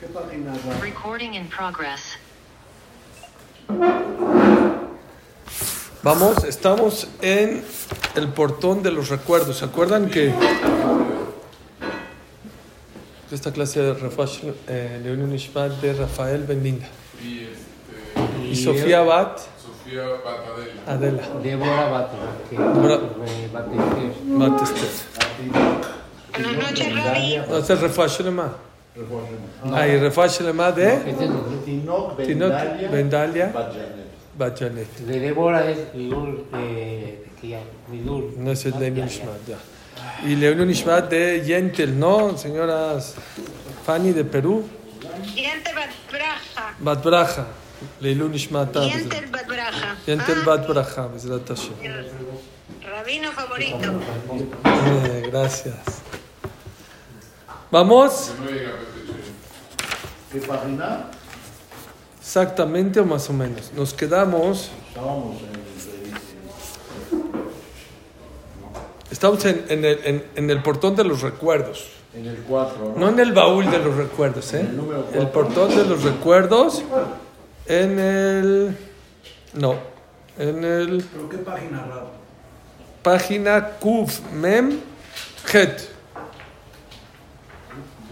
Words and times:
¿Qué 0.00 0.06
página 0.08 0.52
va? 0.52 0.80
Recording 0.80 1.34
in 1.34 1.48
progress. 1.48 2.16
Vamos, 6.02 6.44
estamos 6.44 7.06
en 7.22 7.64
el 8.16 8.28
portón 8.28 8.82
de 8.82 8.90
los 8.90 9.08
recuerdos. 9.08 9.58
¿Se 9.58 9.64
acuerdan 9.64 10.10
que 10.10 10.34
esta 13.30 13.52
clase 13.52 13.80
de 13.80 13.94
Rafash, 13.94 14.40
eh, 14.68 15.00
León 15.02 15.22
de 15.80 15.92
Rafael 15.94 16.44
Benlinda 16.44 16.86
Y 17.22 17.44
este. 17.44 18.46
y 18.46 18.56
Sofía 18.56 19.00
Bat 19.02 19.38
Sofía 19.60 20.02
Batadela. 20.24 20.82
Adela 20.86 21.22
que 21.42 22.56
Débora- 22.56 23.00
Bat 24.26 24.62
Esther. 24.62 25.93
Buenas 26.34 26.56
noches, 26.70 26.94
Ravi. 26.94 27.36
No, 27.48 27.58
este 27.58 27.72
es 27.74 27.80
Rafash 27.80 28.20
Lema. 28.20 28.52
Ah, 29.72 29.86
y 29.88 29.96
Rafash 29.98 30.40
Lema 30.40 30.70
de 30.72 30.98
Tinot 31.64 32.16
Bendalia 32.16 32.88
Bendalia 32.90 33.46
Bat 33.52 33.72
Janet. 33.72 34.04
Bat 34.38 34.58
Janet. 34.58 34.96
de 34.98 35.20
Débora 35.20 35.70
es 35.70 35.94
Lidul, 35.94 36.44
eh. 36.54 37.20
No 38.38 38.50
es 38.52 38.64
el 38.66 38.74
Ah, 38.74 38.78
ya. 38.80 38.90
Nishmat, 38.90 39.46
ya. 39.46 39.58
Y 40.26 40.34
León 40.36 40.66
Nishmat 40.66 41.10
de 41.10 41.42
Yentel, 41.44 41.98
¿no? 41.98 42.36
Señoras 42.38 43.14
Fanny 43.84 44.12
de 44.12 44.24
Perú. 44.24 44.64
Yente 45.34 45.72
Bat 45.74 45.90
Braja. 46.10 46.74
Bat 46.78 47.04
Braja. 47.04 47.46
Leilun 48.00 48.32
Nishmat. 48.32 48.74
Yente 48.76 49.26
Bat 49.30 49.46
Braja. 49.46 49.96
Yentel 50.06 50.38
Ah, 50.40 50.44
Bat 50.46 50.66
Braja, 50.68 51.06
Bezrat 51.08 51.48
Hashem. 51.48 51.74
Rabino 52.90 53.30
favorito. 53.32 54.00
Eh, 54.64 55.28
gracias. 55.30 56.02
Vamos 57.74 58.30
no. 58.38 58.46
¿Qué 60.30 60.46
página? 60.46 61.06
exactamente 62.20 63.00
o 63.00 63.04
más 63.04 63.28
o 63.28 63.32
menos. 63.32 63.72
Nos 63.74 63.92
quedamos, 63.92 64.70
Estábamos 64.90 65.42
en 65.42 65.48
el 65.48 65.64
estamos 69.10 69.44
en, 69.44 69.64
en 69.68 69.84
el, 69.84 70.00
en- 70.04 70.24
en 70.36 70.50
el 70.50 70.62
portón 70.62 70.94
de 70.94 71.02
los 71.02 71.22
recuerdos. 71.22 71.88
en 72.14 72.26
el 72.26 72.36
4, 72.48 72.94
No 72.96 73.08
en 73.08 73.18
el 73.18 73.32
baúl 73.32 73.68
de 73.68 73.78
los 73.80 73.96
recuerdos, 73.96 74.54
¿eh? 74.54 74.60
El 74.60 74.76
número 74.76 75.00
cuatro. 75.02 75.20
El 75.20 75.28
portón 75.30 75.70
de 75.76 75.84
los 75.84 76.02
recuerdos 76.04 76.80
en 77.66 77.98
el... 77.98 78.78
No, 79.54 79.74
en 80.38 80.62
el... 80.62 81.04
¿Pero 81.12 81.28
qué 81.28 81.38
página, 81.38 81.84
Rab? 81.86 82.06
Página 83.02 83.70
Kuf 83.80 84.20
Mem 84.32 84.78
Het. 85.52 85.80
¿Qué 85.80 85.82
más? 85.82 85.82
¿Qué 85.82 85.82
es? 85.82 85.82
¿Cuál? 85.82 85.82
Tet. 85.82 85.82
Tet. 85.82 85.92
Tet. 85.92 85.94
Movement. 87.72 88.03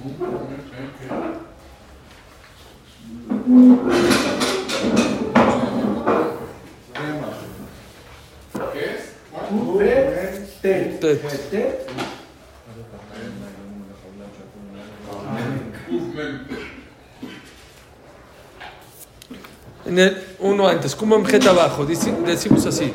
En 19.84 19.98
el 19.98 20.22
uno 20.38 20.68
antes, 20.68 20.94
como 20.94 21.16
en 21.16 21.24
Jet 21.24 21.46
abajo, 21.46 21.84
dice- 21.84 22.14
decimos 22.24 22.64
así. 22.66 22.94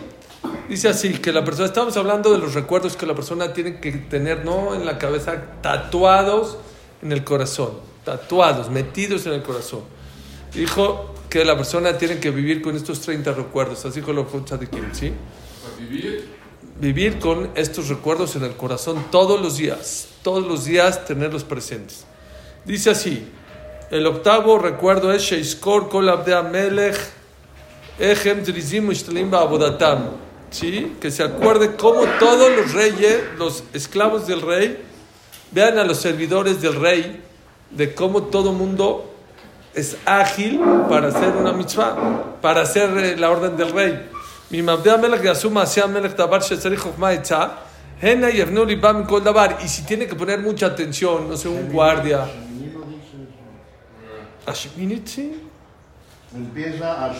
Dice 0.70 0.90
así, 0.90 1.14
que 1.14 1.32
la 1.32 1.44
persona, 1.46 1.68
estamos 1.68 1.96
hablando 1.98 2.32
de 2.32 2.40
los 2.40 2.54
recuerdos 2.54 2.96
que 2.98 3.06
la 3.06 3.16
persona 3.16 3.54
tiene 3.54 3.80
que 3.80 3.92
tener, 3.92 4.44
no 4.46 4.74
en 4.76 4.86
la 4.86 4.98
cabeza, 4.98 5.36
tatuados 5.62 6.58
en 7.02 7.12
el 7.12 7.23
corazón, 7.23 7.72
tatuados, 8.03 8.70
metidos 8.70 9.26
en 9.26 9.34
el 9.34 9.44
corazón. 9.44 9.81
Dijo 10.53 11.14
que 11.30 11.44
la 11.44 11.56
persona 11.56 11.98
tiene 11.98 12.20
que 12.20 12.31
vivir 12.31 12.62
con 12.62 12.76
estos 12.76 13.02
30 13.02 13.34
recuerdos, 13.34 13.86
así 13.86 13.99
dijo 13.99 14.14
los 14.14 14.27
Tzadikim, 14.45 14.94
¿sí? 14.94 15.11
O 15.11 15.77
sea, 15.77 15.77
vivir. 15.80 16.38
Vivir 16.80 17.20
con 17.20 17.49
estos 17.55 17.89
recuerdos 17.89 18.36
en 18.36 18.44
el 18.44 18.55
corazón 18.55 19.05
todos 19.11 19.42
los 19.42 19.58
días, 19.58 20.10
todos 20.22 20.45
los 20.45 20.66
días 20.66 21.05
tenerlos 21.05 21.44
presentes. 21.44 22.05
Dice 22.66 22.92
así, 22.92 23.27
el 23.89 24.05
octavo 24.05 24.60
recuerdo 24.60 25.11
es 25.11 25.23
Sheiskor 25.23 25.89
Kol 25.89 26.11
Melech 26.52 26.98
Echem 27.99 28.43
Trizim 28.43 28.89
Ba'avodatam. 29.30 30.27
¿Sí? 30.49 30.95
Que 31.02 31.11
se 31.11 31.23
acuerde 31.23 31.76
cómo 31.76 32.05
todos 32.20 32.49
los 32.55 32.73
reyes, 32.73 33.22
los 33.38 33.64
esclavos 33.73 34.27
del 34.27 34.42
rey, 34.42 34.77
vean 35.52 35.78
a 35.78 35.84
los 35.84 36.00
servidores 36.00 36.62
del 36.62 36.76
rey, 36.76 37.22
de 37.72 37.94
cómo 37.94 38.24
todo 38.24 38.54
mundo 38.54 39.14
es 39.74 39.98
ágil 40.06 40.60
para 40.90 41.10
hacer 41.10 41.36
una 41.36 41.54
mitzvah, 41.54 42.40
para 42.42 42.62
hacer 42.62 42.98
eh, 42.98 43.16
la 43.18 43.30
orden 43.30 43.56
del 43.56 43.72
rey. 43.72 44.10
Mi. 44.50 44.60
Y 49.64 49.68
si 49.68 49.84
tiene 49.84 50.08
que 50.08 50.16
poner 50.16 50.40
mucha 50.40 50.68
atención, 50.68 51.30
no 51.30 51.38
sé, 51.38 51.48
un 51.48 51.72
guardia. 51.72 52.26
Empieza 56.34 57.06
a. 57.06 57.14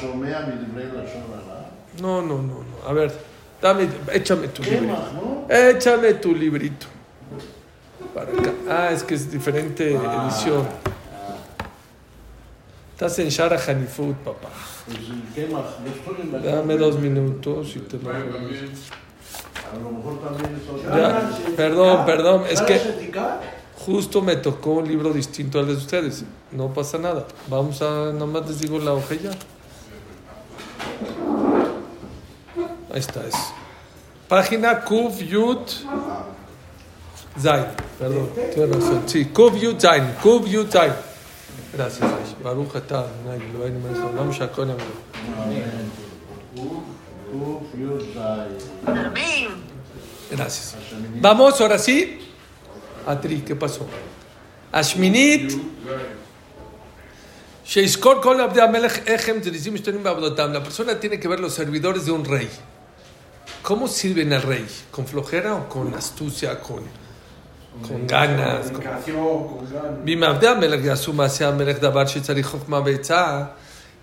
No, 2.02 2.22
no, 2.22 2.42
no, 2.42 2.64
no. 2.64 2.88
A 2.88 2.94
ver, 2.94 3.12
dame, 3.62 3.90
échame 4.14 4.48
tu 4.48 4.62
¿Qué 4.62 4.72
librito. 4.72 5.46
Échame 5.50 6.14
tu 6.16 6.34
librito. 6.34 6.88
Para 8.17 8.31
acá. 8.31 8.51
Ah, 8.67 8.89
es 8.91 9.03
que 9.03 9.13
es 9.13 9.29
diferente 9.31 9.94
edición. 9.94 10.66
Estás 12.94 13.19
en 13.19 13.29
Shara 13.29 13.59
Hanifut, 13.63 14.16
papá. 14.16 14.50
Pues, 14.88 16.44
Dame 16.44 16.78
dos 16.78 16.97
minutos 16.97 17.75
y 17.75 17.79
te 17.81 17.97
lo 17.97 18.03
Bueno, 18.05 18.25
regreso. 18.25 18.41
también. 18.41 18.72
A 19.72 19.83
lo 19.83 19.91
mejor 19.91 20.19
también 20.19 20.59
es 20.63 20.67
otra. 20.67 20.97
Ya, 20.97 21.55
perdón, 21.55 22.05
perdón, 22.07 22.44
es 22.50 22.59
que 22.63 23.11
justo 23.85 24.23
me 24.23 24.38
tocó 24.38 24.72
un 24.72 24.88
libro 24.88 25.13
distinto 25.13 25.59
al 25.59 25.67
de 25.67 25.73
ustedes. 25.73 26.25
No 26.51 26.73
pasa 26.73 26.97
nada. 26.97 27.28
Vamos 27.47 27.84
a, 27.84 28.11
nomás 28.13 28.47
les 28.47 28.61
digo 28.61 28.79
la 28.79 28.94
hoja 28.94 29.13
ya. 29.13 29.29
Ahí 32.91 32.99
está, 32.99 33.23
es. 33.28 33.35
Página 34.28 34.84
Kuf 34.84 35.19
Yut 35.19 35.69
Zain. 37.39 37.87
Perdón, 38.00 38.30
tienes 38.53 38.75
razón. 38.75 39.03
Sí, 39.08 39.25
Kuf 39.25 39.59
Yut 39.59 39.80
Zain. 39.81 40.16
Kuf 40.22 40.47
Yut 40.47 40.72
Zain. 40.72 40.94
Gracias. 41.74 42.09
Baruch 42.44 42.75
atah. 42.75 43.06
Kuf, 47.31 47.74
Yud, 47.78 48.13
Zay. 48.13 48.58
Amén. 48.85 49.50
Gracias. 50.31 50.75
Vamos, 51.22 51.59
ahora 51.62 51.78
sí. 51.78 52.19
Atri, 53.06 53.41
¿qué 53.41 53.56
pasó? 53.56 53.85
Ashminit. 54.72 55.53
La 60.53 60.64
persona 60.64 61.00
tiene 61.00 61.19
que 61.19 61.28
ver 61.28 61.40
los 61.40 61.53
servidores 61.53 62.06
de 62.06 62.12
un 62.12 62.24
rey. 62.24 62.50
¿Cómo 63.62 63.88
sirven 63.88 64.31
al 64.34 64.41
rey? 64.41 64.66
¿Con 64.90 65.06
flojera 65.06 65.56
o 65.56 65.68
con 65.68 65.94
astucia? 65.94 66.59
¿Con, 66.62 66.84
con 67.86 68.08
ganas? 68.08 68.72
con- 68.72 68.82
ve'etzah. 72.84 73.52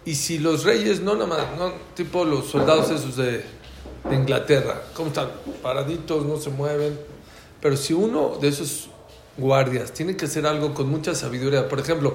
Y 0.05 0.15
si 0.17 0.39
los 0.39 0.65
reyes, 0.65 1.01
no 1.01 1.15
nada 1.15 1.27
más, 1.27 1.39
no, 1.59 1.73
tipo 1.95 2.25
los 2.25 2.47
soldados 2.47 2.91
esos 2.91 3.17
de, 3.17 3.43
de 4.09 4.15
Inglaterra, 4.15 4.83
¿cómo 4.95 5.09
están? 5.09 5.29
Paraditos, 5.62 6.27
no 6.27 6.37
se 6.37 6.51
mueven. 6.51 6.99
Pero 7.61 7.77
si 7.79 7.95
uno 7.95 8.37
de 8.41 8.49
esos 8.49 8.91
guardias 9.39 9.93
tiene 9.93 10.17
que 10.17 10.27
hacer 10.27 10.47
algo 10.47 10.75
con 10.75 10.88
mucha 10.91 11.15
sabiduría, 11.15 11.69
por 11.69 11.81
ejemplo, 11.81 12.15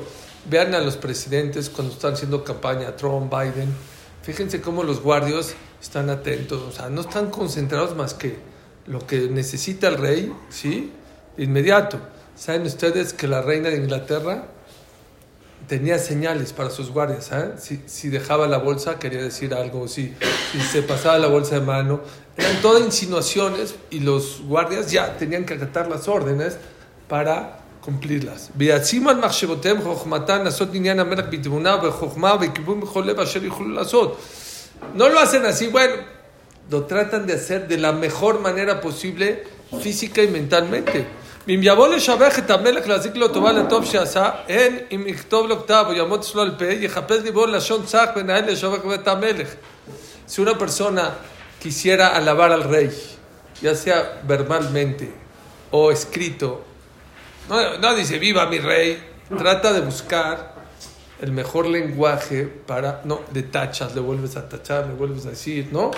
vean 0.49 0.75
a 0.75 0.79
los 0.81 0.97
presidentes 0.97 1.69
cuando 1.69 1.93
están 1.93 2.13
haciendo 2.13 2.43
campaña, 2.43 2.95
Trump, 2.95 3.33
Biden, 3.33 3.73
fíjense 4.21 4.61
cómo 4.61 4.83
los 4.83 5.01
guardias 5.01 5.55
están 5.81 6.09
atentos, 6.11 6.61
o 6.61 6.71
sea, 6.71 6.89
no 6.89 7.01
están 7.01 7.31
concentrados 7.31 7.95
más 7.95 8.13
que 8.13 8.37
lo 8.85 9.05
que 9.05 9.21
necesita 9.29 9.87
el 9.87 9.97
rey, 9.97 10.33
¿sí? 10.49 10.91
inmediato. 11.39 11.99
¿Saben 12.35 12.63
ustedes 12.63 13.13
que 13.13 13.27
la 13.27 13.41
reina 13.41 13.69
de 13.69 13.77
Inglaterra 13.77 14.45
tenía 15.67 15.99
señales 15.99 16.53
para 16.53 16.69
sus 16.69 16.91
guardias? 16.91 17.31
¿eh? 17.31 17.79
Si, 17.85 18.09
dejaba 18.09 18.47
la 18.47 18.57
bolsa, 18.57 18.99
quería 18.99 19.21
decir 19.21 19.53
algo, 19.53 19.87
si, 19.87 20.13
si 20.51 20.61
se 20.61 20.83
pasaba 20.83 21.17
la 21.17 21.27
bolsa 21.27 21.55
de 21.55 21.61
mano. 21.65 22.01
Eran 22.37 22.61
todas 22.61 22.83
insinuaciones 22.83 23.75
y 23.89 23.99
los 23.99 24.41
guardias 24.41 24.91
ya 24.91 25.17
tenían 25.17 25.45
que 25.45 25.55
acatar 25.55 25.89
las 25.89 26.07
órdenes 26.07 26.57
para 27.07 27.59
cumplirlas. 27.81 28.51
No 34.95 35.09
lo 35.09 35.19
hacen 35.19 35.45
así, 35.45 35.67
bueno, 35.67 35.95
lo 36.69 36.85
tratan 36.85 37.25
de 37.25 37.33
hacer 37.33 37.67
de 37.67 37.77
la 37.77 37.91
mejor 37.91 38.39
manera 38.39 38.79
posible 38.79 39.43
física 39.81 40.21
y 40.23 40.27
mentalmente. 40.27 41.05
ואם 41.48 41.60
יבוא 41.62 41.88
לשבח 41.88 42.38
את 42.38 42.50
המלך 42.50 42.88
להזיק 42.88 43.16
לו 43.16 43.28
טובה 43.28 43.52
לטוב 43.52 43.84
שעשה, 43.84 44.30
אין 44.48 44.78
אם 44.92 45.04
יכתוב 45.06 45.48
לו 45.48 45.62
כתב 45.62 45.84
או 45.88 45.92
יעמוד 45.92 46.20
אצלו 46.20 46.42
על 46.42 46.54
פה, 46.58 46.64
יחפש 46.64 47.22
ליבו 47.22 47.46
לשון 47.46 47.86
צח 47.86 48.08
ונהל 48.16 48.52
לשבח 48.52 48.94
את 48.94 49.08
המלך. 49.08 49.48
Si 50.26 50.40
una 50.40 50.56
persona 50.56 51.14
quisiera 51.60 52.16
alabar 52.16 52.50
al 52.50 52.64
rey, 52.64 52.90
ya 53.60 53.74
sea 53.74 54.22
verbalmente 54.26 55.12
o 55.70 55.90
escrito, 55.90 56.64
no, 57.48 57.76
no 57.78 57.94
dice 57.94 58.18
viva 58.18 58.46
mi 58.46 58.58
rey, 58.58 59.02
trata 59.36 59.72
de 59.74 59.82
buscar 59.82 60.54
el 61.20 61.32
mejor 61.32 61.66
lenguaje 61.66 62.44
para, 62.44 63.02
no, 63.04 63.20
de 63.30 63.42
tachas, 63.42 63.94
le 63.94 64.00
vuelves 64.00 64.36
a 64.36 64.48
tachar, 64.48 64.86
le 64.86 64.94
vuelves 64.94 65.26
a 65.26 65.30
decir, 65.30 65.68
¿no? 65.72 65.90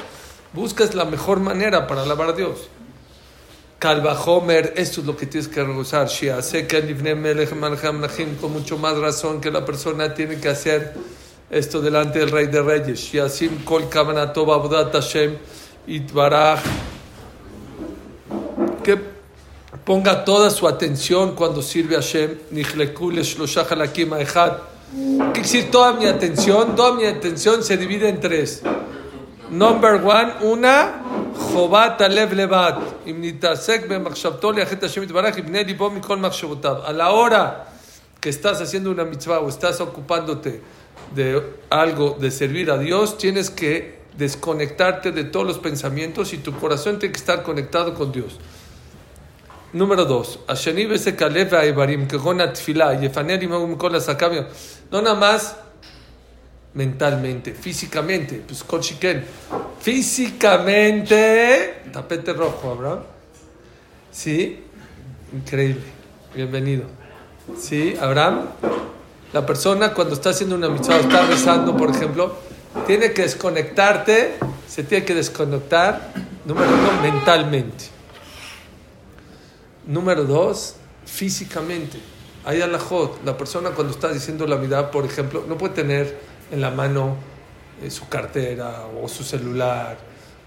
Buscas 0.52 0.94
la 0.94 1.04
mejor 1.04 1.40
manera 1.40 1.86
para 1.86 2.02
alabar 2.02 2.30
a 2.30 2.32
Dios. 2.32 2.68
Calva 3.81 4.13
Homer, 4.13 4.75
esto 4.77 5.01
es 5.01 5.07
lo 5.07 5.17
que 5.17 5.25
tienes 5.25 5.47
que. 5.47 5.59
Shia, 5.59 6.43
sé 6.43 6.67
que 6.67 6.77
con 8.39 8.53
mucho 8.53 8.77
más 8.77 8.95
razón 8.95 9.41
que 9.41 9.49
la 9.49 9.65
persona 9.65 10.13
tiene 10.13 10.39
que 10.39 10.49
hacer 10.49 10.93
esto 11.49 11.81
delante 11.81 12.19
del 12.19 12.29
Rey 12.29 12.45
de 12.45 12.61
Reyes. 12.61 12.99
Shia, 12.99 13.27
Sim 13.27 13.63
Kol 13.65 13.89
Kavanato 13.89 14.41
Abudat 14.53 14.93
Hashem 14.93 15.35
Itbaraj. 15.87 16.59
Que 18.83 18.99
ponga 19.83 20.25
toda 20.25 20.51
su 20.51 20.67
atención 20.67 21.33
cuando 21.33 21.63
sirve 21.63 21.95
a 21.95 22.01
Hashem. 22.01 22.37
Nijleku 22.51 23.09
Leshlosha 23.09 23.65
Halakim 23.67 24.13
Echad. 24.13 24.57
¿Qué 24.91 25.41
quiere 25.41 25.41
decir 25.41 25.71
toda 25.71 25.93
mi 25.93 26.05
atención? 26.05 26.75
Toda 26.75 26.93
mi 26.93 27.05
atención 27.05 27.63
se 27.63 27.77
divide 27.77 28.09
en 28.09 28.19
tres. 28.19 28.61
Number 29.50 30.04
one, 30.04 30.32
una, 30.42 31.02
Jobat 31.34 32.00
Alev 32.00 32.32
Levat. 32.32 33.06
Im 33.06 33.20
nitasek 33.20 33.86
b'machshavto 33.88 34.52
liachet 34.52 34.82
Hashem 34.82 35.04
yitbarach 35.04 35.38
ibnei 35.38 35.64
libo 35.64 35.88
mikol 35.90 36.18
machshavotav. 36.18 36.84
A 36.84 36.92
la 36.92 37.12
hora 37.12 37.68
que 38.20 38.28
estás 38.28 38.60
haciendo 38.60 38.90
una 38.90 39.04
mitzvah 39.04 39.40
o 39.40 39.48
estás 39.48 39.80
ocupándote 39.80 40.60
de 41.14 41.42
algo, 41.70 42.16
de 42.18 42.30
servir 42.30 42.70
a 42.70 42.78
Dios, 42.78 43.18
tienes 43.18 43.50
que 43.50 44.00
desconectarte 44.16 45.12
de 45.12 45.24
todos 45.24 45.46
los 45.46 45.58
pensamientos 45.58 46.32
y 46.32 46.38
tu 46.38 46.52
corazón 46.58 46.98
tiene 46.98 47.12
que 47.12 47.20
estar 47.20 47.42
conectado 47.42 47.94
con 47.94 48.10
Dios. 48.12 48.38
Número 49.72 50.04
dos, 50.04 50.38
השני 50.48 50.86
בעסק 50.86 51.22
הלב 51.22 51.48
והאיברים, 51.50 52.08
כגון 52.08 52.40
התפילה, 52.40 53.04
יפנה 53.04 53.36
לימו 53.36 53.66
מכל 53.66 53.94
עסקיו. 53.94 54.30
No 54.90 55.02
nada 55.02 55.14
más 55.14 55.56
mentalmente, 56.73 57.53
físicamente, 57.53 58.41
pues 58.47 58.63
con 58.63 58.79
chiquen. 58.81 59.23
Físicamente, 59.79 61.83
tapete 61.91 62.33
rojo, 62.33 62.71
Abraham. 62.71 62.99
Sí, 64.11 64.63
increíble. 65.33 65.83
Bienvenido. 66.35 66.83
Sí, 67.59 67.95
Abraham. 67.99 68.45
La 69.33 69.43
persona 69.45 69.93
cuando 69.93 70.13
está 70.13 70.29
haciendo 70.31 70.55
una 70.55 70.69
mitzvah, 70.69 70.97
está 70.97 71.25
rezando, 71.25 71.77
por 71.77 71.89
ejemplo, 71.89 72.35
tiene 72.85 73.13
que 73.13 73.21
desconectarte, 73.23 74.35
se 74.67 74.83
tiene 74.83 75.05
que 75.05 75.15
desconectar, 75.15 76.13
número 76.45 76.69
uno, 76.69 77.01
mentalmente. 77.01 77.85
Número 79.87 80.25
dos, 80.25 80.75
físicamente. 81.05 81.97
Hay 82.43 82.61
alajot. 82.61 83.23
La 83.23 83.37
persona 83.37 83.69
cuando 83.71 83.93
está 83.93 84.11
diciendo 84.11 84.45
la 84.47 84.57
mitad, 84.57 84.91
por 84.91 85.05
ejemplo, 85.05 85.45
no 85.47 85.57
puede 85.57 85.75
tener 85.75 86.19
en 86.51 86.61
la 86.61 86.69
mano 86.69 87.15
eh, 87.81 87.89
su 87.89 88.07
cartera 88.07 88.85
o 89.01 89.07
su 89.07 89.23
celular 89.23 89.97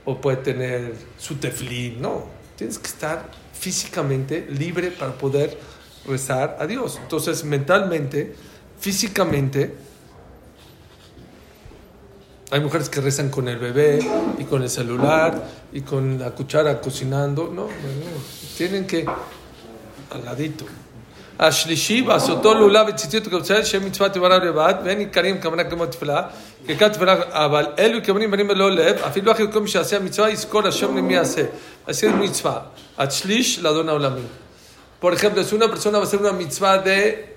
o 0.05 0.21
puede 0.21 0.37
tener 0.39 0.95
su 1.19 1.37
teflín. 1.37 2.01
No, 2.01 2.27
tienes 2.57 2.79
que 2.79 2.87
estar 2.87 3.31
físicamente 3.53 4.47
libre 4.51 4.91
para 4.91 5.13
poder 5.13 5.59
rezar 6.07 6.59
a 6.61 6.67
Dios. 6.67 6.99
Entonces, 7.03 7.45
mentalmente, 7.45 8.35
físicamente, 8.79 9.75
hay 12.51 12.61
mujeres 12.61 12.89
que 12.89 13.01
rezan 13.01 13.31
con 13.31 13.49
el 13.49 13.59
bebé 13.59 13.99
y 14.39 14.45
con 14.45 14.63
el 14.63 14.71
celular 14.71 15.45
y 15.73 15.81
con 15.81 16.19
la 16.21 16.31
cuchara 16.33 16.81
cocinando. 16.81 17.45
No, 17.45 17.63
no, 17.63 17.67
no. 17.67 18.23
tienen 18.57 18.87
que 18.87 19.07
al 20.11 20.25
ladito. 20.25 20.67
השלישי, 21.40 22.02
בעשותו 22.02 22.54
לולב 22.54 22.88
וציציות 22.90 23.28
וכיוצא 23.28 23.64
שם 23.64 23.86
מצוות 23.86 24.16
יברא 24.16 24.38
לבד, 24.38 24.74
ואין 24.84 25.00
עיקרים 25.00 25.42
כוונה 25.42 25.64
כמו 25.64 25.86
תפילה, 25.86 26.24
ככת 26.68 26.94
תפילה, 26.94 27.16
אבל 27.30 27.66
אלו 27.80 28.00
כוונים 28.06 28.32
בנים 28.32 28.48
בלא 28.48 28.72
לב, 28.72 28.98
אפילו 29.08 29.32
אחרי 29.32 29.46
כל 29.52 29.62
מי 29.62 29.68
שיעשה 29.68 29.98
המצווה, 29.98 30.30
יזכור 30.30 30.68
השם 30.68 30.98
למי 30.98 31.14
יעשה. 31.14 31.44
Así 31.90 32.06
es 32.06 32.14
mitzvah. 32.14 32.72
Atshlish, 32.98 33.64
la 33.64 33.72
dona 33.72 33.94
olamí. 33.94 34.22
Por 35.00 35.12
ejemplo, 35.16 35.44
si 35.44 35.56
una 35.56 35.68
persona 35.70 35.98
va 35.98 36.04
a 36.04 36.08
hacer 36.08 36.20
una 36.20 36.34
mitzvah 36.34 36.78
de 36.78 37.36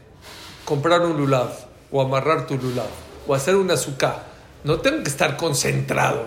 comprar 0.66 1.00
un 1.00 1.16
lulav, 1.16 1.50
o 1.90 2.02
amarrar 2.02 2.46
tu 2.46 2.58
lulav, 2.58 2.90
o 3.26 3.34
hacer 3.34 3.56
una 3.56 3.74
azúcar, 3.74 4.24
no 4.62 4.80
tengo 4.80 5.02
que 5.02 5.08
estar 5.08 5.38
concentrado. 5.38 6.26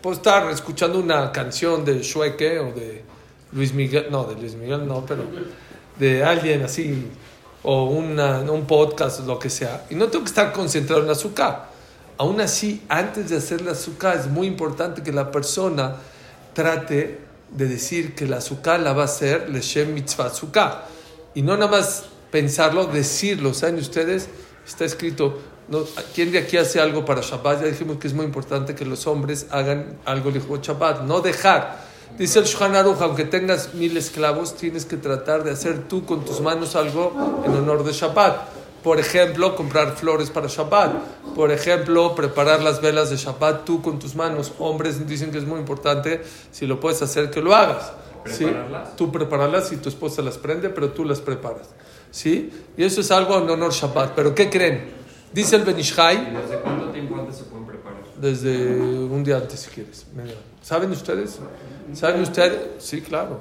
Puedo 0.00 0.14
estar 0.14 0.48
escuchando 0.50 1.00
una 1.00 1.32
canción 1.32 1.84
de 1.84 2.00
Shueke 2.02 2.60
o 2.60 2.70
de 2.72 3.04
Luis 3.50 3.72
Miguel, 3.72 4.06
no, 4.10 4.22
de 4.22 4.36
Luis 4.36 4.54
Miguel 4.54 4.86
no, 4.86 5.04
pero 5.04 5.24
de 5.99 6.23
alguien 6.23 6.63
así, 6.63 7.07
o 7.61 7.85
una, 7.85 8.39
un 8.39 8.65
podcast, 8.65 9.19
lo 9.27 9.37
que 9.37 9.49
sea, 9.49 9.85
y 9.89 9.95
no 9.95 10.07
tengo 10.07 10.23
que 10.23 10.29
estar 10.29 10.51
concentrado 10.53 11.01
en 11.01 11.07
la 11.07 11.13
azúcar. 11.13 11.69
Aún 12.17 12.41
así, 12.41 12.81
antes 12.89 13.29
de 13.29 13.37
hacer 13.37 13.61
la 13.61 13.71
azúcar, 13.71 14.17
es 14.17 14.27
muy 14.27 14.47
importante 14.47 15.03
que 15.03 15.11
la 15.11 15.29
persona 15.29 15.95
trate 16.53 17.19
de 17.51 17.67
decir 17.67 18.15
que 18.15 18.25
la 18.25 18.37
azúcar 18.37 18.79
la 18.79 18.93
va 18.93 19.03
a 19.03 19.05
hacer 19.05 19.49
Leshem 19.49 19.93
Mitzvah 19.93 20.27
azúcar. 20.27 20.85
Y 21.33 21.41
no 21.41 21.55
nada 21.55 21.71
más 21.71 22.05
pensarlo, 22.31 22.85
decirlo. 22.85 23.53
¿Saben 23.53 23.77
ustedes? 23.77 24.29
Está 24.67 24.85
escrito, 24.85 25.39
no, 25.67 25.83
¿quién 26.13 26.31
de 26.31 26.39
aquí 26.39 26.57
hace 26.57 26.79
algo 26.79 27.05
para 27.05 27.21
Shabbat? 27.21 27.61
Ya 27.61 27.67
dijimos 27.67 27.97
que 27.97 28.07
es 28.07 28.13
muy 28.13 28.25
importante 28.25 28.75
que 28.75 28.85
los 28.85 29.07
hombres 29.07 29.47
hagan 29.51 29.97
algo 30.05 30.31
de 30.31 30.39
Shabbat, 30.39 31.03
no 31.03 31.21
dejar. 31.21 31.88
Dice 32.17 32.39
el 32.39 32.45
Shulchan 32.45 32.75
aunque 32.75 33.23
tengas 33.23 33.73
mil 33.73 33.95
esclavos, 33.95 34.55
tienes 34.55 34.85
que 34.85 34.97
tratar 34.97 35.43
de 35.43 35.51
hacer 35.51 35.87
tú 35.87 36.05
con 36.05 36.25
tus 36.25 36.41
manos 36.41 36.75
algo 36.75 37.13
en 37.45 37.53
honor 37.53 37.83
de 37.83 37.93
Shabbat. 37.93 38.59
Por 38.83 38.99
ejemplo, 38.99 39.55
comprar 39.55 39.95
flores 39.95 40.29
para 40.29 40.47
Shabbat. 40.47 40.93
Por 41.35 41.51
ejemplo, 41.51 42.15
preparar 42.15 42.61
las 42.61 42.81
velas 42.81 43.09
de 43.09 43.17
Shabbat 43.17 43.65
tú 43.65 43.81
con 43.81 43.99
tus 43.99 44.15
manos. 44.15 44.53
Hombres 44.59 45.05
dicen 45.07 45.31
que 45.31 45.37
es 45.37 45.45
muy 45.45 45.59
importante, 45.59 46.21
si 46.51 46.65
lo 46.65 46.79
puedes 46.79 47.01
hacer, 47.01 47.29
que 47.29 47.41
lo 47.41 47.55
hagas. 47.55 47.91
¿sí? 48.25 48.45
Tú 48.97 49.11
prepararlas 49.11 49.71
y 49.71 49.77
tu 49.77 49.89
esposa 49.89 50.21
las 50.21 50.37
prende, 50.37 50.69
pero 50.69 50.91
tú 50.91 51.05
las 51.05 51.19
preparas. 51.19 51.69
¿sí? 52.11 52.51
Y 52.77 52.83
eso 52.83 53.01
es 53.01 53.11
algo 53.11 53.37
en 53.37 53.49
honor 53.49 53.71
Shabbat. 53.71 54.13
¿Pero 54.15 54.33
qué 54.33 54.49
creen? 54.49 54.91
Dice 55.33 55.55
el 55.55 55.63
Benishai. 55.63 56.33
¿Desde 56.33 56.59
cuánto 56.59 56.89
tiempo 56.89 57.15
antes 57.15 57.37
se 57.37 57.43
pueden 57.43 57.67
preparar? 57.67 57.99
Desde 58.19 58.79
un 58.79 59.23
día 59.23 59.37
antes, 59.37 59.59
si 59.59 59.69
quieres. 59.69 60.05
media. 60.15 60.35
¿Saben 60.61 60.91
ustedes? 60.91 61.39
¿Saben 61.93 62.21
ustedes? 62.21 62.59
Sí, 62.79 63.01
claro. 63.01 63.39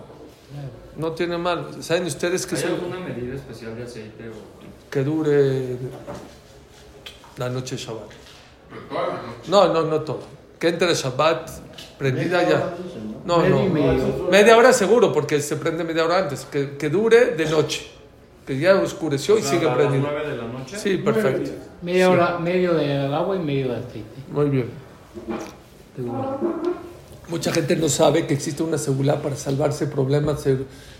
No 0.97 1.13
tiene 1.13 1.37
mal. 1.39 1.83
¿Saben 1.83 2.05
ustedes 2.07 2.47
que, 2.47 2.57
¿Hay 2.57 2.63
son- 2.63 2.73
alguna 2.73 2.99
medida 3.01 3.35
especial 3.35 3.77
de 3.77 3.83
aceite 3.85 4.29
o...? 4.29 4.59
que 4.91 5.05
dure 5.05 5.77
la 7.37 7.49
noche 7.51 7.77
de 7.77 7.83
Shabbat? 7.83 8.09
Pero 8.71 8.83
toda 8.89 9.07
la 9.09 9.13
noche. 9.23 9.49
No, 9.49 9.73
no, 9.73 9.83
no 9.83 10.01
todo. 10.01 10.21
Que 10.59 10.69
entre 10.69 10.95
Shabbat 10.95 11.51
prendida 11.99 12.49
ya. 12.49 12.75
No, 13.25 13.47
no. 13.47 13.65
Media 14.31 14.57
hora 14.57 14.73
seguro, 14.73 15.13
porque 15.13 15.41
se 15.41 15.57
prende 15.57 15.85
media 15.85 16.05
hora 16.05 16.19
antes. 16.19 16.47
Que, 16.51 16.77
que 16.77 16.89
dure 16.89 17.35
de 17.37 17.45
noche. 17.47 17.87
Que 18.47 18.59
ya 18.59 18.75
oscureció 18.77 19.37
y 19.39 19.43
sigue 19.43 19.67
¿A 19.67 19.75
las 19.75 19.77
prendido. 19.77 20.09
9 20.11 20.29
de 20.31 20.37
la 20.39 20.45
noche? 20.45 20.79
Sí, 20.79 20.97
perfecto. 20.97 21.51
Media 21.83 22.11
hora, 22.11 22.39
medio 22.39 22.73
de 22.75 22.97
agua 23.15 23.37
y 23.37 23.41
medio 23.41 23.69
de 23.69 23.77
aceite. 23.77 24.09
Muy 24.33 24.49
bien. 24.49 24.71
Mucha 27.29 27.53
gente 27.53 27.77
no 27.77 27.89
sabe 27.91 28.27
que 28.27 28.35
existe 28.35 28.63
una 28.63 28.79
seguridad 28.79 29.21
para 29.21 29.37
salvarse 29.37 29.87
problemas 29.87 30.45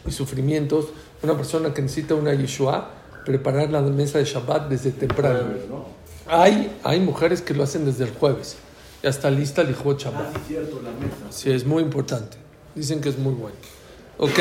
y 0.07 0.13
sufrimientos. 0.13 0.87
Una 1.23 1.35
persona 1.35 1.73
que 1.73 1.81
necesita 1.81 2.15
una 2.15 2.35
Yeshua, 2.35 2.91
preparar 3.25 3.71
la 3.71 3.81
mesa 3.81 4.19
de 4.19 4.25
Shabbat 4.25 4.69
desde 4.69 4.91
temprano. 4.91 5.41
Hay, 6.27 6.77
hay 6.85 7.01
mujeres 7.01 7.41
que 7.41 7.55
lo 7.55 7.63
hacen 7.65 7.87
desde 7.87 8.05
el 8.05 8.11
jueves. 8.11 8.57
Ya 9.03 9.09
está 9.09 9.31
lista 9.31 9.63
el 9.63 9.71
hijo 9.71 9.95
Shabbat. 9.95 10.37
Sí, 11.31 11.51
es 11.51 11.65
muy 11.65 11.83
importante. 11.83 12.37
Dicen 12.75 13.01
que 13.01 13.09
es 13.09 13.19
muy 13.19 13.33
bueno. 13.33 13.57
¿Ok? 14.19 14.39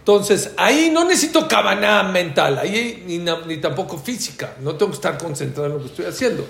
Entonces, 0.00 0.50
ahí 0.56 0.90
no 0.92 1.04
necesito 1.04 1.46
cabana 1.46 2.02
mental, 2.02 2.58
ahí 2.58 3.04
ni, 3.06 3.18
ni 3.18 3.60
tampoco 3.60 3.96
física. 3.96 4.56
No 4.60 4.74
tengo 4.74 4.90
que 4.90 4.96
estar 4.96 5.16
concentrado 5.16 5.68
en 5.68 5.74
lo 5.74 5.78
que 5.78 5.86
estoy 5.86 6.04
haciendo. 6.04 6.44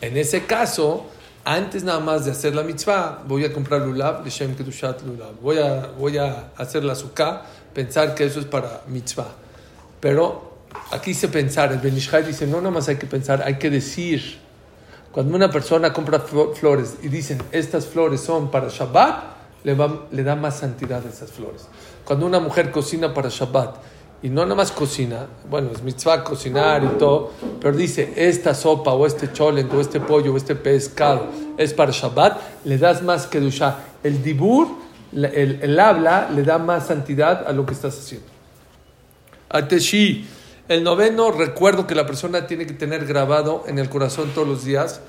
En 0.00 0.16
ese 0.16 0.44
caso, 0.44 1.06
antes 1.44 1.82
nada 1.84 2.00
más 2.00 2.24
de 2.24 2.30
hacer 2.30 2.54
la 2.54 2.62
mitzvah, 2.62 3.22
voy 3.26 3.44
a 3.44 3.52
comprar 3.52 3.80
lulav, 3.82 4.24
Leshem 4.24 4.54
Kedushat 4.54 5.02
lulav. 5.02 5.32
Voy 5.42 5.58
a, 5.58 5.88
voy 5.98 6.18
a 6.18 6.50
hacer 6.56 6.84
la 6.84 6.94
sukkah, 6.94 7.42
pensar 7.74 8.14
que 8.14 8.24
eso 8.24 8.40
es 8.40 8.46
para 8.46 8.82
mitzvah. 8.88 9.28
Pero 10.00 10.58
aquí 10.90 11.14
se 11.14 11.28
pensar, 11.28 11.72
el 11.72 11.78
Benishai 11.78 12.24
dice, 12.24 12.46
no 12.46 12.58
nada 12.58 12.70
más 12.70 12.88
hay 12.88 12.96
que 12.96 13.06
pensar, 13.06 13.42
hay 13.42 13.58
que 13.58 13.70
decir. 13.70 14.40
Cuando 15.10 15.36
una 15.36 15.50
persona 15.50 15.92
compra 15.92 16.24
flo- 16.24 16.54
flores 16.54 16.94
y 17.02 17.08
dicen, 17.08 17.42
estas 17.52 17.86
flores 17.86 18.20
son 18.20 18.50
para 18.50 18.68
Shabbat, 18.68 19.24
le, 19.64 19.74
va- 19.74 20.06
le 20.10 20.22
da 20.24 20.36
más 20.36 20.58
santidad 20.58 21.04
a 21.04 21.08
esas 21.08 21.30
flores. 21.30 21.66
Cuando 22.04 22.24
una 22.26 22.40
mujer 22.40 22.70
cocina 22.70 23.12
para 23.12 23.28
Shabbat, 23.28 23.76
y 24.22 24.28
no 24.28 24.42
nada 24.42 24.54
más 24.54 24.70
cocina, 24.70 25.26
bueno, 25.50 25.70
es 25.72 25.82
mitzvah 25.82 26.22
cocinar 26.22 26.84
y 26.84 26.98
todo, 26.98 27.32
pero 27.60 27.76
dice, 27.76 28.12
esta 28.16 28.54
sopa 28.54 28.92
o 28.92 29.06
este 29.06 29.32
cholent 29.32 29.72
o 29.74 29.80
este 29.80 30.00
pollo 30.00 30.32
o 30.32 30.36
este 30.36 30.54
pescado 30.54 31.26
es 31.56 31.74
para 31.74 31.90
Shabbat, 31.90 32.40
le 32.64 32.78
das 32.78 33.02
más 33.02 33.26
que 33.26 33.38
El 33.38 34.22
dibur, 34.22 34.68
el, 35.12 35.58
el 35.62 35.80
habla, 35.80 36.30
le 36.34 36.42
da 36.42 36.58
más 36.58 36.86
santidad 36.86 37.46
a 37.46 37.52
lo 37.52 37.66
que 37.66 37.74
estás 37.74 37.98
haciendo. 37.98 38.26
Ateshi, 39.48 40.24
el 40.68 40.84
noveno 40.84 41.30
recuerdo 41.32 41.86
que 41.86 41.94
la 41.94 42.06
persona 42.06 42.46
tiene 42.46 42.66
que 42.66 42.72
tener 42.72 43.04
grabado 43.04 43.64
en 43.66 43.78
el 43.78 43.88
corazón 43.88 44.30
todos 44.34 44.46
los 44.46 44.64
días. 44.64 45.00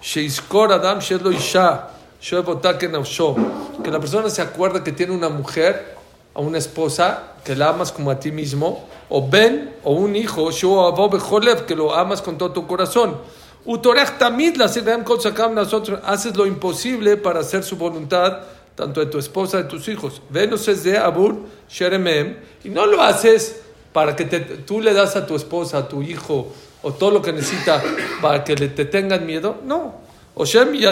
Sheiskor 0.00 0.72
Adam 0.72 1.00
Shelo 1.00 1.32
Isha. 1.32 1.88
Que 2.22 3.90
la 3.90 3.98
persona 3.98 4.28
se 4.28 4.42
acuerde 4.42 4.82
que 4.82 4.92
tiene 4.92 5.14
una 5.14 5.30
mujer, 5.30 5.96
a 6.34 6.40
una 6.40 6.58
esposa, 6.58 7.34
que 7.44 7.56
la 7.56 7.70
amas 7.70 7.92
como 7.92 8.10
a 8.10 8.20
ti 8.20 8.30
mismo, 8.32 8.86
o 9.08 9.28
Ben, 9.28 9.74
o 9.82 9.92
un 9.92 10.14
hijo, 10.14 10.50
que 11.66 11.74
lo 11.74 11.94
amas 11.94 12.22
con 12.22 12.38
todo 12.38 12.52
tu 12.52 12.66
corazón. 12.66 13.16
Utorech 13.64 14.16
nosotros, 15.54 16.00
haces 16.04 16.36
lo 16.36 16.46
imposible 16.46 17.16
para 17.16 17.40
hacer 17.40 17.62
su 17.62 17.76
voluntad, 17.76 18.38
tanto 18.74 19.00
de 19.00 19.06
tu 19.06 19.18
esposa, 19.18 19.58
de 19.58 19.64
tus 19.64 19.88
hijos. 19.88 20.22
Venus 20.30 20.68
es 20.68 20.84
de 20.84 20.96
Abur 20.96 21.36
Sheremem, 21.68 22.36
y 22.64 22.68
no 22.70 22.86
lo 22.86 23.02
haces 23.02 23.60
para 23.92 24.14
que 24.16 24.24
te- 24.24 24.40
tú 24.40 24.80
le 24.80 24.94
das 24.94 25.16
a 25.16 25.26
tu 25.26 25.34
esposa, 25.34 25.78
a 25.78 25.88
tu 25.88 26.02
hijo, 26.02 26.46
o 26.82 26.92
todo 26.92 27.10
lo 27.10 27.20
que 27.20 27.32
necesita 27.32 27.82
para 28.22 28.42
que 28.44 28.54
le, 28.54 28.68
te 28.68 28.84
tengan 28.86 29.26
miedo. 29.26 29.56
No. 29.66 29.94
O 30.34 30.46
Shem 30.46 30.74
y 30.74 30.86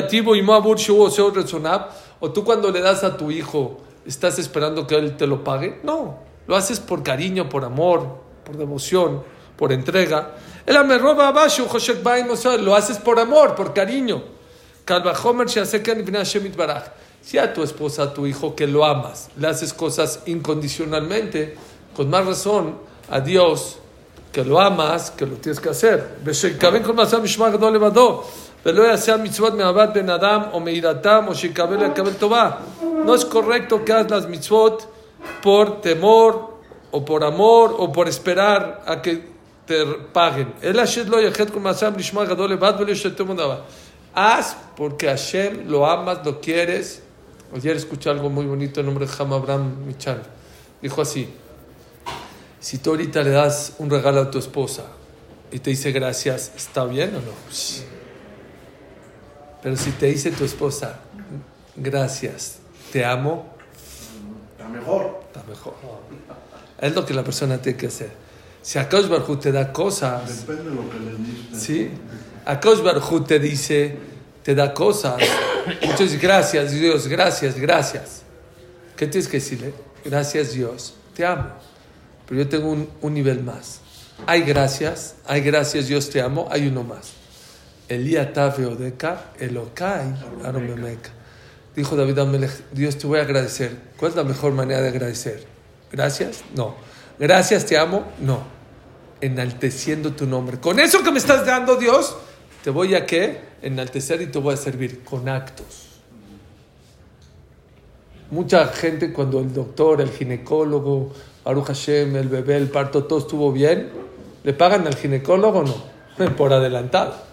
Oseo 1.01 1.31
Rezonab, 1.31 1.89
o 2.21 2.31
tú 2.31 2.45
cuando 2.45 2.71
le 2.71 2.81
das 2.81 3.05
a 3.05 3.17
tu 3.17 3.31
hijo, 3.31 3.81
¿estás 4.09 4.39
esperando 4.39 4.87
que 4.87 4.97
él 4.97 5.17
te 5.17 5.27
lo 5.27 5.45
pague? 5.45 5.81
No. 5.85 6.19
Lo 6.47 6.57
haces 6.57 6.81
por 6.81 7.03
cariño, 7.03 7.49
por 7.49 7.65
amor, 7.65 8.21
por 8.43 8.57
devoción, 8.57 9.23
por 9.57 9.71
entrega. 9.71 10.35
El 10.65 10.77
amerroba 10.77 11.29
abashu, 11.29 11.67
Joshek 11.69 12.03
Bain, 12.03 12.27
lo 12.61 12.75
haces 12.75 12.97
por 12.99 13.21
amor, 13.21 13.55
por 13.55 13.75
cariño. 13.75 14.23
Si 17.21 17.37
a 17.37 17.53
tu 17.53 17.63
esposa, 17.63 18.05
a 18.05 18.15
tu 18.15 18.27
hijo 18.27 18.57
que 18.57 18.67
lo 18.67 18.87
amas, 18.87 19.29
le 19.37 19.49
haces 19.49 19.75
cosas 19.75 20.21
incondicionalmente, 20.25 21.57
con 21.95 22.09
más 22.09 22.25
razón 22.25 22.79
a 23.11 23.21
Dios 23.21 23.79
que 24.33 24.45
lo 24.45 24.61
amas, 24.61 25.11
que 25.11 25.27
lo 25.27 25.37
tienes 25.37 25.61
que 25.61 25.69
hacer. 25.69 26.17
No 33.05 33.15
es 33.15 33.25
correcto 33.25 33.85
que 33.85 33.93
hagas 33.93 34.11
las 34.11 34.29
mitzvot 34.29 34.89
por 35.43 35.81
temor 35.81 36.59
o 36.91 37.05
por 37.05 37.25
amor 37.25 37.77
o 37.79 37.93
por 37.93 38.09
esperar 38.09 38.83
a 38.87 39.01
que 39.01 39.29
te 39.67 39.85
paguen. 40.13 40.55
Haz 44.15 44.57
porque 44.77 45.07
Hashem 45.07 45.69
lo 45.69 45.87
amas, 45.87 46.25
lo 46.25 46.41
quieres. 46.41 47.03
Ayer 47.55 47.77
escuché 47.77 48.11
algo 48.11 48.29
muy 48.29 48.47
bonito, 48.47 48.81
el 48.81 48.87
nombre 48.87 49.07
de 49.07 49.13
Ham 49.19 49.33
Abraham 49.33 49.87
Michan. 49.87 50.21
Dijo 50.83 51.01
así, 51.03 51.29
si 52.61 52.79
tú 52.79 52.91
ahorita 52.91 53.23
le 53.23 53.31
das 53.31 53.75
un 53.79 53.89
regalo 53.89 54.21
a 54.21 54.31
tu 54.31 54.39
esposa 54.39 54.85
y 55.51 55.59
te 55.61 55.71
dice 55.71 55.93
gracias, 55.93 56.53
¿está 56.57 56.85
bien 56.85 57.11
o 57.15 57.21
no? 57.21 57.33
Pero 59.63 59.77
si 59.77 59.91
te 59.93 60.07
dice 60.07 60.31
tu 60.31 60.45
esposa, 60.45 61.01
gracias, 61.77 62.59
te 62.93 63.05
amo, 63.05 63.47
Está 64.57 64.69
mejor. 64.69 65.21
está 65.27 65.43
mejor. 65.49 65.75
Es 66.81 66.95
lo 66.95 67.05
que 67.05 67.15
la 67.15 67.25
persona 67.25 67.59
tiene 67.59 67.77
que 67.79 67.87
hacer. 67.89 68.11
Si 68.63 68.79
Akash 68.79 69.09
Barhu 69.09 69.37
te 69.37 69.51
da 69.53 69.73
cosas, 69.73 70.47
Depende 70.47 70.71
de 70.71 70.77
lo 70.77 70.91
que 70.91 70.99
le 70.99 71.15
diste. 71.17 71.57
¿sí? 71.59 71.91
Akash 72.45 72.83
Barhu 72.83 73.25
te 73.25 73.39
dice, 73.39 73.97
te 74.43 74.55
da 74.55 74.73
cosas. 74.75 75.17
Muchas 75.85 76.21
gracias 76.21 76.71
Dios, 76.73 77.09
gracias, 77.09 77.57
gracias. 77.59 78.23
¿Qué 78.97 79.07
tienes 79.07 79.29
que 79.29 79.39
decirle? 79.39 79.75
Gracias 80.05 80.53
Dios, 80.53 80.95
te 81.15 81.25
amo. 81.25 81.49
Pero 82.27 82.43
yo 82.43 82.49
tengo 82.49 82.71
un, 82.71 82.89
un 83.01 83.15
nivel 83.15 83.43
más. 83.43 83.81
Hay 84.27 84.43
gracias, 84.43 85.15
hay 85.27 85.41
gracias 85.41 85.87
Dios, 85.89 86.11
te 86.11 86.21
amo, 86.21 86.49
hay 86.51 86.67
uno 86.69 86.83
más. 86.85 87.13
Dijo 91.75 91.97
David 91.97 92.19
Amelech, 92.19 92.51
Dios 92.73 92.99
te 92.99 93.07
voy 93.07 93.19
a 93.19 93.23
agradecer. 93.23 93.77
¿Cuál 93.97 94.11
es 94.11 94.17
la 94.17 94.25
mejor 94.25 94.53
manera 94.53 94.81
de 94.83 94.89
agradecer? 94.89 95.45
¿Gracias? 95.93 96.43
No. 96.55 96.75
¿Gracias, 97.19 97.67
te 97.67 97.79
amo? 97.79 98.05
No. 98.21 98.43
Enalteciendo 99.21 100.13
tu 100.13 100.27
nombre. 100.27 100.59
Con 100.59 100.81
eso 100.81 101.03
que 101.03 101.11
me 101.11 101.19
estás 101.19 101.47
dando, 101.47 101.77
Dios, 101.77 102.17
te 102.63 102.71
voy 102.71 102.95
a 102.95 103.07
qué? 103.07 103.41
Enaltecer 103.63 104.21
y 104.23 104.27
te 104.27 104.39
voy 104.39 104.55
a 104.55 104.57
servir 104.57 105.03
con 105.03 105.29
actos. 105.29 105.87
Mucha 108.31 108.67
gente 108.67 109.13
cuando 109.13 109.41
el 109.41 109.55
doctor, 109.55 110.01
el 110.01 110.11
ginecólogo, 110.11 111.13
Baruch 111.45 111.65
Hashem, 111.69 112.15
el 112.17 112.29
bebé, 112.29 112.57
el 112.57 112.69
parto, 112.69 113.05
todo 113.05 113.21
estuvo 113.21 113.51
bien, 113.51 113.89
¿le 114.45 114.53
pagan 114.53 114.87
al 114.87 114.97
ginecólogo 114.97 115.61
o 115.61 115.65
no? 115.65 116.35
Por 116.37 116.53
adelantado. 116.53 117.28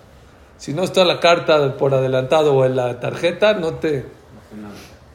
Si 0.57 0.73
no 0.73 0.83
está 0.83 1.03
la 1.03 1.19
carta 1.19 1.77
por 1.77 1.93
adelantado 1.93 2.53
o 2.55 2.65
en 2.65 2.75
la 2.75 2.99
tarjeta, 2.99 3.53
no 3.53 3.75
te... 3.75 4.05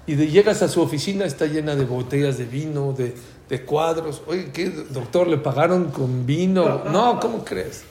Y 0.07 0.15
de, 0.15 0.29
llegas 0.29 0.63
a 0.63 0.69
su 0.69 0.83
oficina, 0.83 1.25
está 1.25 1.47
llena 1.47 1.77
de 1.77 1.85
botellas 1.85 2.37
de 2.37 2.45
vino, 2.45 2.93
de, 2.93 3.15
de 3.49 3.65
cuadros. 3.65 4.23
Oye, 4.27 4.51
¿qué, 4.53 4.69
doctor? 4.69 5.29
¿Le 5.29 5.39
pagaron 5.39 5.91
con 5.91 6.27
vino? 6.27 6.83
No, 6.91 7.21
¿cómo 7.21 7.45
crees? 7.45 7.85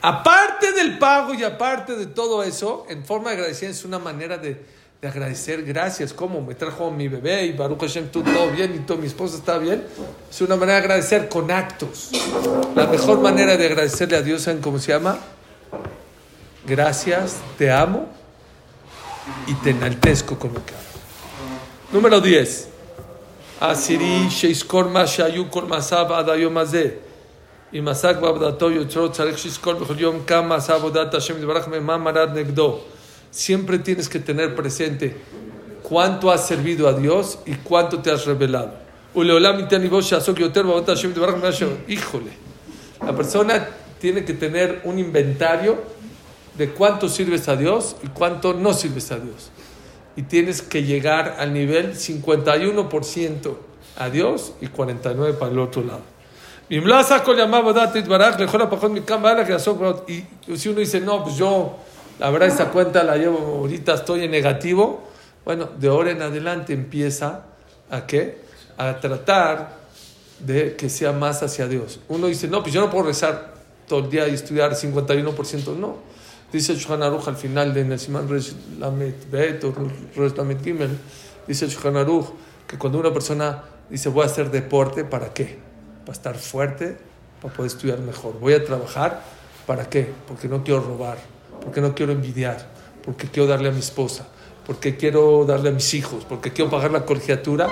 Aparte 0.00 0.72
del 0.72 0.98
pago 0.98 1.34
y 1.34 1.44
aparte 1.44 1.96
de 1.96 2.06
todo 2.06 2.42
eso, 2.42 2.86
en 2.88 3.04
forma 3.04 3.30
de 3.30 3.36
agradecimiento 3.36 3.78
es 3.78 3.84
una 3.84 3.98
manera 3.98 4.38
de, 4.38 4.62
de 5.00 5.08
agradecer 5.08 5.62
gracias. 5.64 6.12
¿Cómo? 6.12 6.40
Me 6.40 6.54
trajo 6.54 6.90
mi 6.90 7.08
bebé 7.08 7.46
y 7.46 7.52
Baruch 7.52 7.80
Hashem, 7.80 8.08
tú 8.08 8.22
todo 8.22 8.50
bien 8.50 8.74
y 8.74 8.78
todo, 8.80 8.98
mi 8.98 9.06
esposa 9.06 9.36
está 9.36 9.58
bien. 9.58 9.84
Es 10.30 10.40
una 10.40 10.56
manera 10.56 10.78
de 10.78 10.84
agradecer 10.84 11.28
con 11.28 11.50
actos. 11.50 12.10
La 12.74 12.86
mejor 12.86 13.20
manera 13.20 13.56
de 13.56 13.66
agradecerle 13.66 14.16
a 14.16 14.22
Dios, 14.22 14.42
¿saben 14.42 14.60
cómo 14.60 14.78
se 14.78 14.92
llama? 14.92 15.18
Gracias, 16.65 17.37
te 17.57 17.71
amo 17.71 18.07
y 19.47 19.53
te 19.55 19.71
enaltezco 19.71 20.37
con 20.37 20.53
lo 20.53 20.65
que 20.65 20.73
hago. 20.73 20.89
Número 21.91 22.19
10. 22.21 22.67
Asiri 23.61 24.29
שיזכור 24.29 24.83
מה 24.83 25.07
שהיו 25.07 25.51
כל 25.51 25.65
מעשיו 25.65 26.13
עד 26.13 26.29
היום 26.29 26.57
הזה. 26.57 26.89
אם 27.73 27.87
עסק 27.87 28.17
בעבודתו 28.17 28.71
יוצרו, 28.71 29.11
צריך 29.11 29.37
שיזכור 29.37 29.73
בכל 29.73 29.99
יום 29.99 30.19
כמה 30.27 30.55
עשה 30.55 30.75
עבודת 30.75 31.13
השם 31.13 31.37
יתברך 31.37 31.67
ומה 31.71 31.97
מרד 31.97 32.29
נגדו. 32.37 32.79
Siempre 33.31 33.77
tienes 33.77 34.09
que 34.09 34.19
tener 34.19 34.55
presente 34.55 35.13
cuánto 35.83 36.31
has 36.31 36.47
servido 36.47 36.87
a 36.87 36.93
Dios 36.93 37.39
y 37.45 37.53
cuánto 37.63 37.99
te 37.99 38.11
has 38.11 38.25
revelado. 38.25 38.73
ולעולם 39.15 39.59
ייתן 39.59 39.81
ליבו 39.81 40.01
שעסוק 40.01 40.39
יותר 40.39 40.63
בעבודת 40.63 40.89
השם 40.89 41.09
יתברך 41.09 41.35
ממה 41.35 41.51
ש... 41.51 41.63
Híjole. 41.87 42.49
La 43.01 43.13
persona 43.13 43.67
tiene 43.99 44.25
que 44.25 44.33
tener 44.33 44.81
un 44.83 44.99
inventario 44.99 45.77
de 46.56 46.70
cuánto 46.70 47.08
sirves 47.08 47.48
a 47.48 47.56
Dios 47.56 47.96
y 48.02 48.08
cuánto 48.08 48.54
no 48.54 48.72
sirves 48.72 49.10
a 49.10 49.16
Dios. 49.16 49.50
Y 50.16 50.22
tienes 50.22 50.62
que 50.62 50.84
llegar 50.84 51.36
al 51.38 51.52
nivel 51.52 51.94
51% 51.94 53.56
a 53.96 54.10
Dios 54.10 54.52
y 54.60 54.66
49% 54.66 55.38
para 55.38 55.50
el 55.50 55.58
otro 55.58 55.82
lado. 55.82 56.02
Y 56.68 56.76
si 60.56 60.68
uno 60.68 60.80
dice, 60.80 61.00
no, 61.00 61.22
pues 61.24 61.36
yo, 61.36 61.76
la 62.18 62.30
verdad, 62.30 62.48
esa 62.48 62.70
cuenta 62.70 63.02
la 63.04 63.16
llevo, 63.16 63.38
ahorita 63.60 63.94
estoy 63.94 64.24
en 64.24 64.30
negativo. 64.30 65.02
Bueno, 65.44 65.68
de 65.78 65.88
ahora 65.88 66.12
en 66.12 66.22
adelante 66.22 66.72
empieza 66.72 67.42
a 67.90 68.06
qué? 68.06 68.38
A 68.78 68.98
tratar 68.98 69.76
de 70.38 70.74
que 70.74 70.88
sea 70.88 71.12
más 71.12 71.42
hacia 71.42 71.68
Dios. 71.68 72.00
Uno 72.08 72.28
dice, 72.28 72.48
no, 72.48 72.62
pues 72.62 72.72
yo 72.72 72.80
no 72.80 72.90
puedo 72.90 73.04
rezar 73.04 73.54
todo 73.86 74.00
el 74.00 74.10
día 74.10 74.26
y 74.28 74.34
estudiar 74.34 74.74
51%. 74.74 75.76
No. 75.76 76.13
Dice 76.54 76.70
el 76.70 76.78
Shulchan 76.78 77.02
Aruch 77.02 77.26
al 77.26 77.34
final 77.34 77.74
de 77.74 77.84
Nesiman 77.84 78.28
Resh 78.28 78.52
Lamet 78.78 79.28
Bet 79.28 79.64
o 79.64 79.74
Resh 80.14 80.36
Lamet 80.36 80.62
Gimel, 80.62 80.96
dice 81.48 81.64
el 81.64 81.96
Aruch 81.96 82.26
que 82.64 82.78
cuando 82.78 83.00
una 83.00 83.12
persona 83.12 83.64
dice 83.90 84.08
voy 84.08 84.22
a 84.22 84.26
hacer 84.26 84.52
deporte, 84.52 85.02
¿para 85.02 85.34
qué? 85.34 85.58
Para 86.06 86.12
estar 86.12 86.36
fuerte, 86.36 86.96
para 87.42 87.52
poder 87.52 87.72
estudiar 87.72 87.98
mejor. 87.98 88.38
Voy 88.38 88.52
a 88.52 88.64
trabajar, 88.64 89.20
¿para 89.66 89.88
qué? 89.90 90.08
Porque 90.28 90.46
no 90.46 90.62
quiero 90.62 90.80
robar, 90.80 91.18
porque 91.60 91.80
no 91.80 91.92
quiero 91.92 92.12
envidiar, 92.12 92.64
porque 93.04 93.26
quiero 93.26 93.48
darle 93.48 93.70
a 93.70 93.72
mi 93.72 93.80
esposa, 93.80 94.28
porque 94.64 94.96
quiero 94.96 95.44
darle 95.46 95.70
a 95.70 95.72
mis 95.72 95.92
hijos, 95.92 96.24
porque 96.24 96.52
quiero 96.52 96.70
pagar 96.70 96.92
la 96.92 97.04
colegiatura. 97.04 97.66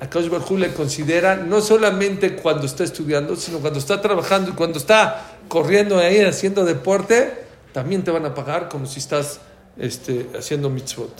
A 0.00 0.10
Kaush 0.10 0.28
Barjú 0.28 0.58
le 0.58 0.74
considera 0.74 1.36
no 1.36 1.60
solamente 1.60 2.34
cuando 2.34 2.66
está 2.66 2.82
estudiando, 2.82 3.36
sino 3.36 3.60
cuando 3.60 3.78
está 3.78 4.00
trabajando 4.00 4.50
y 4.50 4.54
cuando 4.54 4.80
está 4.80 5.36
corriendo 5.46 5.98
ahí 5.98 6.20
haciendo 6.20 6.64
deporte, 6.64 7.43
también 7.74 8.04
te 8.04 8.12
van 8.12 8.24
a 8.24 8.32
pagar 8.32 8.68
como 8.68 8.86
si 8.86 9.00
estás 9.00 9.40
este, 9.76 10.30
haciendo 10.38 10.70
mitzvot. 10.70 11.10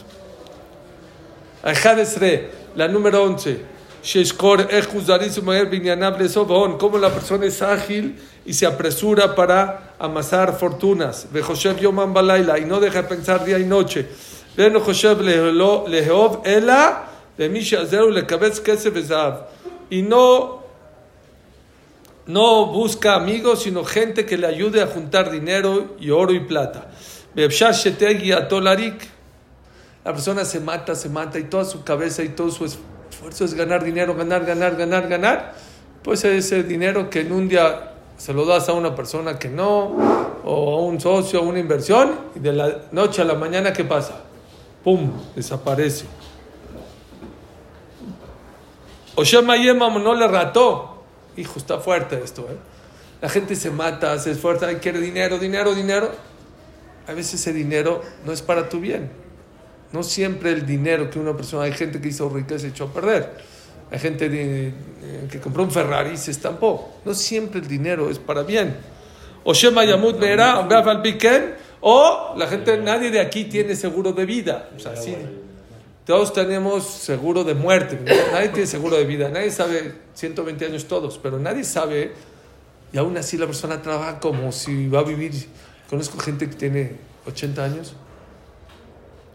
La 2.76 2.86
número 2.86 3.24
11. 3.24 3.74
Sheshkor 4.04 4.68
Ejuzarisu 4.70 5.42
Maer 5.42 5.66
Binyanav 5.66 6.16
Lesovon. 6.20 6.78
Cómo 6.78 6.96
la 6.96 7.10
persona 7.10 7.46
es 7.46 7.60
ágil 7.60 8.22
y 8.46 8.52
se 8.54 8.66
apresura 8.66 9.34
para 9.34 9.94
amasar 9.98 10.56
fortunas. 10.56 11.26
Y 11.32 12.64
no 12.64 12.80
deja 12.80 13.02
de 13.02 13.08
pensar 13.08 13.44
día 13.44 13.58
y 13.58 13.64
noche. 13.64 14.06
Veno 14.56 14.78
Joshev 14.78 15.20
no 22.26 22.66
busca 22.66 23.14
amigos, 23.14 23.62
sino 23.62 23.84
gente 23.84 24.24
que 24.26 24.36
le 24.38 24.46
ayude 24.46 24.82
a 24.82 24.86
juntar 24.86 25.30
dinero 25.30 25.94
y 26.00 26.10
oro 26.10 26.32
y 26.32 26.40
plata. 26.40 26.90
La 30.04 30.12
persona 30.12 30.44
se 30.44 30.60
mata, 30.60 30.94
se 30.94 31.08
mata 31.08 31.38
y 31.38 31.44
toda 31.44 31.64
su 31.64 31.84
cabeza 31.84 32.22
y 32.22 32.28
todo 32.30 32.50
su 32.50 32.64
esfuerzo 32.64 33.44
es 33.44 33.54
ganar 33.54 33.84
dinero, 33.84 34.14
ganar, 34.14 34.44
ganar, 34.44 34.76
ganar, 34.76 35.08
ganar. 35.08 35.54
Pues 36.02 36.24
ese 36.24 36.62
dinero 36.62 37.08
que 37.10 37.20
en 37.20 37.32
un 37.32 37.48
día 37.48 37.94
se 38.16 38.32
lo 38.32 38.44
das 38.44 38.68
a 38.68 38.72
una 38.72 38.94
persona 38.94 39.38
que 39.38 39.48
no, 39.48 39.96
o 40.44 40.78
a 40.78 40.82
un 40.82 41.00
socio, 41.00 41.40
a 41.40 41.42
una 41.42 41.58
inversión, 41.58 42.12
y 42.34 42.38
de 42.38 42.52
la 42.52 42.82
noche 42.92 43.22
a 43.22 43.24
la 43.24 43.34
mañana, 43.34 43.72
¿qué 43.72 43.84
pasa? 43.84 44.20
¡Pum! 44.82 45.10
Desaparece. 45.34 46.04
Oshema 49.16 49.56
Yemam 49.56 50.02
no 50.02 50.14
le 50.14 50.28
rató. 50.28 50.93
Hijo, 51.36 51.58
está 51.58 51.78
fuerte 51.78 52.20
esto, 52.22 52.42
¿eh? 52.50 52.56
La 53.20 53.28
gente 53.28 53.56
se 53.56 53.70
mata, 53.70 54.18
se 54.18 54.32
esfuerza, 54.32 54.70
y 54.70 54.76
quiere 54.76 55.00
dinero, 55.00 55.38
dinero, 55.38 55.74
dinero. 55.74 56.10
A 57.06 57.12
veces 57.12 57.34
ese 57.40 57.52
dinero 57.52 58.02
no 58.24 58.32
es 58.32 58.42
para 58.42 58.68
tu 58.68 58.80
bien. 58.80 59.10
No 59.92 60.02
siempre 60.02 60.52
el 60.52 60.66
dinero 60.66 61.08
que 61.10 61.18
una 61.18 61.36
persona, 61.36 61.64
hay 61.64 61.72
gente 61.72 62.00
que 62.00 62.08
hizo 62.08 62.28
rica 62.28 62.58
se 62.58 62.68
echó 62.68 62.84
a 62.84 62.92
perder. 62.92 63.32
Hay 63.90 63.98
gente 63.98 64.28
de- 64.28 64.68
eh, 64.68 64.72
que 65.30 65.38
compró 65.40 65.62
un 65.62 65.70
Ferrari 65.70 66.10
y 66.12 66.16
se 66.16 66.30
estampó. 66.30 66.94
No 67.04 67.14
siempre 67.14 67.60
el 67.60 67.68
dinero 67.68 68.10
es 68.10 68.18
para 68.18 68.42
bien. 68.42 68.76
O 69.44 69.52
Shema 69.54 69.84
Yamut 69.84 70.18
Meera, 70.18 70.60
o 71.80 72.34
la 72.36 72.46
gente, 72.46 72.76
nadie 72.78 73.10
de 73.10 73.20
aquí 73.20 73.44
tiene 73.44 73.76
seguro 73.76 74.12
de 74.12 74.24
vida. 74.24 74.70
O 74.76 74.80
sea, 74.80 74.96
sí, 74.96 75.14
todos 76.06 76.32
tenemos 76.32 76.84
seguro 76.84 77.44
de 77.44 77.54
muerte. 77.54 77.98
Nadie 78.32 78.48
tiene 78.50 78.66
seguro 78.66 78.96
de 78.96 79.04
vida. 79.04 79.28
Nadie 79.30 79.50
sabe 79.50 79.94
120 80.14 80.66
años 80.66 80.86
todos, 80.86 81.18
pero 81.18 81.38
nadie 81.38 81.64
sabe. 81.64 82.12
Y 82.92 82.98
aún 82.98 83.16
así 83.16 83.36
la 83.38 83.46
persona 83.46 83.80
trabaja 83.82 84.20
como 84.20 84.52
si 84.52 84.86
va 84.88 85.00
a 85.00 85.02
vivir. 85.02 85.32
Conozco 85.88 86.18
gente 86.18 86.48
que 86.48 86.56
tiene 86.56 86.96
80 87.26 87.64
años 87.64 87.94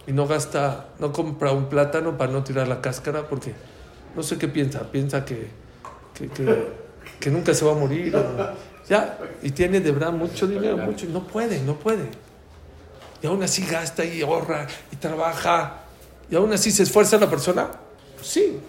y 0.08 0.12
no 0.12 0.28
gasta, 0.28 0.88
no 1.00 1.12
compra 1.12 1.52
un 1.52 1.70
plátano 1.70 2.18
para 2.18 2.32
no 2.32 2.44
tirar 2.44 2.68
la 2.68 2.82
cáscara 2.82 3.28
porque 3.28 3.54
no 4.16 4.24
sé 4.24 4.38
qué 4.38 4.48
piensa. 4.48 4.84
Piensa 4.92 5.26
que, 5.26 5.48
que, 6.14 6.30
que- 7.20 7.30
nunca 7.30 7.54
se 7.54 7.66
va 7.66 7.72
a 7.72 7.76
morir. 7.76 8.16
ya, 8.88 9.18
y 9.42 9.52
tiene 9.52 9.80
de 9.82 9.92
verdad 9.92 10.12
mucho 10.12 10.48
dinero, 10.48 10.78
mucho. 10.78 11.06
y 11.06 11.10
No 11.10 11.26
puede, 11.28 11.60
no 11.62 11.76
puede. 11.78 12.06
Y 13.22 13.28
aún 13.28 13.44
así 13.44 13.66
gasta 13.66 14.06
y 14.06 14.22
ahorra 14.22 14.68
y 14.92 14.96
trabaja. 14.96 15.84
Y 16.32 16.36
aún 16.36 16.54
así 16.54 16.72
se 16.72 16.84
esfuerza 16.84 17.18
la 17.18 17.30
persona. 17.30 17.70
Sí, 18.22 18.60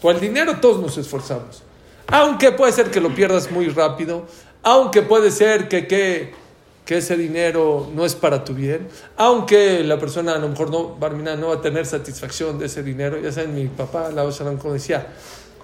por 0.00 0.14
el 0.14 0.20
dinero 0.20 0.58
todos 0.60 0.80
nos 0.80 0.96
esforzamos. 0.98 1.62
Aunque 2.08 2.52
puede 2.52 2.72
ser 2.72 2.90
que 2.90 3.00
lo 3.00 3.14
pierdas 3.14 3.50
muy 3.50 3.68
rápido. 3.68 4.26
Aunque 4.62 5.02
puede 5.02 5.30
ser 5.30 5.68
que, 5.68 5.86
que, 5.86 6.34
que 6.84 6.98
ese 6.98 7.16
dinero 7.16 7.90
no 7.94 8.04
es 8.04 8.14
para 8.14 8.44
tu 8.44 8.54
bien. 8.54 8.88
Aunque 9.16 9.82
la 9.84 9.98
persona 9.98 10.34
a 10.34 10.38
lo 10.38 10.48
mejor 10.48 10.70
no, 10.70 10.96
no 10.98 11.48
va 11.48 11.54
a 11.54 11.60
tener 11.60 11.86
satisfacción 11.86 12.58
de 12.58 12.66
ese 12.66 12.82
dinero. 12.82 13.18
Ya 13.18 13.32
saben, 13.32 13.54
mi 13.54 13.66
papá, 13.68 14.10
la 14.10 14.28
Shalom, 14.30 14.58
como 14.58 14.74
decía, 14.74 15.06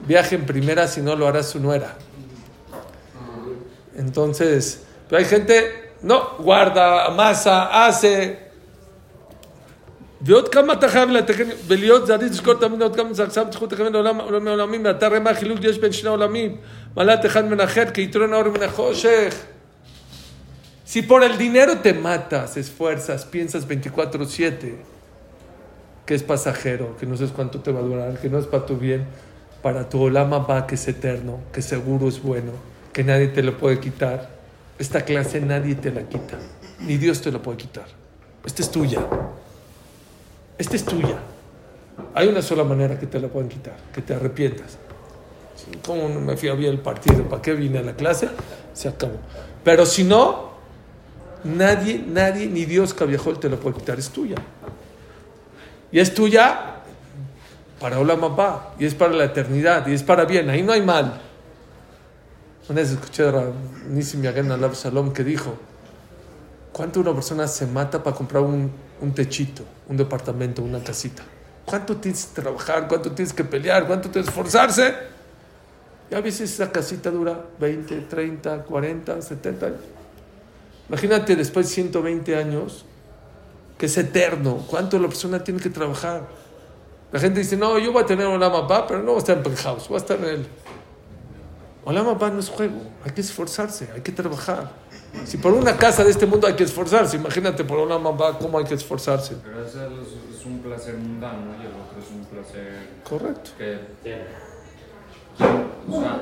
viaje 0.07 0.35
en 0.35 0.47
primera 0.47 0.87
si 0.87 1.01
no 1.01 1.17
lo 1.17 1.27
hará 1.27 1.43
su 1.43 1.61
nuera. 1.61 1.97
Entonces, 3.97 4.83
pero 5.09 5.19
hay 5.21 5.25
gente, 5.25 5.93
no, 6.03 6.37
guarda, 6.39 7.07
amasa, 7.07 7.87
hace. 7.87 8.48
ועוד 10.22 10.50
כמה 10.50 10.74
אתה 10.74 10.90
חייב 10.90 11.10
לתקן, 11.10 11.50
ולהיות 11.68 12.08
זריז 12.08 12.32
לזכור 12.32 12.54
תמיד 12.54 12.82
עוד 12.82 12.96
כמה 12.96 13.14
זה 13.14 13.24
עכשיו 13.24 13.46
זכות 13.52 13.74
לכוון 13.74 13.94
לעולם 13.94 14.22
עולמי 14.22 14.50
עולמים, 14.50 14.86
ואתה 14.86 15.08
רואה 15.08 15.20
מה 15.20 15.30
החילוק 15.30 15.60
יש 15.64 15.78
בין 15.78 15.92
שני 15.92 16.10
עולמים, 16.10 16.58
מעלת 16.96 17.26
אחד 17.26 17.46
מן 17.46 17.60
האחר, 17.60 17.84
כיתרון 17.94 18.34
האור 18.34 18.50
מן 18.50 18.64
החושך. 18.64 19.36
Si 20.86 21.02
por 21.02 21.24
el 21.24 21.38
dinero 21.38 21.78
te 21.80 21.94
matas, 21.94 22.56
esfuerzas, 22.56 23.26
piensas 23.26 23.68
24-7, 23.68 24.76
que 26.06 26.14
es 26.14 26.22
pasajero, 26.22 26.96
que 26.98 27.06
no 27.06 27.16
sabes 27.18 27.32
cuánto 27.32 27.62
te 27.62 27.72
va 27.72 27.80
a 27.80 27.84
durar, 27.84 28.20
que 28.22 28.30
no 28.30 28.38
es 28.38 28.46
para 28.46 28.66
tu 28.66 28.76
bien, 28.78 29.06
para 29.62 29.90
tu 29.90 30.02
olama 30.02 30.40
va 30.40 30.68
que 30.68 30.76
es 30.76 30.88
eterno, 30.88 31.40
que 31.54 31.62
seguro 31.62 32.08
es 32.10 32.22
bueno, 32.22 32.52
que 32.92 33.04
nadie 33.04 33.30
te 33.30 33.42
lo 33.42 33.58
puede 33.58 33.80
quitar. 33.80 34.30
Esta 34.78 35.02
clase 35.02 35.40
nadie 35.40 35.76
te 35.76 35.90
la 35.90 36.04
quita, 36.04 36.38
ni 36.80 36.98
Dios 36.98 37.22
te 37.22 37.32
la 37.32 37.40
puede 37.40 37.58
quitar. 37.58 37.88
Esta 38.46 38.62
es 38.62 38.70
tuya. 38.70 39.00
Esta 40.59 40.77
es 40.77 40.85
tuya. 40.85 41.17
Hay 42.15 42.29
una 42.29 42.43
sola 42.43 42.65
manera 42.65 42.99
que 42.99 43.07
te 43.07 43.21
la 43.21 43.29
pueden 43.29 43.49
quitar, 43.49 43.77
que 43.93 44.03
te 44.03 44.15
arrepientas. 44.15 44.77
¿Cómo 45.85 46.09
no 46.09 46.21
me 46.21 46.37
fui 46.37 46.49
a 46.49 46.55
ver 46.55 46.67
el 46.67 46.81
partido? 46.81 47.25
¿Para 47.25 47.41
qué 47.41 47.55
vine 47.55 47.79
a 47.79 47.83
la 47.83 47.95
clase? 47.95 48.29
Se 48.73 48.89
acabó. 48.89 49.19
Pero 49.63 49.87
si 49.87 50.05
no, 50.05 50.51
nadie, 51.45 52.03
nadie, 52.07 52.47
ni 52.47 52.65
Dios 52.65 52.95
Cabiajol 52.95 53.39
te 53.39 53.49
la 53.49 53.57
puede 53.57 53.77
quitar. 53.77 53.99
Es 53.99 54.11
tuya. 54.11 54.37
Y 55.93 56.01
es 56.01 56.13
tuya 56.13 56.77
para 57.81 57.99
Olam 58.01 58.25
Abba, 58.25 58.75
y 58.79 58.87
es 58.87 58.95
para 58.95 59.13
la 59.13 59.25
eternidad, 59.25 59.87
y 59.87 59.95
es 59.95 60.03
para 60.03 60.25
bien. 60.25 60.51
Ahí 60.51 60.63
no 60.63 60.73
hay 60.73 60.83
mal. 60.83 61.21
Una 62.69 62.81
vez 62.81 62.91
escuché 62.91 63.29
a 63.29 63.53
Nissim 63.89 64.23
Yagen 64.23 64.51
Alab 64.51 64.75
Shalom 64.75 65.13
que 65.13 65.25
dijo: 65.25 65.55
¿Cuánto 66.73 67.01
una 67.01 67.15
persona 67.15 67.47
se 67.47 67.67
mata 67.67 68.03
para 68.03 68.15
comprar 68.17 68.43
un, 68.43 68.71
un 69.01 69.13
techito, 69.15 69.63
un 69.89 69.97
departamento, 69.97 70.63
una 70.63 70.83
casita? 70.83 71.23
¿Cuánto 71.65 71.97
tienes 71.97 72.27
que 72.27 72.41
trabajar? 72.41 72.89
¿Cuánto 72.89 73.13
tienes 73.13 73.33
que 73.33 73.45
pelear? 73.45 73.87
¿Cuánto 73.87 74.11
tienes 74.11 74.27
que 74.27 74.31
esforzarse? 74.31 74.95
Y 76.11 76.15
a 76.15 76.21
veces 76.21 76.53
esa 76.53 76.73
casita 76.73 77.11
dura 77.11 77.45
20, 77.61 78.01
30, 78.03 78.65
40, 78.65 79.21
70 79.21 79.67
años. 79.67 79.81
Imagínate 80.89 81.37
después 81.37 81.69
de 81.69 81.75
120 81.75 82.37
años, 82.37 82.87
que 83.77 83.87
es 83.87 83.99
eterno. 83.99 84.65
¿Cuánto 84.67 84.99
la 84.99 85.09
persona 85.09 85.45
tiene 85.45 85.61
que 85.61 85.69
trabajar? 85.69 86.27
La 87.13 87.21
gente 87.21 87.41
dice, 87.41 87.57
no, 87.57 87.79
yo 87.79 87.93
voy 87.93 88.03
a 88.03 88.07
tener 88.07 88.27
un 88.27 88.43
Abba, 88.43 88.87
pero 88.87 89.01
no 89.01 89.13
voy 89.13 89.17
a 89.17 89.19
estar 89.19 89.37
en 89.37 89.43
penthouse, 89.43 89.89
voy 89.89 89.97
a 89.97 89.99
estar 89.99 90.19
en 90.19 90.25
el... 90.25 90.47
Olam 91.85 92.09
Abba 92.09 92.31
no 92.31 92.41
es 92.41 92.49
juego, 92.49 92.81
hay 93.05 93.13
que 93.13 93.21
esforzarse, 93.21 93.89
hay 93.95 94.01
que 94.01 94.13
trabajar. 94.13 94.71
Si 95.25 95.37
por 95.39 95.53
una 95.55 95.77
casa 95.77 96.05
de 96.05 96.11
este 96.11 96.27
mundo 96.27 96.47
hay 96.47 96.55
que 96.55 96.65
esforzarse, 96.65 97.17
imagínate 97.17 97.65
por 97.65 97.79
Olam 97.79 98.07
Abba 98.07 98.39
cómo 98.39 98.59
hay 98.59 98.65
que 98.65 98.75
esforzarse. 98.75 99.37
Pero 99.43 99.65
ese 99.65 99.79
es, 99.87 100.45
un 100.47 100.61
placer 100.61 100.95
mundano 100.97 101.53
y 101.59 101.63
el 101.63 101.73
otro 101.73 101.99
es 102.01 102.11
un 102.11 102.25
placer 102.25 102.89
Correcto. 103.09 103.51
que... 103.59 103.79
O 105.91 106.01
sea, 106.01 106.19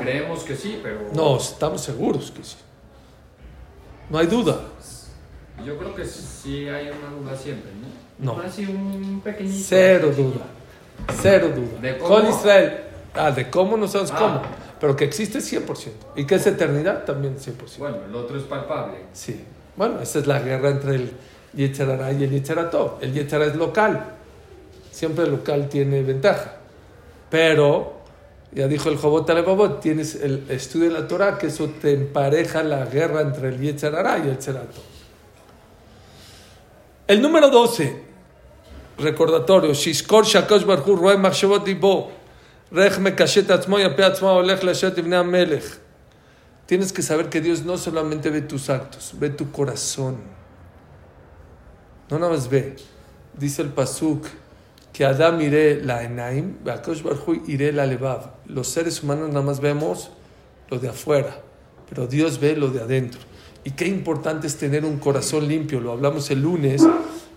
creemos 0.00 0.42
que 0.42 0.54
sí, 0.56 0.80
pero... 0.82 1.00
No, 1.14 1.36
estamos 1.36 1.80
seguros 1.80 2.30
que 2.30 2.44
sí. 2.44 2.56
No 4.10 4.18
hay 4.18 4.26
duda. 4.26 4.60
Yo 5.64 5.76
creo 5.78 5.94
que 5.94 6.04
sí 6.04 6.68
hay 6.68 6.88
una 6.88 7.10
duda 7.20 7.36
siempre, 7.36 7.70
¿no? 8.18 8.34
No. 8.34 8.40
Así 8.40 8.64
un 8.66 9.20
pequeñito... 9.22 9.64
Cero 9.68 10.12
duda. 10.16 10.46
Cero 11.20 11.50
duda. 11.54 11.80
¿De 11.80 11.98
cómo? 11.98 12.14
Con 12.16 12.28
Israel. 12.28 12.80
Ah, 13.14 13.30
de 13.30 13.50
cómo 13.50 13.76
no 13.76 13.88
sabes 13.88 14.10
Ah. 14.12 14.18
cómo. 14.18 14.42
Pero 14.80 14.96
que 14.96 15.04
existe 15.04 15.38
100%. 15.38 15.90
Y 16.16 16.24
que 16.24 16.36
es 16.36 16.46
eternidad 16.46 17.04
también 17.04 17.36
100%. 17.36 17.78
Bueno, 17.78 17.98
el 18.08 18.14
otro 18.14 18.38
es 18.38 18.44
palpable. 18.44 18.98
Sí. 19.12 19.44
Bueno, 19.76 20.00
esa 20.00 20.18
es 20.18 20.26
la 20.26 20.40
guerra 20.40 20.70
entre 20.70 20.96
el 20.96 21.12
Yetzerara 21.54 22.12
y 22.12 22.24
el 22.24 22.30
Yetzeratov. 22.30 22.98
El 23.00 23.12
Yetzerara 23.12 23.50
es 23.50 23.56
local. 23.56 24.14
Siempre 24.90 25.24
el 25.24 25.30
local 25.30 25.68
tiene 25.68 26.02
ventaja. 26.02 26.56
Pero, 27.30 28.00
ya 28.52 28.66
dijo 28.66 28.88
el 28.88 28.96
Jobot 28.96 29.28
Alebabot, 29.28 29.80
tienes 29.80 30.14
el 30.16 30.46
estudio 30.48 30.90
de 30.90 31.00
la 31.00 31.08
Torah, 31.08 31.38
que 31.38 31.48
eso 31.48 31.70
te 31.80 31.92
empareja 31.92 32.62
la 32.62 32.84
guerra 32.86 33.20
entre 33.20 33.48
el 33.48 33.60
Yetzerara 33.60 34.18
y 34.18 34.22
el 34.22 34.30
Yetzeratov. 34.34 34.84
El 37.06 37.22
número 37.22 37.48
12, 37.48 38.02
recordatorio, 38.98 39.72
Shishkor 39.72 40.26
Shakosh 40.26 40.64
Barhu 40.64 40.96
Roe 40.96 41.16
Machshavot 41.16 41.64
Dibo, 41.64 42.10
Rech 42.70 42.98
Mekashet 42.98 43.50
Atzmo 43.50 43.78
Yape 43.78 44.04
Atzmo 44.04 44.28
Olech 44.28 44.62
Lashet 44.62 44.98
Ibnei 44.98 45.18
Amelech. 45.18 45.64
Tienes 46.66 46.92
que 46.92 47.00
saber 47.00 47.30
que 47.30 47.40
Dios 47.40 47.64
no 47.64 47.78
solamente 47.78 48.28
ve 48.28 48.42
tus 48.42 48.68
actos, 48.68 49.14
ve 49.18 49.30
tu 49.30 49.50
corazón. 49.50 50.18
No 52.10 52.18
nada 52.18 52.32
más 52.32 52.50
ve. 52.50 52.76
Dice 53.32 53.62
el 53.62 53.68
Pasuk 53.70 54.26
que 54.92 55.06
Adam 55.06 55.40
iré 55.40 55.82
la 55.82 56.02
Enaim, 56.02 56.58
Bakosh 56.62 57.02
Barhu 57.02 57.42
iré 57.46 57.72
la 57.72 57.86
Levav. 57.86 58.34
Los 58.44 58.68
seres 58.68 59.02
humanos 59.02 59.28
nada 59.28 59.40
más 59.40 59.60
vemos 59.60 60.10
lo 60.68 60.78
de 60.78 60.90
afuera, 60.90 61.40
pero 61.88 62.06
Dios 62.06 62.38
ve 62.38 62.54
lo 62.54 62.68
de 62.68 62.82
adentro. 62.82 63.20
Y 63.64 63.70
qué 63.70 63.86
importante 63.86 64.46
es 64.46 64.58
tener 64.58 64.84
un 64.84 64.98
corazón 64.98 65.48
limpio. 65.48 65.80
Lo 65.80 65.92
hablamos 65.92 66.30
el 66.30 66.42
lunes 66.42 66.86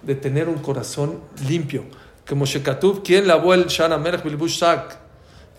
de 0.01 0.15
tener 0.15 0.49
un 0.49 0.57
corazón 0.57 1.21
limpio. 1.47 1.85
como 2.27 2.45
Shekatub, 2.45 3.01
¿quién 3.03 3.27
lavó 3.27 3.53
el 3.53 3.67
Shana 3.67 3.97
Melech 3.97 4.23
Bilbush 4.23 4.59
Shak? 4.59 5.10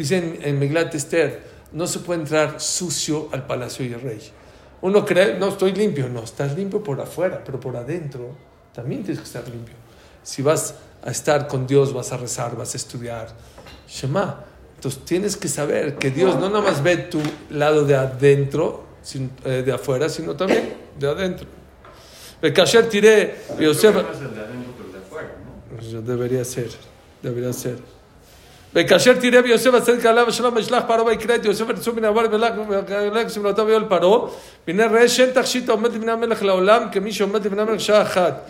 Dice 0.02 0.16
en, 0.16 0.38
en 0.42 0.58
Meglat 0.58 0.92
Esther, 0.96 1.40
no 1.70 1.86
se 1.86 2.00
puede 2.00 2.22
entrar 2.22 2.60
sucio 2.60 3.28
al 3.30 3.46
palacio 3.46 3.88
del 3.88 4.00
rey. 4.00 4.18
Uno 4.80 5.04
cree, 5.04 5.38
no, 5.38 5.46
estoy 5.50 5.70
limpio. 5.74 6.08
No, 6.08 6.24
estás 6.24 6.56
limpio 6.56 6.82
por 6.82 7.00
afuera, 7.00 7.40
pero 7.44 7.60
por 7.60 7.76
adentro 7.76 8.30
también 8.74 9.04
tienes 9.04 9.20
que 9.20 9.26
estar 9.26 9.48
limpio. 9.48 9.76
Si 10.24 10.42
vas 10.42 10.74
a 11.04 11.10
estar 11.12 11.46
con 11.46 11.68
Dios, 11.68 11.92
vas 11.92 12.10
a 12.10 12.16
rezar, 12.16 12.56
vas 12.56 12.74
a 12.74 12.78
estudiar. 12.78 13.28
Shema. 13.88 14.44
Entonces 14.74 15.04
tienes 15.04 15.36
que 15.36 15.46
saber 15.46 15.94
que 15.94 16.10
Dios 16.10 16.34
no 16.34 16.48
nada 16.50 16.62
más 16.62 16.82
ve 16.82 16.96
tu 16.96 17.20
lado 17.50 17.84
de 17.84 17.94
adentro, 17.94 18.84
sin- 19.02 19.30
eh, 19.44 19.62
de 19.64 19.70
afuera, 19.72 20.08
sino 20.08 20.34
también 20.34 20.74
de 20.98 21.08
adentro. 21.08 21.46
El 22.42 22.52
kasher 22.52 22.88
tiré. 22.88 23.36
Pues 25.78 26.04
debería 26.04 26.44
ser, 26.44 26.70
debería 27.22 27.52
ser 27.52 27.76
וכאשר 28.73 29.13
תראה 29.19 29.41
ביוסף 29.41 29.73
הצדיק 29.73 30.05
עליו 30.05 30.27
השלום 30.27 30.55
וישלח 30.55 30.83
פרעה 30.87 31.03
ויקרא 31.03 31.35
את 31.35 31.45
יוסף 31.45 31.65
ורצו 31.67 31.93
מן 31.93 32.03
העבר 32.03 32.21
ולך 32.31 33.29
סבלותיו 33.29 33.65
ויואל 33.65 33.83
פרעה 33.89 34.29
והנה 34.67 34.87
ראה 34.87 35.07
שאין 35.07 35.29
תכשיט 35.31 35.69
העומד 35.69 35.93
לפני 35.93 36.11
המלך 36.11 36.43
לעולם 36.43 36.87
כמי 36.91 37.11
שעומד 37.11 37.45
לפני 37.45 37.61
המלך 37.61 37.79
שעה 37.79 38.01
אחת 38.01 38.49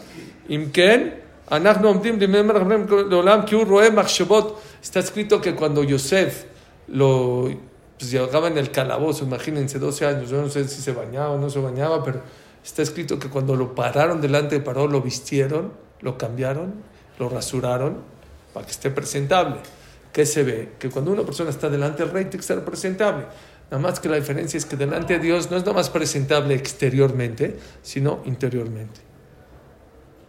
אם 0.50 0.66
כן 0.74 1.08
אנחנו 1.52 1.88
עומדים 1.88 2.20
לפני 2.20 2.38
המלך 2.38 2.64
לעולם 3.10 3.40
כי 3.46 3.56
הוא 3.56 3.64
רואה 3.64 3.90
מחשבות 3.90 4.62
está 4.84 5.00
escrito 5.00 5.42
que 5.42 5.56
cuando 5.56 5.84
Yosef 5.84 6.46
lo 6.88 7.50
pues, 7.98 8.12
llegaba 8.12 8.48
en 8.48 8.58
el 8.58 8.70
calabozo 8.72 9.24
imagínense 9.24 9.80
12 9.80 10.06
años 10.06 10.30
yo 10.30 10.42
no 10.42 10.50
sé 10.50 10.68
si 10.68 10.82
se 10.82 10.92
bañaba 10.92 11.30
o 11.30 11.38
no 11.38 11.50
se 11.50 11.60
bañaba 11.60 12.04
pero 12.04 12.22
está 12.66 12.82
escrito 12.82 13.18
que 13.20 13.30
cuando 13.30 13.56
lo 13.56 13.76
pararon 13.76 14.22
delante 14.22 14.56
de 14.56 14.62
Paró 14.62 14.88
lo 14.88 15.02
vistieron 15.02 15.72
lo 16.02 16.18
cambiaron 16.18 16.74
lo 17.20 17.30
rasuraron 17.30 17.98
para 18.54 18.66
que 18.66 18.72
esté 18.72 18.92
presentable 18.92 19.58
¿Qué 20.12 20.26
se 20.26 20.44
ve? 20.44 20.70
Que 20.80 20.90
cuando 20.90 21.12
una 21.12 21.24
persona 21.24 21.50
está 21.50 21.70
delante 21.70 22.04
del 22.04 22.12
rey 22.12 22.24
tiene 22.26 22.38
que 22.38 22.42
estar 22.42 22.64
presentable. 22.66 23.26
Nada 23.70 23.82
más 23.84 24.00
que 24.00 24.10
la 24.10 24.16
diferencia 24.16 24.58
es 24.58 24.66
que 24.66 24.76
delante 24.76 25.14
de 25.14 25.20
Dios 25.20 25.52
no 25.52 25.58
es 25.58 25.64
nada 25.64 25.74
más 25.74 25.90
presentable 25.90 26.56
exteriormente, 26.56 27.58
sino 27.84 28.22
interiormente. 28.26 29.08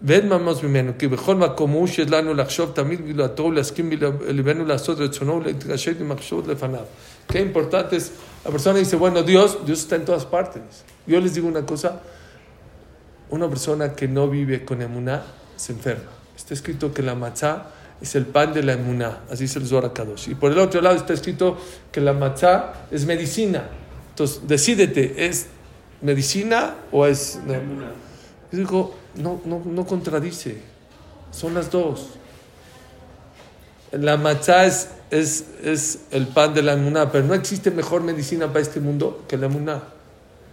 ואין 0.02 0.28
ממש 0.28 0.64
ממנו, 0.64 0.92
כי 0.98 1.08
בכל 1.08 1.36
מקום 1.36 1.70
הוא 1.70 1.86
שיש 1.86 2.10
לנו 2.10 2.34
לחשוב 2.34 2.72
תמיד 2.74 3.06
גדולתו 3.08 3.44
ולהסכים 3.44 3.90
בלבנו 3.90 4.64
לעשות 4.64 4.98
רצונו 4.98 5.36
ולהתקשט 5.36 6.00
עם 6.00 6.08
מחשבות 6.08 6.46
לפניו. 6.46 6.84
Qué 7.28 7.40
importante 7.40 7.96
es, 7.96 8.12
la 8.44 8.50
persona 8.50 8.78
dice, 8.78 8.96
bueno, 8.96 9.22
Dios, 9.22 9.58
Dios 9.66 9.80
está 9.80 9.96
en 9.96 10.04
todas 10.04 10.24
partes. 10.24 10.62
Yo 11.06 11.20
les 11.20 11.34
digo 11.34 11.48
una 11.48 11.66
cosa, 11.66 12.00
una 13.28 13.48
persona 13.48 13.94
que 13.94 14.08
no 14.08 14.28
vive 14.28 14.64
con 14.64 14.80
emuná 14.80 15.24
se 15.56 15.72
enferma. 15.72 16.10
Está 16.36 16.54
escrito 16.54 16.94
que 16.94 17.02
la 17.02 17.14
matzá 17.14 17.66
es 18.03 18.15
el 18.15 18.25
pan 18.25 18.53
de 18.53 18.61
la 18.63 18.73
emuná, 18.73 19.19
así 19.31 19.45
es 19.45 19.55
el 19.55 19.65
Zohar 19.65 19.93
Kadosh. 19.93 20.27
Y 20.27 20.35
por 20.35 20.51
el 20.51 20.59
otro 20.59 20.81
lado 20.81 20.97
está 20.97 21.13
escrito 21.13 21.57
que 21.89 22.01
la 22.01 22.11
matzá 22.11 22.85
es 22.91 23.05
medicina. 23.05 23.69
Entonces, 24.09 24.41
decídete, 24.45 25.25
¿es 25.25 25.47
medicina 26.01 26.75
o 26.91 27.05
es... 27.05 27.39
no? 27.47 27.53
Yo 28.51 28.59
digo, 28.59 28.95
no, 29.15 29.41
no, 29.45 29.61
no 29.65 29.85
contradice, 29.85 30.57
son 31.31 31.53
las 31.53 31.71
dos. 31.71 32.09
La 33.93 34.17
matzá 34.17 34.65
es, 34.65 34.89
es, 35.09 35.45
es 35.63 35.99
el 36.11 36.27
pan 36.27 36.53
de 36.53 36.61
la 36.61 36.73
emuná, 36.73 37.09
pero 37.09 37.25
no 37.25 37.33
existe 37.33 37.71
mejor 37.71 38.03
medicina 38.03 38.47
para 38.47 38.59
este 38.59 38.81
mundo 38.81 39.23
que 39.29 39.37
la 39.37 39.45
emuná. 39.45 39.81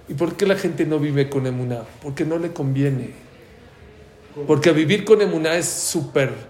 ¿Y 0.09 0.15
por 0.15 0.37
qué 0.37 0.47
la 0.47 0.55
gente 0.55 0.87
no 0.87 1.01
vive 1.01 1.29
con 1.29 1.49
emuná? 1.49 1.83
Porque 2.01 2.25
no 2.25 2.39
le 2.39 2.53
conviene. 2.53 3.11
Porque 4.47 4.71
vivir 4.71 5.05
con 5.05 5.21
emuná 5.21 5.57
es 5.57 5.67
súper, 5.67 6.50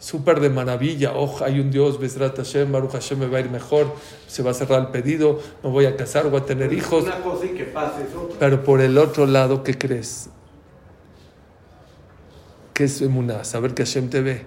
súper 0.00 0.40
de 0.40 0.48
maravilla. 0.50 1.12
Oh, 1.14 1.38
hay 1.44 1.60
un 1.60 1.70
Dios, 1.70 2.00
Besrat 2.00 2.36
Hashem, 2.36 2.72
Baruch 2.72 2.92
Hashem 2.92 3.20
me 3.20 3.26
va 3.26 3.38
a 3.38 3.40
ir 3.40 3.50
mejor, 3.50 3.94
se 4.26 4.42
va 4.42 4.50
a 4.50 4.54
cerrar 4.54 4.80
el 4.80 4.88
pedido, 4.88 5.40
me 5.62 5.70
voy 5.70 5.86
a 5.86 5.96
casar, 5.96 6.28
voy 6.28 6.40
a 6.40 6.44
tener 6.44 6.72
hijos. 6.72 7.04
Una 7.04 7.22
cosa 7.22 7.46
y 7.46 7.50
que 7.50 7.64
pase 7.64 8.02
es 8.02 8.16
otra. 8.16 8.36
Pero 8.40 8.64
por 8.64 8.80
el 8.80 8.98
otro 8.98 9.26
lado, 9.26 9.62
¿qué 9.62 9.78
crees? 9.78 10.30
¿Qué 12.74 12.84
es 12.84 13.00
emuná? 13.02 13.44
Saber 13.44 13.74
que 13.74 13.84
Hashem 13.84 14.08
te 14.08 14.22
ve. 14.22 14.46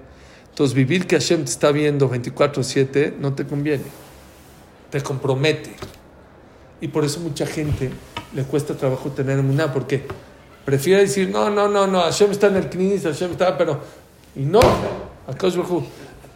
Entonces, 0.49 0.75
vivir 0.75 1.07
que 1.07 1.15
Hashem 1.15 1.45
te 1.45 1.51
está 1.51 1.71
viendo 1.71 2.09
24-7 2.09 3.15
no 3.17 3.33
te 3.33 3.45
conviene. 3.45 3.85
Te 4.89 5.01
compromete. 5.01 5.75
Y 6.81 6.89
por 6.89 7.05
eso 7.05 7.19
mucha 7.19 7.45
gente 7.45 7.91
le 8.33 8.43
cuesta 8.43 8.75
trabajo 8.75 9.11
tener 9.11 9.39
emuná, 9.39 9.71
porque 9.71 10.05
prefiere 10.65 11.01
decir, 11.01 11.29
no, 11.29 11.49
no, 11.49 11.69
no, 11.69 11.87
no, 11.87 12.01
Hashem 12.01 12.31
está 12.31 12.47
en 12.47 12.57
el 12.57 12.69
Knis, 12.69 13.03
Hashem 13.03 13.31
está, 13.31 13.57
pero... 13.57 13.79
Y 14.35 14.41
no. 14.41 14.59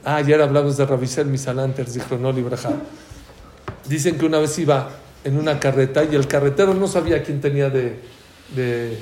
Ah, 0.06 0.15
ayer 0.15 0.41
hablamos 0.41 0.78
de 0.78 0.86
Ravisel 0.86 1.28
Misalanter, 1.28 1.89
Zichronol 1.89 2.38
Ibrahá. 2.38 2.71
Dicen 3.88 4.17
que 4.17 4.26
una 4.26 4.39
vez 4.39 4.58
iba 4.60 4.89
en 5.23 5.38
una 5.38 5.60
carreta 5.60 6.04
y 6.06 6.15
el 6.15 6.28
carretero 6.28 6.73
no 6.73 6.88
sabía 6.88 7.21
quién 7.23 7.41
tenía 7.41 7.69
de, 7.69 8.00
de, 8.56 8.97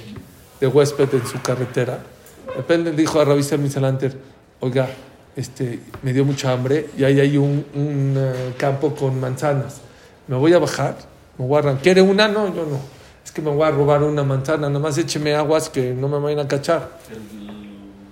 de 0.60 0.68
huésped 0.68 1.14
en 1.14 1.28
su 1.28 1.40
carretera. 1.42 2.00
De 2.48 2.54
repente 2.56 2.92
dijo 2.94 3.20
a 3.20 3.26
Ravisel 3.26 3.60
Misalanter, 3.60 4.18
oiga, 4.60 4.90
este, 5.36 5.80
me 6.02 6.14
dio 6.14 6.26
mucha 6.26 6.52
hambre 6.52 6.90
y 6.98 7.04
ahí 7.04 7.20
hay 7.20 7.38
un, 7.38 7.66
eh, 7.76 8.54
campo 8.58 8.96
con 8.96 9.20
manzanas. 9.20 9.82
Me 10.28 10.36
voy 10.36 10.54
a 10.54 10.60
bajar, 10.60 10.96
me 11.38 11.46
voy 11.46 11.58
a 11.58 11.60
arrancar. 11.60 11.84
¿Quiere 11.84 12.02
una? 12.02 12.28
No, 12.28 12.48
yo 12.48 12.66
no. 12.66 12.80
Es 13.24 13.32
que 13.32 13.42
me 13.42 13.52
voy 13.52 13.68
a 13.68 13.72
robar 13.72 14.02
una 14.02 14.24
manzana, 14.24 14.68
nada 14.68 14.80
más 14.80 14.98
écheme 14.98 15.36
aguas 15.36 15.70
que 15.70 15.94
no 15.94 16.08
me 16.08 16.18
vayan 16.20 16.40
a 16.40 16.48
cachar. 16.48 16.90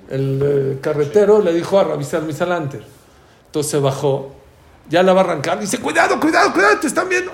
Eh, 0.09 0.79
carretero 0.81 1.41
le 1.41 1.53
dijo 1.53 1.79
a 1.79 1.83
Ravisel 1.83 2.23
Misalanter. 2.23 2.83
Entonces 3.45 3.71
se 3.71 3.79
bajó, 3.79 4.33
ya 4.89 5.03
la 5.03 5.13
va 5.13 5.21
a 5.21 5.23
arrancar, 5.25 5.59
dice, 5.59 5.77
cuidado, 5.79 6.19
cuidado, 6.19 6.51
cuidado, 6.53 6.79
te 6.79 6.87
están 6.87 7.07
viendo. 7.07 7.31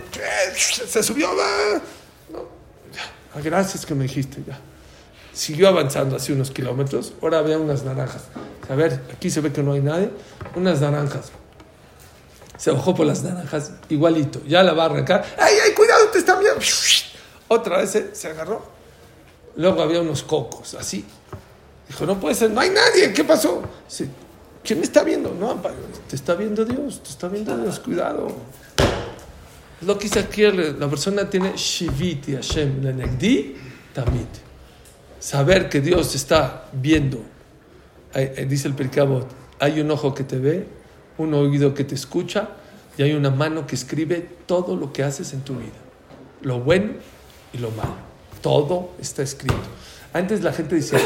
Se 0.56 1.02
subió, 1.02 1.30
va. 1.36 1.82
No. 2.32 2.40
Ah, 3.36 3.40
gracias 3.44 3.86
que 3.86 3.96
me 3.96 4.04
dijiste, 4.04 4.44
ya. 4.46 4.60
Siguió 5.34 5.70
avanzando 5.70 6.16
así 6.16 6.34
unos 6.34 6.52
kilómetros, 6.52 7.14
ahora 7.22 7.40
había 7.40 7.58
unas 7.58 7.84
naranjas. 7.84 8.24
A 8.70 8.76
ver, 8.76 9.02
aquí 9.14 9.30
se 9.30 9.42
ve 9.42 9.54
que 9.54 9.64
no 9.64 9.74
hay 9.74 9.82
nadie, 9.82 10.12
unas 10.56 10.82
naranjas. 10.82 11.32
Se 12.58 12.72
bajó 12.72 12.94
por 12.94 13.06
las 13.06 13.24
naranjas, 13.24 13.72
igualito, 13.88 14.42
ya 14.46 14.64
la 14.64 14.74
va 14.74 14.84
a 14.84 14.86
arrancar. 14.88 15.26
¡Ay, 15.38 15.56
ay, 15.64 15.72
cuidado, 15.74 16.08
te 16.10 16.20
están 16.20 16.40
viendo! 16.40 16.60
Otra 17.48 17.78
vez 17.78 17.92
se, 17.92 18.14
se 18.14 18.28
agarró. 18.28 18.62
Luego 19.56 19.82
había 19.82 20.02
unos 20.02 20.24
cocos, 20.24 20.74
así. 20.74 21.06
Dijo, 21.90 22.06
no 22.06 22.18
puede 22.20 22.36
ser, 22.36 22.52
no 22.52 22.62
hay 22.62 22.70
nadie, 22.70 23.12
¿qué 23.12 23.26
pasó? 23.26 23.62
Dice, 23.90 24.08
¿Quién 24.64 24.80
me 24.80 24.86
está 24.86 25.04
viendo? 25.04 25.34
No, 25.34 25.60
te 26.08 26.16
está 26.16 26.36
viendo 26.36 26.66
Dios, 26.66 27.02
te 27.02 27.10
está 27.10 27.28
viendo 27.28 27.58
Dios, 27.58 27.80
cuidado. 27.80 28.28
Lo 29.82 29.98
que 29.98 30.04
dice 30.04 30.20
aquí, 30.20 30.44
la 30.44 30.90
persona 30.90 31.30
tiene 31.30 31.54
Shiviti 31.56 32.34
Hashem 32.34 32.84
Lenegdi 32.84 33.56
Tamid. 33.94 34.28
Saber 35.20 35.70
que 35.70 35.82
Dios 35.82 36.14
está 36.14 36.66
viendo. 36.74 37.22
Dice 38.48 38.68
el 38.68 38.74
Percabot, 38.74 39.28
hay 39.60 39.80
un 39.80 39.90
ojo 39.92 40.14
que 40.14 40.24
te 40.24 40.38
ve, 40.38 40.68
un 41.18 41.34
oído 41.34 41.74
que 41.74 41.86
te 41.86 41.96
escucha 41.96 42.50
y 42.98 43.04
hay 43.04 43.14
una 43.14 43.30
mano 43.30 43.66
que 43.66 43.76
escribe 43.76 44.28
todo 44.46 44.76
lo 44.76 44.92
que 44.92 45.04
haces 45.04 45.34
en 45.34 45.42
tu 45.42 45.56
vida. 45.56 45.72
Lo 46.42 46.60
bueno 46.60 46.94
y 47.54 47.58
lo 47.58 47.72
malo. 47.72 47.96
Todo 48.42 48.92
está 49.00 49.24
escrito. 49.24 49.56
Antes 50.14 50.42
la 50.42 50.52
gente 50.54 50.76
decía, 50.76 51.00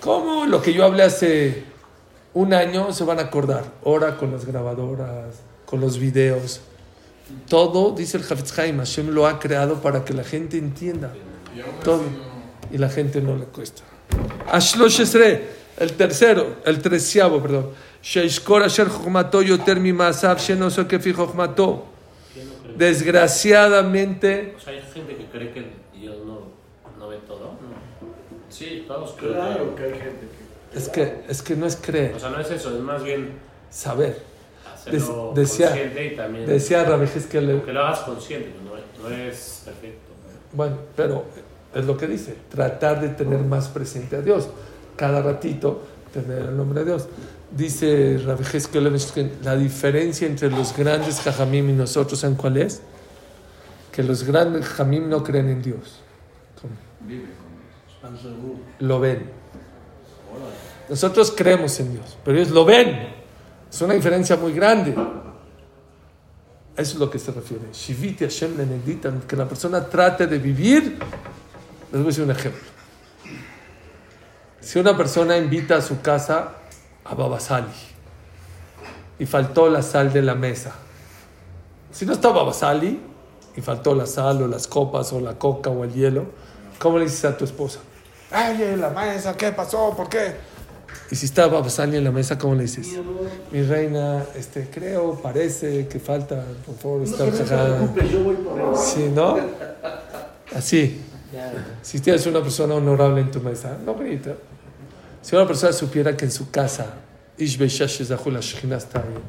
¿cómo 0.00 0.46
lo 0.46 0.62
que 0.62 0.72
yo 0.72 0.84
hablé 0.84 1.02
hace 1.02 1.64
un 2.32 2.54
año 2.54 2.92
se 2.92 3.04
van 3.04 3.18
a 3.18 3.22
acordar? 3.22 3.64
Ahora 3.84 4.16
con 4.16 4.32
las 4.32 4.44
grabadoras, 4.44 5.36
con 5.66 5.80
los 5.80 5.98
videos. 5.98 6.60
Todo, 7.48 7.92
dice 7.92 8.16
el 8.18 8.22
Hafetz 8.22 8.58
Haim, 8.58 8.78
Hashem 8.78 9.08
lo 9.08 9.26
ha 9.26 9.38
creado 9.38 9.80
para 9.80 10.04
que 10.04 10.12
la 10.12 10.24
gente 10.24 10.58
entienda. 10.58 11.12
Todo. 11.82 12.02
Y 12.70 12.78
la 12.78 12.88
gente 12.88 13.20
no 13.20 13.36
le 13.36 13.44
cuesta. 13.44 13.82
Ashlosh 14.50 15.00
Esre, 15.00 15.42
el 15.78 15.92
tercero, 15.94 16.56
el 16.64 16.80
treceavo, 16.80 17.42
perdón. 17.42 17.70
Sheishkor 18.02 18.62
Asher 18.62 18.88
Chochmato 18.88 19.40
Yoter 19.42 19.80
Mimasav 19.80 20.38
Shenoso 20.38 20.86
Kefi. 20.86 21.14
Desgraciadamente, 22.76 24.54
O 24.56 24.60
sea, 24.60 24.72
hay 24.72 24.82
gente 24.92 25.16
que 25.16 25.26
cree 25.26 25.52
que 25.52 25.70
Dios 25.94 26.16
no, 26.26 26.40
no 26.98 27.08
ve 27.08 27.13
todo. 27.26 27.50
Sí, 28.50 28.84
Todos 28.86 29.14
creen 29.18 29.32
Claro 29.34 29.74
que 29.76 29.82
hay 29.84 29.90
gente 29.92 30.26
que. 30.72 30.78
es 30.78 30.88
que, 30.88 31.24
es 31.28 31.42
que 31.42 31.56
no 31.56 31.66
es 31.66 31.76
creer, 31.76 32.14
O 32.14 32.20
sea, 32.20 32.30
no 32.30 32.40
es 32.40 32.50
eso, 32.50 32.74
es 32.74 32.80
más 32.80 33.02
bien 33.02 33.32
saber. 33.70 34.22
hacerlo 34.72 35.32
Des- 35.34 35.50
decía- 35.50 35.68
consciente 35.68 36.06
y 36.06 36.16
también. 36.16 36.46
Decía 36.46 36.84
que 37.30 37.40
le, 37.40 37.62
Que 37.62 37.72
lo 37.72 37.80
hagas 37.80 38.00
consciente, 38.00 38.50
no, 38.64 39.08
no 39.08 39.14
es 39.14 39.62
perfecto. 39.64 39.98
Bueno, 40.52 40.76
pero 40.94 41.24
es 41.74 41.84
lo 41.84 41.96
que 41.96 42.06
dice, 42.06 42.36
tratar 42.48 43.00
de 43.00 43.08
tener 43.08 43.40
más 43.40 43.68
presente 43.68 44.16
a 44.16 44.20
Dios. 44.20 44.48
Cada 44.96 45.20
ratito 45.22 45.82
tener 46.12 46.38
el 46.42 46.56
nombre 46.56 46.80
de 46.80 46.86
Dios. 46.86 47.08
Dice 47.50 48.18
Hezkel 48.52 48.84
Levenstein, 48.84 49.32
la 49.42 49.56
diferencia 49.56 50.26
entre 50.28 50.50
los 50.50 50.76
grandes 50.76 51.20
jajamim 51.20 51.70
y 51.70 51.72
nosotros, 51.72 52.20
¿saben 52.20 52.36
cuál 52.36 52.56
es? 52.58 52.82
Que 53.90 54.02
los 54.04 54.22
grandes 54.24 54.64
jajamim 54.66 55.08
no 55.08 55.24
creen 55.24 55.48
en 55.48 55.62
Dios. 55.62 56.00
Lo 58.80 59.00
ven. 59.00 59.30
Nosotros 60.88 61.32
creemos 61.36 61.78
en 61.80 61.92
Dios, 61.92 62.18
pero 62.24 62.38
ellos 62.38 62.50
lo 62.50 62.64
ven. 62.64 63.14
Es 63.70 63.80
una 63.80 63.94
diferencia 63.94 64.36
muy 64.36 64.52
grande. 64.52 64.94
Eso 66.76 66.92
es 66.94 66.98
lo 66.98 67.10
que 67.10 67.18
se 67.18 67.32
refiere. 67.32 67.64
Shiviti 67.72 68.24
Hashem 68.24 68.56
Leneditan, 68.56 69.22
que 69.22 69.36
la 69.36 69.46
persona 69.46 69.84
trate 69.86 70.26
de 70.26 70.38
vivir. 70.38 70.98
Les 71.92 71.92
voy 71.92 72.02
a 72.02 72.06
decir 72.06 72.24
un 72.24 72.30
ejemplo. 72.30 72.62
Si 74.60 74.78
una 74.78 74.96
persona 74.96 75.36
invita 75.36 75.76
a 75.76 75.82
su 75.82 76.00
casa 76.00 76.54
a 77.04 77.14
Babasali 77.14 77.66
y 79.18 79.26
faltó 79.26 79.68
la 79.68 79.82
sal 79.82 80.12
de 80.12 80.22
la 80.22 80.34
mesa, 80.34 80.72
si 81.92 82.06
no 82.06 82.12
está 82.12 82.30
Babasali 82.30 83.00
y 83.56 83.60
faltó 83.60 83.94
la 83.94 84.06
sal 84.06 84.42
o 84.42 84.48
las 84.48 84.66
copas 84.66 85.12
o 85.12 85.20
la 85.20 85.38
coca 85.38 85.70
o 85.70 85.84
el 85.84 85.92
hielo, 85.92 86.26
¿cómo 86.84 86.98
le 86.98 87.06
dices 87.06 87.24
a 87.24 87.34
tu 87.34 87.46
esposa? 87.46 87.80
Ay, 88.30 88.76
la 88.76 88.90
mesa, 88.90 89.34
¿qué 89.34 89.50
pasó? 89.52 89.94
¿Por 89.96 90.06
qué? 90.06 90.34
Y 91.10 91.16
si 91.16 91.24
está 91.24 91.46
Babasali 91.46 91.96
en 91.96 92.04
la 92.04 92.10
mesa, 92.10 92.36
¿cómo 92.36 92.54
le 92.54 92.62
dices? 92.64 92.88
Mi 93.50 93.62
reina, 93.62 94.22
este, 94.36 94.68
creo, 94.68 95.14
parece 95.14 95.88
que 95.88 95.98
falta, 95.98 96.44
por 96.66 96.76
favor, 96.76 96.98
No, 96.98 97.04
estar 97.04 97.26
no 97.26 98.02
yo 98.02 98.22
voy 98.22 98.36
por 98.36 98.60
él. 98.60 98.66
Sí, 98.76 99.10
¿no? 99.14 99.38
Así. 100.54 101.00
Ya, 101.32 101.52
Si 101.80 102.00
tienes 102.00 102.26
una 102.26 102.42
persona 102.42 102.74
honorable 102.74 103.22
en 103.22 103.30
tu 103.30 103.40
mesa, 103.40 103.78
no 103.82 103.94
grita. 103.94 104.34
Si 105.22 105.34
una 105.34 105.46
persona 105.46 105.72
supiera 105.72 106.14
que 106.14 106.26
en 106.26 106.30
su 106.30 106.50
casa, 106.50 106.96
la 107.38 108.76
está 108.76 109.00
bien, 109.00 109.22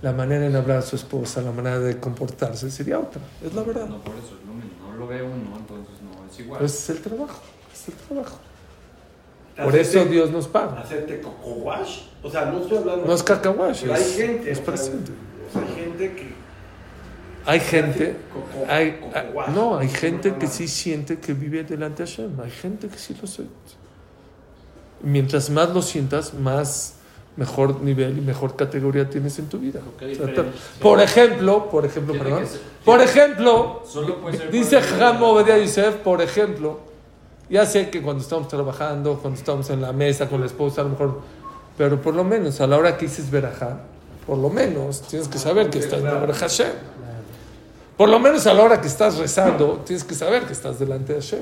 la 0.00 0.12
manera 0.12 0.46
en 0.46 0.56
hablar 0.56 0.78
a 0.78 0.82
su 0.82 0.96
esposa, 0.96 1.42
la 1.42 1.52
manera 1.52 1.78
de 1.78 2.00
comportarse 2.00 2.70
sería 2.70 2.98
otra. 2.98 3.20
Es 3.44 3.52
la 3.54 3.62
verdad. 3.64 3.86
No, 3.86 4.02
por 4.02 4.14
eso 4.14 4.38
es 4.40 4.46
lo 4.46 4.54
mismo. 4.54 4.70
No 4.90 4.96
lo 4.96 5.06
ve 5.06 5.22
uno, 5.22 5.34
entonces 5.58 5.69
no 5.69 5.69
es 6.30 6.40
igual. 6.40 6.64
Ese 6.64 6.76
es 6.92 6.98
el 6.98 7.02
trabajo. 7.02 7.42
Es 7.72 7.88
el 7.88 7.94
trabajo. 7.94 8.38
Por 9.62 9.76
eso 9.76 10.04
Dios 10.06 10.30
nos 10.30 10.48
paga. 10.48 10.80
Hacerte 10.80 11.20
coco 11.20 11.50
wash. 11.50 12.00
O 12.22 12.30
sea, 12.30 12.46
no 12.46 12.60
estoy 12.62 12.78
hablando. 12.78 13.06
No 13.06 13.12
es 13.14 13.22
cacahuash, 13.22 13.84
hay 13.84 14.02
es, 14.02 14.16
gente. 14.16 14.50
es 14.50 14.58
presente. 14.60 15.12
o 15.48 15.52
sea, 15.52 15.62
hay 15.62 15.74
gente 15.74 16.12
que. 16.14 16.40
Hay 17.46 17.60
gente, 17.60 18.16
Coco- 18.32 18.70
hay, 18.70 19.00
coco 19.00 19.40
hay- 19.42 19.54
no, 19.54 19.78
hay 19.78 19.88
gente 19.88 20.34
que 20.36 20.46
sí 20.46 20.68
siente 20.68 21.18
que 21.18 21.32
vive 21.32 21.64
delante 21.64 22.04
de 22.04 22.08
Hashem. 22.10 22.38
Hay 22.40 22.50
gente 22.50 22.86
que 22.88 22.98
sí 22.98 23.16
lo 23.20 23.26
siente. 23.26 23.54
Mientras 25.02 25.48
más 25.48 25.70
lo 25.70 25.80
sientas, 25.80 26.34
más 26.34 26.94
mejor 27.36 27.80
nivel 27.80 28.18
y 28.18 28.20
mejor 28.20 28.56
categoría 28.56 29.08
tienes 29.08 29.38
en 29.38 29.46
tu 29.48 29.58
vida. 29.58 29.80
O 29.80 29.98
sea, 30.16 30.26
por 30.80 31.00
ejemplo, 31.00 31.70
por 31.70 31.84
ejemplo, 31.86 32.14
perdón, 32.14 32.46
ser- 32.46 32.60
por 32.84 33.00
ejemplo, 33.00 33.82
dice 34.50 34.80
Jamo 34.80 35.28
Obadiah 35.30 35.58
Yosef, 35.58 35.96
por 35.96 36.20
ejemplo, 36.22 36.80
ya 37.48 37.64
sé 37.66 37.90
que 37.90 38.02
cuando 38.02 38.22
estamos 38.22 38.48
trabajando, 38.48 39.18
cuando 39.20 39.38
estamos 39.38 39.70
en 39.70 39.80
la 39.80 39.92
mesa 39.92 40.28
con 40.28 40.40
la 40.40 40.46
esposa, 40.46 40.80
a 40.82 40.84
lo 40.84 40.90
mejor, 40.90 41.20
pero 41.78 42.00
por 42.00 42.14
lo 42.14 42.24
menos 42.24 42.60
a 42.60 42.66
la 42.66 42.76
hora 42.76 42.96
que 42.96 43.06
dices 43.06 43.30
verajá, 43.30 43.80
por 44.26 44.36
lo 44.38 44.50
menos 44.50 45.02
tienes 45.02 45.26
que 45.28 45.38
saber 45.38 45.70
que 45.70 45.78
estás 45.78 46.00
en 46.00 46.20
verajá 46.20 46.40
Hashem. 46.48 46.72
Por 47.96 48.08
lo 48.08 48.18
menos 48.18 48.46
a 48.46 48.54
la 48.54 48.62
hora 48.62 48.80
que 48.80 48.86
estás 48.88 49.18
rezando, 49.18 49.82
tienes 49.84 50.04
que 50.04 50.14
saber 50.14 50.44
que 50.44 50.52
estás 50.52 50.78
delante 50.78 51.12
de 51.14 51.20
Hashem. 51.20 51.40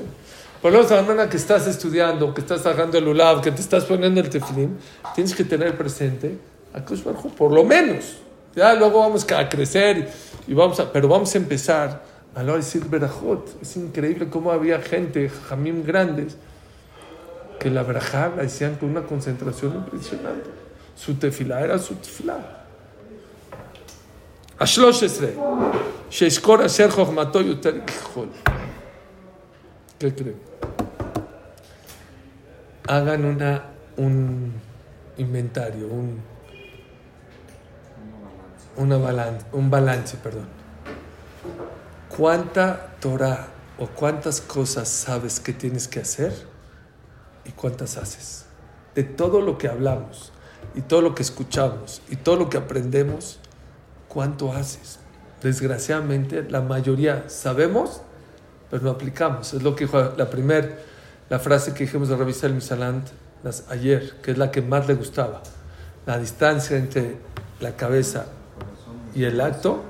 Por 0.60 0.72
lo 0.72 0.78
menos 0.78 0.92
a 0.92 1.02
la 1.02 1.12
hora 1.12 1.28
que 1.28 1.36
estás 1.36 1.66
estudiando, 1.66 2.32
que 2.32 2.40
estás 2.40 2.62
sacando 2.62 2.96
el 2.96 3.06
ulab, 3.06 3.42
que 3.42 3.50
te 3.50 3.60
estás 3.60 3.84
poniendo 3.84 4.20
el 4.20 4.30
tefilín, 4.30 4.78
tienes 5.14 5.34
que 5.34 5.44
tener 5.44 5.76
presente 5.76 6.38
a 6.72 6.84
Kosh 6.84 7.02
Baruj 7.02 7.26
Hu, 7.26 7.30
por 7.30 7.52
lo 7.52 7.64
menos. 7.64 8.16
Ya 8.56 8.72
luego 8.74 9.00
vamos 9.00 9.30
a 9.30 9.48
crecer 9.48 10.10
y 10.46 10.54
vamos 10.54 10.80
a, 10.80 10.90
pero 10.90 11.08
vamos 11.08 11.34
a 11.34 11.38
empezar 11.38 12.02
a 12.34 12.42
la 12.42 12.52
hora 12.52 12.52
de 12.52 12.64
decir 12.64 12.84
verajot. 12.86 13.60
Es 13.60 13.76
increíble 13.76 14.28
cómo 14.30 14.52
había 14.52 14.80
gente, 14.80 15.28
jamim 15.28 15.84
grandes, 15.84 16.36
que 17.58 17.70
la 17.70 17.82
verajá 17.82 18.32
la 18.34 18.42
decían 18.42 18.76
con 18.76 18.90
una 18.90 19.02
concentración 19.02 19.74
impresionante. 19.74 20.50
Su 20.96 21.14
tefilá 21.14 21.60
era 21.60 21.78
su 21.78 21.94
tefilá. 21.96 22.64
ה-13, 24.60 25.24
שיזכור 26.10 26.66
אשר 26.66 26.90
חוכמתו 26.90 27.40
יותר 27.40 27.72
כחול. 27.86 28.28
Hagan 32.87 33.25
una, 33.25 33.65
un 33.97 34.53
inventario, 35.17 35.87
un, 35.87 36.21
una 38.77 38.97
balance, 38.97 39.45
un 39.51 39.69
balance, 39.69 40.15
perdón. 40.15 40.47
¿Cuánta 42.15 42.95
Torah 43.01 43.47
o 43.77 43.87
cuántas 43.87 44.39
cosas 44.39 44.87
sabes 44.87 45.41
que 45.41 45.51
tienes 45.51 45.89
que 45.89 45.99
hacer 45.99 46.33
y 47.43 47.51
cuántas 47.51 47.97
haces? 47.97 48.45
De 48.95 49.03
todo 49.03 49.41
lo 49.41 49.57
que 49.57 49.67
hablamos 49.67 50.31
y 50.75 50.81
todo 50.81 51.01
lo 51.01 51.13
que 51.13 51.23
escuchamos 51.23 52.01
y 52.09 52.15
todo 52.15 52.37
lo 52.37 52.49
que 52.49 52.57
aprendemos, 52.57 53.39
¿cuánto 54.07 54.53
haces? 54.53 54.99
Desgraciadamente, 55.43 56.43
la 56.43 56.61
mayoría 56.61 57.25
sabemos, 57.27 58.01
pero 58.69 58.83
no 58.83 58.91
aplicamos. 58.91 59.53
Es 59.53 59.63
lo 59.63 59.75
que 59.75 59.85
dijo 59.85 60.13
la 60.17 60.29
primera, 60.29 60.69
la 61.29 61.39
frase 61.39 61.73
que 61.73 61.85
dijimos 61.85 62.09
de 62.09 62.15
Rabbi 62.15 62.35
el 62.41 62.53
Misalant 62.53 63.07
ayer, 63.69 64.15
que 64.21 64.31
es 64.31 64.37
la 64.37 64.51
que 64.51 64.61
más 64.61 64.87
le 64.87 64.95
gustaba. 64.95 65.41
La 66.05 66.17
distancia 66.17 66.77
entre 66.77 67.17
la 67.59 67.75
cabeza 67.75 68.25
y 69.15 69.23
el 69.23 69.39
acto, 69.39 69.83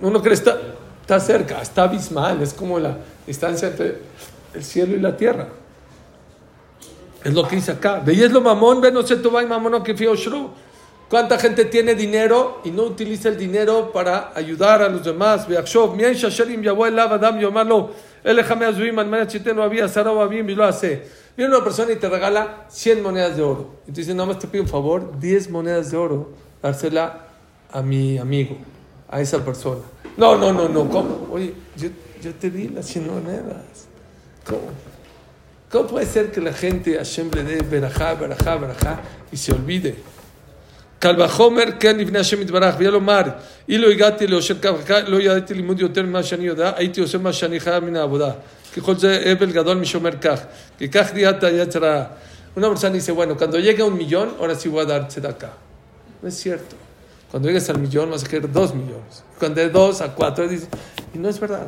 uno 0.00 0.20
cree 0.20 0.34
está, 0.34 0.58
está 1.00 1.20
cerca, 1.20 1.62
está 1.62 1.84
abismal, 1.84 2.42
es 2.42 2.52
como 2.52 2.78
la 2.78 2.98
distancia 3.26 3.68
entre 3.68 4.02
el 4.54 4.64
cielo 4.64 4.96
y 4.96 5.00
la 5.00 5.16
tierra. 5.16 5.48
Es 7.24 7.34
lo 7.34 7.46
que 7.46 7.56
dice 7.56 7.72
acá. 7.72 8.00
Veías 8.00 8.30
lo 8.30 8.40
mamón, 8.40 8.80
ve 8.80 8.92
no 8.92 9.02
sé 9.02 9.16
tu 9.16 9.30
mamón 9.30 9.82
que 9.82 9.94
fío. 9.94 10.14
¿Cuánta 11.08 11.38
gente 11.38 11.64
tiene 11.64 11.94
dinero 11.94 12.60
y 12.64 12.70
no 12.70 12.82
utiliza 12.82 13.30
el 13.30 13.38
dinero 13.38 13.92
para 13.92 14.32
ayudar 14.34 14.82
a 14.82 14.90
los 14.90 15.04
demás? 15.04 15.48
Viene 15.48 15.62
una 21.54 21.64
persona 21.64 21.92
y 21.92 21.96
te 21.96 22.08
regala 22.10 22.66
100 22.68 23.02
monedas 23.02 23.36
de 23.36 23.42
oro. 23.42 23.76
Y 23.86 23.92
te 23.92 24.02
dice, 24.02 24.12
nada 24.12 24.26
más 24.26 24.38
te 24.38 24.48
pido 24.48 24.64
un 24.64 24.68
favor, 24.68 25.18
10 25.18 25.50
monedas 25.50 25.90
de 25.90 25.96
oro, 25.96 26.32
dársela 26.60 27.24
a 27.72 27.80
mi 27.80 28.18
amigo, 28.18 28.58
a 29.08 29.22
esa 29.22 29.42
persona. 29.42 29.80
No, 30.18 30.36
no, 30.36 30.52
no, 30.52 30.68
no, 30.68 30.90
¿cómo? 30.90 31.26
Oye, 31.30 31.54
yo, 31.76 31.88
yo 32.20 32.34
te 32.34 32.50
di 32.50 32.68
las 32.68 32.84
100 32.84 33.06
monedas. 33.06 33.86
¿Cómo? 34.44 34.60
¿Cómo 35.70 35.86
puede 35.86 36.06
ser 36.06 36.32
que 36.32 36.40
la 36.40 36.52
gente 36.52 36.96
Hashem 36.96 37.30
le 37.30 37.44
dé 37.44 37.62
verajá, 37.62 38.14
verajá, 38.14 38.56
verajá 38.56 39.00
y 39.30 39.36
se 39.36 39.52
olvide? 39.52 39.96
קל 40.99 41.21
וחומר 41.21 41.63
כן 41.79 41.97
לפני 41.97 42.19
השם 42.19 42.41
יתברך, 42.41 42.75
ויהיה 42.77 42.91
לומר, 42.91 43.21
אילו 43.69 43.89
הגעתי 43.89 44.27
ליושר 44.27 44.55
כך 44.61 44.71
וכך, 44.79 44.99
לא 45.07 45.21
ידעתי 45.21 45.53
לימוד 45.53 45.79
יותר 45.79 46.03
ממה 46.03 46.23
שאני 46.23 46.45
יודע, 46.45 46.71
הייתי 46.75 47.01
עושה 47.01 47.17
מה 47.17 47.33
שאני 47.33 47.59
חייב 47.59 47.83
מן 47.83 47.95
העבודה. 47.95 48.31
ככל 48.77 48.95
זה 48.95 49.33
אבל 49.37 49.51
גדול 49.51 49.77
משומר 49.77 50.11
כך, 50.21 50.39
כי 50.77 50.89
כך 50.89 51.13
דיעת 51.13 51.43
יצר 51.43 51.85
הרע. 51.85 52.03
Una 52.55 52.69
persona 52.69 52.93
dice, 52.93 53.11
bueno, 53.11 53.35
cuando 53.35 53.57
llegue 53.57 53.81
a 53.81 53.85
un 53.85 53.97
millón, 53.97 54.35
ahora 54.39 54.53
sí 54.53 54.69
voy 54.69 54.83
a 54.83 54.85
dar 54.85 55.07
tzedakah. 55.07 55.53
No 56.21 56.29
es 56.29 56.35
cierto. 56.35 56.75
Cuando 57.31 57.49
llegues 57.49 57.67
al 57.69 57.79
millón, 57.79 58.11
vas 58.11 58.23
a 58.23 58.27
querer 58.27 58.51
dos 58.51 58.75
millones. 58.75 59.23
Cuando 59.39 59.59
de 59.59 59.69
dos 59.69 60.01
a 60.01 60.13
cuatro, 60.13 60.47
dice, 60.47 60.67
y 61.15 61.17
no 61.17 61.29
es 61.29 61.39
verdad. 61.39 61.67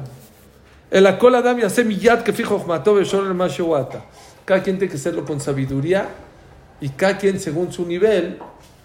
El 0.92 1.08
akol 1.08 1.34
adam 1.34 1.60
yase 1.60 1.84
miyad 1.84 2.22
que 2.22 2.34
fijo 2.34 2.64
mató 2.68 2.94
beshor 2.94 3.26
el 3.26 3.34
mashewata. 3.34 4.06
Cada 4.46 4.62
quien 4.62 4.78
tiene 4.78 4.92
que 4.92 4.98
hacerlo 4.98 5.26
con 5.26 5.42
sabiduría 5.42 6.08
y 6.80 6.90
cada 6.90 7.18
quien 7.18 7.40
según 7.40 7.74
su 7.74 7.84
nivel 7.86 8.38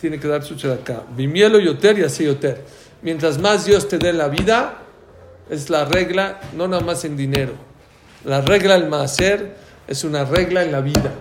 tiene 0.06 0.20
que 0.20 0.28
dar 0.28 0.44
su 0.44 0.56
tzedakah. 0.56 1.06
Vimielo 1.18 1.60
yoter 1.60 1.98
y 1.98 2.04
así 2.04 2.26
yoter. 2.26 2.64
Mientras 3.02 3.40
más 3.40 3.66
Dios 3.66 3.88
te 3.88 3.98
dé 3.98 4.14
la 4.14 4.28
vida, 4.28 4.78
es 5.50 5.72
la 5.72 5.84
regla, 5.86 6.42
no 6.56 6.68
nada 6.68 6.84
más 6.84 7.06
en 7.06 7.18
dinero. 7.18 7.54
La 8.24 8.42
regla 8.42 8.78
del 8.78 8.88
maaser 8.88 9.56
es 9.88 10.04
una 10.04 10.24
regla 10.24 10.62
en 10.62 10.72
la 10.72 10.82
vida. 10.82 11.12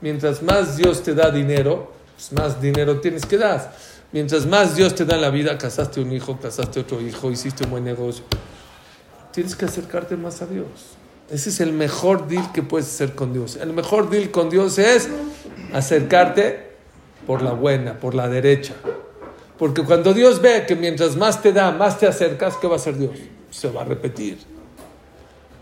Mientras 0.00 0.44
más 0.44 0.76
Dios 0.76 1.02
te 1.02 1.12
da 1.12 1.32
dinero, 1.32 1.92
pues 2.14 2.32
más 2.34 2.62
dinero 2.62 3.00
tienes 3.00 3.26
que 3.26 3.36
dar. 3.36 3.74
Mientras 4.12 4.46
más 4.46 4.76
Dios 4.76 4.94
te 4.94 5.04
da 5.04 5.16
la 5.16 5.30
vida, 5.30 5.58
casaste 5.58 6.00
un 6.00 6.12
hijo, 6.12 6.38
casaste 6.38 6.78
otro 6.78 7.00
hijo, 7.00 7.32
hiciste 7.32 7.64
un 7.64 7.70
buen 7.70 7.84
negocio. 7.84 8.24
Tienes 9.32 9.56
que 9.56 9.64
acercarte 9.64 10.16
más 10.16 10.40
a 10.40 10.46
Dios. 10.46 10.68
Ese 11.32 11.50
es 11.50 11.58
el 11.58 11.72
mejor 11.72 12.28
deal 12.28 12.52
que 12.52 12.62
puedes 12.62 12.86
hacer 12.86 13.16
con 13.16 13.32
Dios. 13.32 13.56
El 13.56 13.72
mejor 13.72 14.08
deal 14.08 14.30
con 14.30 14.50
Dios 14.50 14.78
es 14.78 15.08
acercarte 15.72 16.73
por 17.26 17.42
la 17.42 17.52
buena, 17.52 17.98
por 17.98 18.14
la 18.14 18.28
derecha. 18.28 18.74
Porque 19.58 19.82
cuando 19.82 20.12
Dios 20.12 20.40
ve 20.40 20.64
que 20.66 20.76
mientras 20.76 21.16
más 21.16 21.40
te 21.40 21.52
da, 21.52 21.70
más 21.70 21.98
te 21.98 22.06
acercas, 22.06 22.56
¿qué 22.56 22.66
va 22.66 22.74
a 22.74 22.76
hacer 22.76 22.96
Dios? 22.96 23.12
Se 23.50 23.70
va 23.70 23.82
a 23.82 23.84
repetir. 23.84 24.38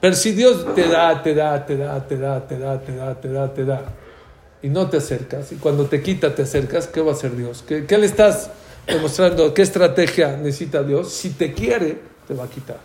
Pero 0.01 0.17
si 0.17 0.33
Dios 0.33 0.75
te 0.75 0.89
da, 0.89 1.23
te 1.23 1.35
da, 1.35 1.65
te 1.65 1.77
da, 1.77 2.07
te 2.07 2.19
da, 2.19 2.47
te 2.47 2.59
da, 2.59 2.81
te 2.81 2.97
da, 2.97 3.15
te 3.21 3.29
da, 3.29 3.55
te 3.55 3.65
da, 3.65 3.85
y 4.63 4.69
no 4.69 4.89
te 4.89 4.97
acercas, 4.97 5.53
y 5.53 5.57
cuando 5.57 5.87
te 5.87 6.03
quita 6.03 6.35
te 6.35 6.43
acercas, 6.43 6.87
¿qué 6.87 7.01
va 7.01 7.13
a 7.13 7.15
hacer 7.15 7.37
Dios? 7.37 7.65
¿Qué, 7.67 7.87
le 7.99 8.07
estás 8.07 8.51
demostrando? 8.87 9.53
¿Qué 9.55 9.63
estrategia 9.63 10.37
necesita 10.37 10.83
Dios? 10.83 11.13
Si 11.13 11.31
te 11.31 11.53
quiere, 11.53 12.01
te 12.27 12.35
va 12.35 12.45
a 12.45 12.49
quitar. 12.49 12.81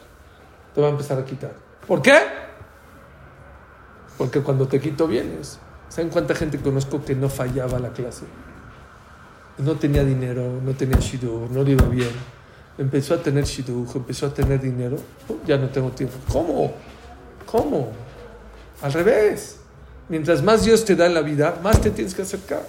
Te 0.76 0.82
va 0.82 0.88
a 0.88 0.90
empezar 0.92 1.18
a 1.18 1.26
quitar. 1.26 1.54
¿Por 1.88 2.02
qué? 2.02 2.20
Porque 4.18 4.42
cuando 4.42 4.68
te 4.68 4.80
quito 4.80 5.08
vienes. 5.08 5.60
¿Saben 5.90 6.10
cuánta 6.10 6.36
gente 6.36 6.60
conozco 6.60 7.04
que 7.04 7.16
no 7.16 7.30
fallaba 7.30 7.80
la 7.80 7.90
clase? 7.90 8.26
No 9.58 9.76
tenía 9.76 10.04
dinero, 10.04 10.60
no 10.63 10.74
tenía 10.74 11.00
shidur, 11.00 11.50
no 11.52 11.63
le 11.63 11.72
iba 11.72 11.88
bien. 11.88 12.12
Empezó 12.78 13.15
a 13.15 13.17
tener 13.17 13.43
shidur, 13.46 13.88
empezó 13.96 14.28
a 14.28 14.34
tener 14.34 14.62
dinero. 14.62 14.98
"Oh, 15.30 15.38
ya 15.46 15.58
no 15.58 15.67
tengo 15.70 15.89
tiempo. 15.91 16.15
¿Cómo? 16.32 16.74
¿Cómo? 17.46 17.91
Al 18.82 18.93
revés. 18.93 19.58
Mientras 20.10 20.43
más 20.43 20.63
Dios 20.63 20.86
te 20.86 20.96
da 20.96 21.08
en 21.08 21.13
la 21.13 21.22
vida, 21.22 21.60
más 21.63 21.82
te 21.82 21.89
tienes 21.91 22.13
que 22.13 22.22
acercar. 22.22 22.63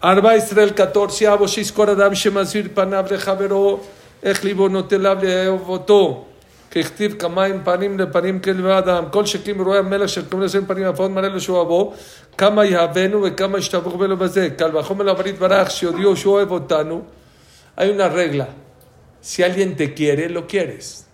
Arba 0.00 0.36
Israel 0.36 0.74
14, 0.74 1.26
Abo 1.26 1.46
Shizkor 1.46 1.90
Adam 1.90 2.12
Shemazir 2.12 2.72
Panav 2.72 3.08
Rechavero, 3.08 3.80
Ech 4.22 4.42
Libo 4.44 4.68
Notelav 4.68 5.22
Leovoto, 5.22 6.26
ככתיב 6.73 7.13
כמים 7.19 7.63
פנים 7.63 7.99
לפנים 7.99 8.39
כלב 8.39 8.65
האדם, 8.65 9.03
כל 9.11 9.25
שקים 9.25 9.61
רואה 9.61 9.79
המלך 9.79 10.09
של 10.09 10.21
כמובן 10.29 10.45
עשרים 10.45 10.65
פנים 10.65 10.85
יפות 10.89 11.11
מראה 11.11 11.29
לו 11.29 11.41
שהוא 11.41 11.61
אבו, 11.61 11.93
כמה 12.37 12.65
יהבנו 12.65 13.23
וכמה 13.23 13.57
ישתבחו 13.57 13.97
בנו 13.97 14.17
בזה. 14.17 14.49
קל 14.49 14.77
וחומר 14.77 15.05
לעבר 15.05 15.27
יתברך 15.27 15.71
שיודיעו 15.71 16.15
שהוא 16.15 16.33
אוהב 16.33 16.51
אותנו. 16.51 17.01
Hay 17.79 17.89
una 17.91 18.09
regla. 18.09 18.49
Si 19.21 19.41
alguien 19.41 19.77
te 19.77 19.93
quiere, 19.93 20.29
lo 20.29 20.47
quieres. 20.47 21.05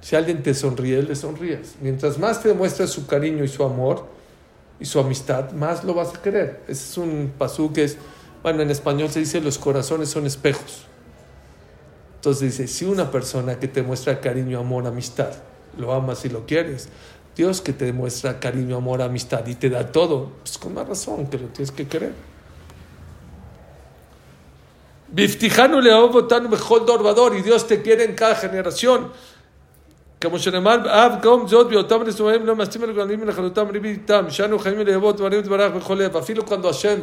Si 0.00 0.16
alguien 0.16 0.42
te 0.42 0.52
sonríe, 0.52 1.00
le 1.00 1.14
sonríes. 1.14 1.76
Mientras 1.80 2.18
más 2.18 2.42
te 2.42 2.48
demuestra 2.48 2.88
su 2.88 3.06
cariño 3.06 3.44
y 3.44 3.48
su 3.48 3.62
amor 3.62 4.04
y 4.80 4.84
su 4.84 4.98
amistad, 4.98 5.52
más 5.52 5.84
lo 5.84 5.94
vas 5.94 6.12
a 6.16 6.20
querer. 6.20 6.60
Ese 6.66 6.82
es 6.90 6.98
un 6.98 7.32
pasú 7.38 7.72
que 7.72 7.84
es, 7.84 7.98
bueno, 8.42 8.62
en 8.62 8.70
español 8.72 9.10
se 9.10 9.20
dice 9.20 9.40
los 9.40 9.58
corazones 9.58 10.08
son 10.08 10.26
espejos. 10.26 10.86
Entonces 12.16 12.56
dice, 12.56 12.68
si 12.68 12.84
una 12.84 13.10
persona 13.10 13.58
que 13.58 13.68
te 13.68 13.82
muestra 13.82 14.20
cariño, 14.20 14.60
amor, 14.60 14.86
amistad, 14.86 15.32
lo 15.76 15.92
amas 15.92 16.24
y 16.24 16.28
lo 16.28 16.46
quieres, 16.46 16.88
Dios 17.34 17.60
que 17.60 17.72
te 17.72 17.86
demuestra 17.86 18.38
cariño, 18.38 18.76
amor, 18.76 19.02
amistad 19.02 19.46
y 19.46 19.54
te 19.54 19.70
da 19.70 19.90
todo, 19.90 20.30
pues 20.42 20.58
con 20.58 20.74
más 20.74 20.86
razón 20.86 21.26
que 21.26 21.38
lo 21.38 21.48
tienes 21.48 21.72
que 21.72 21.88
querer. 21.88 22.12
Biftijanu 25.08 25.80
leov 25.80 26.14
otanu 26.16 26.48
bechol 26.48 26.86
dor 26.86 27.02
vador, 27.02 27.36
y 27.36 27.42
Dios 27.42 27.66
te 27.66 27.82
quiere 27.82 28.04
en 28.04 28.14
cada 28.14 28.34
generación. 28.34 29.10
כמו 30.22 30.38
שנאמר, 30.38 30.76
אב 30.86 31.12
קום 31.22 31.48
זאת 31.48 31.68
באותם 31.68 32.02
נשואים 32.02 32.46
לא 32.46 32.56
מסתים 32.56 32.82
על 32.82 32.92
גאונים 32.92 33.28
לחלוטם 33.28 33.66
ריבי 33.70 33.88
איתם, 33.88 34.24
שאנו 34.28 34.58
חיים 34.58 34.86
להבות 34.86 35.16
דברים 35.16 35.40
יתברך 35.40 35.72
בכל 35.72 35.94
לב. 35.94 36.16
אפילו 36.16 36.44
cuando 36.46 36.68
Hashem 36.72 37.00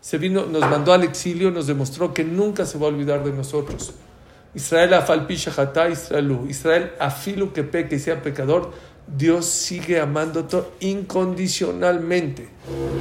se 0.00 0.18
vino, 0.18 0.46
nos 0.46 0.62
mandó 0.70 0.92
al 0.92 1.02
exilio, 1.02 1.50
nos 1.50 1.66
demostró 1.66 2.14
que 2.14 2.24
nunca 2.24 2.64
se 2.64 2.78
va 2.78 2.86
a 2.86 2.88
olvidar 2.88 3.24
de 3.24 3.32
nosotros. 3.32 3.92
Israel 4.55 4.93
afalpisha 4.93 5.51
hatá 5.51 5.89
Israelú. 5.89 6.47
Israel 6.49 6.93
afilu 6.97 7.51
que 7.51 7.63
peque 7.63 7.95
y 7.95 7.99
sea 7.99 8.21
pecador, 8.21 8.71
Dios 9.05 9.45
sigue 9.45 9.99
amándote 9.99 10.63
incondicionalmente. 10.79 12.49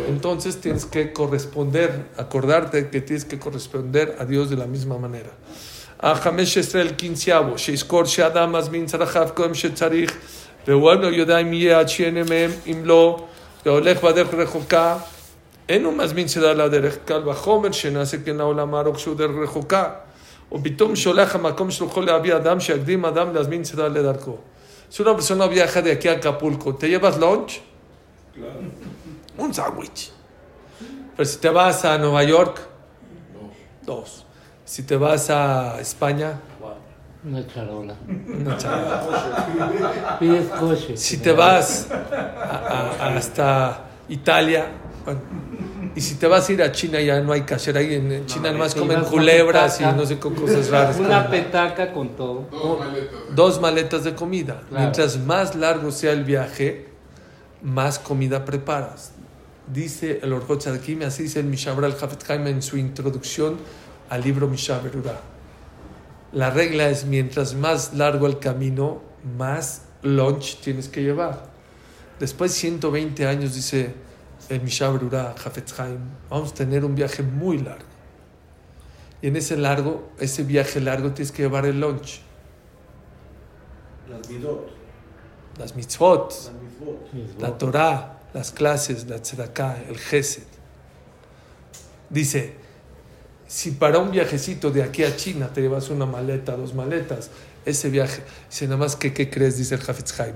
Entonces 0.09 0.61
tienes 0.61 0.85
que 0.85 1.13
corresponder, 1.13 2.07
acordarte 2.19 2.91
que 2.91 3.01
tienes 3.01 3.25
que 3.25 3.39
corresponder 3.39 4.17
a 4.19 4.25
Dios 4.25 4.51
de 4.51 4.57
la 4.57 4.67
misma 4.67 4.99
manera. 4.99 5.31
A 6.01 6.15
Jamesh 6.17 6.59
Israel 6.59 6.97
quinceavo, 6.97 7.57
Sheiskor 7.57 8.07
Shadam 8.07 8.57
Azmin 8.57 8.87
Sarachav 8.87 9.33
Koem 9.33 9.53
Shetzarich, 9.55 10.13
Bewano 10.67 11.09
Yodaim 11.11 11.53
Ye 11.55 11.73
Achienemem 11.73 12.53
Imlo, 12.67 13.29
Beolech 13.65 14.01
Badech 14.01 14.31
Rechoká, 14.31 14.99
Enu 15.67 15.93
Mazmin 15.93 16.27
Sedala 16.27 16.69
Derech 16.69 17.07
Kalva 17.07 17.33
Homer 17.33 17.71
Shenase 17.71 18.23
Ken 18.23 18.37
Laolamar 18.37 18.87
Okshu 18.87 19.17
Der 19.17 19.29
Rechoká. 19.29 20.04
ופתאום 20.54 20.96
שולח 20.96 21.36
המקום 21.36 21.72
שלוחו 21.72 22.02
להביא 22.02 22.36
אדם 22.36 22.60
שיקדים 22.60 23.06
אדם 23.06 23.34
להזמין 23.36 23.64
צדה 23.64 23.88
לדרכו. 23.88 24.38
Si 24.92 25.02
una 25.04 25.14
persona 25.16 25.46
viaja 25.48 25.82
de 25.84 25.92
aquí 25.92 26.08
a 26.08 26.14
Acapulco, 26.14 26.74
¿te 26.76 26.88
llevas 26.90 27.16
lunch? 27.20 27.62
Un 29.38 29.54
sándwich. 29.54 30.12
Pero 31.16 31.26
si 31.32 31.38
te 31.38 31.50
vas 31.50 31.86
a 31.86 31.98
Nueva 32.00 32.24
York, 32.24 32.56
dos. 33.86 34.26
Si 34.66 34.82
te 34.84 34.96
vas 34.98 35.30
a 35.30 35.80
España, 35.80 36.40
Una 37.24 37.46
charola. 37.54 37.96
una 38.42 38.58
charla. 38.58 40.18
Pides 40.20 40.48
coche. 40.60 40.98
Si 40.98 41.18
te 41.26 41.32
vas 41.34 41.68
a- 41.92 42.96
a- 43.04 43.16
hasta 43.18 43.48
Italia, 44.08 44.64
bueno, 45.06 45.22
y 45.97 46.01
si 46.01 46.17
te 46.17 46.27
vas 46.27 46.49
a 46.49 46.53
ir 46.53 46.63
a 46.63 46.73
China, 46.73 47.01
ya 47.01 47.21
no 47.21 47.33
hay 47.33 47.43
kasher 47.43 47.77
ahí. 47.77 47.95
En 47.95 48.11
en 48.11 48.27
China 48.27 48.51
nomás 48.51 48.75
comen 48.75 49.03
culebras 49.03 49.81
y 49.81 49.85
no 49.85 50.05
sé 50.05 50.19
con 50.19 50.35
cosas 50.35 50.69
raras. 50.69 50.99
Una 50.99 51.29
petaca 51.31 51.93
con 51.93 52.17
todo. 52.17 52.47
Dos 52.51 52.79
maletas. 52.79 53.37
Dos 53.37 53.61
maletas 53.61 54.05
de 54.05 54.15
comida. 54.15 54.63
Claro. 54.69 54.83
Mientras 54.83 55.19
más 55.19 55.55
largo 55.55 55.93
sea 55.93 56.13
el 56.13 56.25
viaje, 56.25 56.89
más 57.63 57.99
comida 57.99 58.45
preparas. 58.45 59.13
Dice 59.73 60.21
el 60.23 60.33
Orjot 60.33 60.61
Tzadkim, 60.61 61.03
así 61.03 61.25
dice 61.25 61.41
el 61.41 61.47
Mishabra 61.47 61.87
el 61.87 61.95
Hafet 61.95 62.29
Haim 62.29 62.47
en 62.49 62.61
su 62.61 62.77
introducción 62.77 63.57
al 64.11 64.23
libro 64.23 64.49
Mishaberura. 64.49 65.21
La 66.33 66.51
regla 66.51 66.89
es 66.89 67.05
mientras 67.05 67.55
más 67.55 67.95
largo 67.95 68.27
el 68.27 68.41
camino, 68.41 69.01
más 69.39 69.83
lunch 70.03 70.61
tienes 70.61 70.89
que 70.89 71.03
llevar. 71.03 71.47
Después 72.19 72.53
de 72.53 72.59
120 72.59 73.27
años, 73.27 73.55
dice 73.55 73.95
el 74.49 74.61
Mishaberura, 74.61 75.31
Hafet 75.33 75.73
Haim, 75.79 75.99
vamos 76.29 76.53
a 76.53 76.55
tener 76.55 76.85
un 76.85 76.95
viaje 76.95 77.23
muy 77.23 77.59
largo. 77.59 77.85
Y 79.23 79.29
en 79.29 79.37
ese 79.37 79.57
largo, 79.57 80.11
ese 80.19 80.43
viaje 80.43 80.81
largo 80.81 81.13
tienes 81.13 81.33
que 81.33 81.43
llevar 81.43 81.67
el 81.67 81.81
lunch. 81.81 82.21
Las 84.09 84.29
midot, 84.29 84.71
las 85.59 85.75
mitzvot, 85.75 86.31
las 86.31 86.53
mitzvot. 86.53 87.41
La. 87.41 87.57
Torah, 87.57 88.21
las 88.35 88.53
clases, 88.53 89.07
la 89.09 89.21
tzedakah, 89.21 89.85
el 89.89 89.99
gesed. 89.99 90.43
Dice, 92.11 92.55
si 93.47 93.71
para 93.73 93.99
un 93.99 94.11
viajecito 94.11 94.71
de 94.71 94.83
aquí 94.83 95.05
a 95.05 95.17
China 95.17 95.49
te 95.53 95.63
llevas 95.63 95.89
una 95.89 96.07
maleta, 96.07 96.57
dos 96.57 96.75
maletas, 96.75 97.31
ese 97.65 97.89
viaje, 97.89 98.23
dice 98.51 98.67
nada 98.67 98.77
más 98.77 98.97
que, 98.97 99.15
¿qué 99.15 99.31
crees? 99.31 99.57
Dice 99.57 99.77
el 99.77 99.81
Hafetz 99.81 100.21
Haim. 100.21 100.35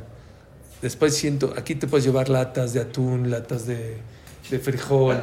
Después 0.82 1.16
siento, 1.16 1.54
aquí 1.56 1.74
te 1.74 1.86
puedes 1.86 2.04
llevar 2.04 2.28
latas 2.28 2.72
de 2.72 2.80
atún, 2.80 3.30
latas 3.30 3.66
de, 3.66 3.96
de 4.50 4.58
frijol. 4.58 5.20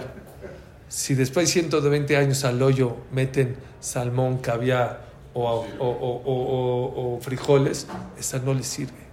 Si 0.90 1.16
después 1.16 1.48
de 1.48 1.54
120 1.54 2.18
años 2.18 2.44
al 2.44 2.62
hoyo 2.62 2.98
meten 3.12 3.56
salmón, 3.80 4.38
caviar 4.40 5.06
o, 5.34 5.66
o- 5.80 7.16
o- 7.16 7.20
frijoles, 7.22 7.88
esa 8.20 8.40
no 8.40 8.54
les 8.54 8.68
sirve 8.68 9.06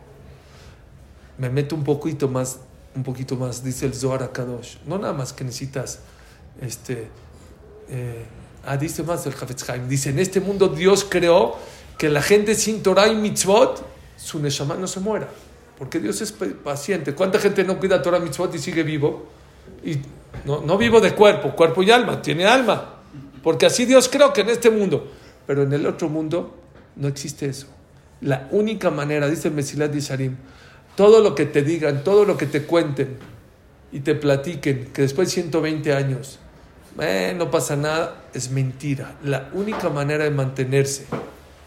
me 1.39 1.49
meto 1.51 1.75
un 1.75 1.83
poquito 1.83 2.29
más, 2.29 2.59
un 2.95 3.03
poquito 3.03 3.35
más, 3.37 3.65
dice 3.65 3.87
el 3.87 3.95
Zohar 3.95 4.31
Kadosh. 4.31 4.77
No 4.87 4.99
nada 4.99 5.13
más 5.13 5.33
que 5.33 5.43
necesitas, 5.43 6.01
este, 6.61 7.09
eh, 7.89 8.25
ah, 8.65 8.77
dice 8.77 9.03
más 9.03 9.27
el 9.27 9.33
Hafetz 9.33 9.69
Haim. 9.71 9.89
Dice, 9.89 10.11
en 10.11 10.21
este 10.21 10.41
mundo 10.41 10.69
Dios 10.69 11.05
creó 11.09 11.57
que 11.99 12.11
la 12.11 12.23
gente 12.23 12.55
sin 12.55 12.81
Torah 12.83 13.09
y 13.09 13.17
mitzvot, 13.17 13.85
su 14.17 14.39
neshama 14.39 14.77
no 14.77 14.87
se 14.87 15.01
muera. 15.01 15.27
Porque 15.83 15.99
Dios 15.99 16.21
es 16.21 16.31
pa- 16.31 16.47
paciente. 16.63 17.13
¿Cuánta 17.13 17.41
gente 17.41 17.65
no 17.65 17.77
cuida 17.77 18.01
Torah 18.01 18.21
mitzvot 18.21 18.55
y 18.55 18.61
sigue 18.61 18.85
vivo? 18.85 19.27
Y 19.85 19.97
no, 20.45 20.61
no 20.61 20.79
vivo 20.79 21.01
de 21.01 21.13
cuerpo, 21.13 21.57
cuerpo 21.57 21.83
y 21.83 21.91
alma, 21.91 22.23
tiene 22.23 22.45
alma. 22.47 23.01
Porque 23.43 23.67
así 23.67 23.85
Dios 23.85 24.09
creó 24.09 24.33
que 24.33 24.43
en 24.43 24.51
este 24.51 24.71
mundo. 24.71 25.11
Pero 25.45 25.65
en 25.65 25.73
el 25.73 25.85
otro 25.89 26.09
mundo 26.09 26.57
no 26.95 27.09
existe 27.09 27.47
eso. 27.47 27.67
La 28.21 28.47
única 28.53 28.93
manera, 28.93 29.29
dice 29.29 29.49
el 29.49 29.55
Mesilat 29.55 29.91
de 29.91 29.99
Sharim, 29.99 30.37
todo 30.95 31.21
lo 31.21 31.35
que 31.35 31.47
te 31.47 31.63
digan, 31.63 32.05
todo 32.05 32.25
lo 32.25 32.37
que 32.37 32.47
te 32.47 32.63
cuenten 32.63 33.17
y 33.91 33.99
te 33.99 34.15
platiquen, 34.15 34.91
que 34.93 35.03
después 35.03 35.27
de 35.31 35.35
120 35.43 35.93
años, 35.95 36.39
eh, 37.01 37.35
no 37.37 37.51
pasa 37.51 37.75
nada, 37.75 38.23
es 38.33 38.53
mentira. 38.53 39.17
La 39.25 39.51
única 39.53 39.89
manera 39.91 40.23
de 40.23 40.31
mantenerse 40.31 41.07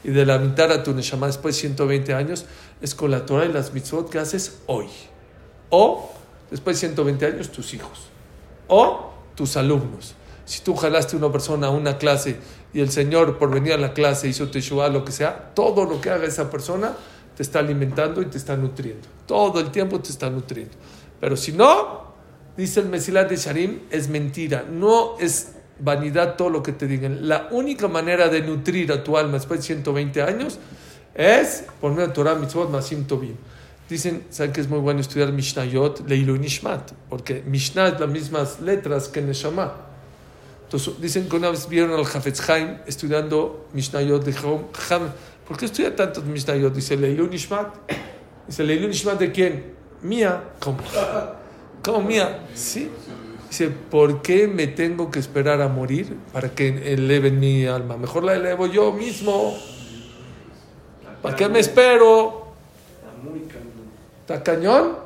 y 0.05 0.11
de 0.11 0.23
lamentar 0.23 0.71
a 0.71 0.83
tu 0.83 0.93
Neshama 0.93 1.25
después 1.25 1.55
de 1.55 1.61
120 1.61 2.13
años 2.13 2.45
es 2.79 2.93
con 2.93 3.09
la 3.09 3.25
Torah 3.25 3.45
y 3.45 3.51
las 3.51 3.73
mitzvot 3.73 4.07
que 4.07 4.19
haces 4.19 4.59
hoy. 4.67 4.85
O 5.71 6.11
después 6.51 6.75
de 6.75 6.81
120 6.81 7.25
años, 7.25 7.49
tus 7.49 7.73
hijos. 7.73 8.09
O 8.67 9.13
tus 9.33 9.57
alumnos. 9.57 10.13
Si 10.45 10.61
tú 10.61 10.75
jalaste 10.75 11.15
a 11.15 11.19
una 11.19 11.31
persona 11.31 11.67
a 11.67 11.69
una 11.71 11.97
clase 11.97 12.37
y 12.71 12.81
el 12.81 12.91
Señor 12.91 13.39
por 13.39 13.49
venir 13.49 13.73
a 13.73 13.77
la 13.77 13.93
clase 13.93 14.27
hizo 14.27 14.51
teshuva, 14.51 14.89
lo 14.89 15.03
que 15.03 15.11
sea, 15.11 15.53
todo 15.55 15.85
lo 15.85 15.99
que 15.99 16.11
haga 16.11 16.27
esa 16.27 16.51
persona 16.51 16.93
te 17.35 17.41
está 17.41 17.57
alimentando 17.57 18.21
y 18.21 18.25
te 18.25 18.37
está 18.37 18.55
nutriendo. 18.55 19.07
Todo 19.25 19.59
el 19.59 19.71
tiempo 19.71 19.99
te 20.01 20.11
está 20.11 20.29
nutriendo. 20.29 20.75
Pero 21.19 21.35
si 21.35 21.51
no, 21.51 22.13
dice 22.55 22.79
el 22.79 22.89
Mesilat 22.89 23.27
de 23.27 23.37
Sharim, 23.37 23.79
es 23.89 24.07
mentira. 24.07 24.67
No 24.69 25.17
es 25.17 25.54
vanidad 25.79 26.35
todo 26.35 26.49
lo 26.49 26.63
que 26.63 26.71
te 26.71 26.87
digan. 26.87 27.27
La 27.27 27.47
única 27.51 27.87
manera 27.87 28.29
de 28.29 28.41
nutrir 28.41 28.91
a 28.91 29.03
tu 29.03 29.17
alma 29.17 29.33
después 29.33 29.59
de 29.59 29.65
120 29.67 30.21
años 30.21 30.59
es 31.13 31.65
poner 31.79 32.09
a 32.09 32.13
Torah, 32.13 32.35
Mitzvot, 32.35 32.69
Masim 32.69 33.05
Tovim. 33.05 33.35
Dicen, 33.89 34.25
¿saben 34.31 34.51
que 34.51 34.61
es 34.61 34.67
muy 34.67 34.79
bueno 34.79 34.99
estudiar 34.99 35.31
Mishnayot, 35.31 36.09
Leilu 36.09 36.37
Nishmat? 36.37 36.91
Porque 37.07 37.43
Mishnah 37.45 37.89
es 37.89 37.99
las 37.99 38.09
mismas 38.09 38.59
letras 38.59 39.09
que 39.09 39.21
Neshama. 39.21 39.73
Entonces, 40.63 40.99
dicen 40.99 41.29
que 41.29 41.35
una 41.35 41.51
vez 41.51 41.69
vieron 41.69 41.91
al 41.91 42.01
Hafetz 42.01 42.49
Haim 42.49 42.79
estudiando 42.87 43.67
Mishnayot 43.73 44.25
de 44.25 44.33
Ham. 44.89 45.11
¿Por 45.47 45.57
qué 45.57 45.65
estudia 45.65 45.95
tantos 45.95 46.23
Mishnayot? 46.23 46.73
Dice 46.73 46.97
Leilu 46.97 47.27
Nishmat. 47.27 47.75
Dice 48.47 48.63
Leilu 48.63 48.87
Nishmat 48.87 49.19
de 49.19 49.31
quién? 49.31 49.75
Mía. 50.01 50.43
¿Cómo? 50.59 50.79
¿Cómo 51.83 52.01
mía? 52.01 52.39
Sí. 52.55 52.89
Dice, 53.57 53.69
¿por 53.69 54.21
qué 54.21 54.49
me 54.49 54.67
tengo 54.67 55.09
que 55.09 55.17
esperar 55.19 55.61
a 55.61 55.69
morir 55.69 56.17
para 56.33 56.49
que 56.49 56.91
eleven 56.91 57.39
mi 57.39 57.65
alma? 57.65 57.95
Mejor 57.95 58.25
la 58.25 58.33
elevo 58.35 58.67
yo 58.67 58.91
mismo. 58.91 59.57
¿Para 61.21 61.37
qué 61.37 61.47
me 61.47 61.59
espero? 61.59 62.47
Está 62.99 63.13
muy 63.23 63.39
cañón. 63.47 63.71
¿Está 64.19 64.43
cañón? 64.43 64.97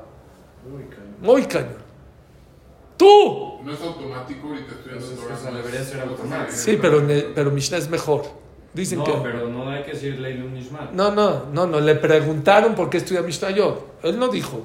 Muy 0.68 0.84
cañón. 0.86 1.16
Muy 1.22 1.44
cañón. 1.46 1.78
¡Tú! 2.98 3.60
No 3.64 3.72
es 3.72 3.82
automático 3.84 4.48
ahorita 4.48 4.72
estudiando 4.72 5.06
Entonces, 5.06 5.20
Torah, 5.20 5.36
o 5.36 5.38
sea, 5.40 5.52
no 5.52 5.58
es- 5.60 5.66
debería 5.66 5.86
ser 5.88 6.02
automático. 6.02 6.52
Sí, 6.58 6.80
pero, 6.82 7.04
pero 7.36 7.52
Mishnah 7.52 7.78
es 7.78 7.88
mejor. 7.88 8.24
Dicen 8.74 8.98
No, 8.98 9.04
que... 9.06 9.12
pero 9.22 9.48
no 9.48 9.70
hay 9.70 9.84
que 9.84 9.92
decir 9.92 10.20
Leilun 10.20 10.56
Nishmat. 10.56 10.92
No, 10.94 11.12
no, 11.12 11.46
no, 11.54 11.68
no. 11.68 11.80
Le 11.80 11.94
preguntaron 11.94 12.74
por 12.74 12.90
qué 12.90 12.98
estudia 12.98 13.22
Mishnah 13.22 13.52
yo. 13.52 13.90
Él 14.02 14.18
no 14.18 14.28
dijo. 14.30 14.64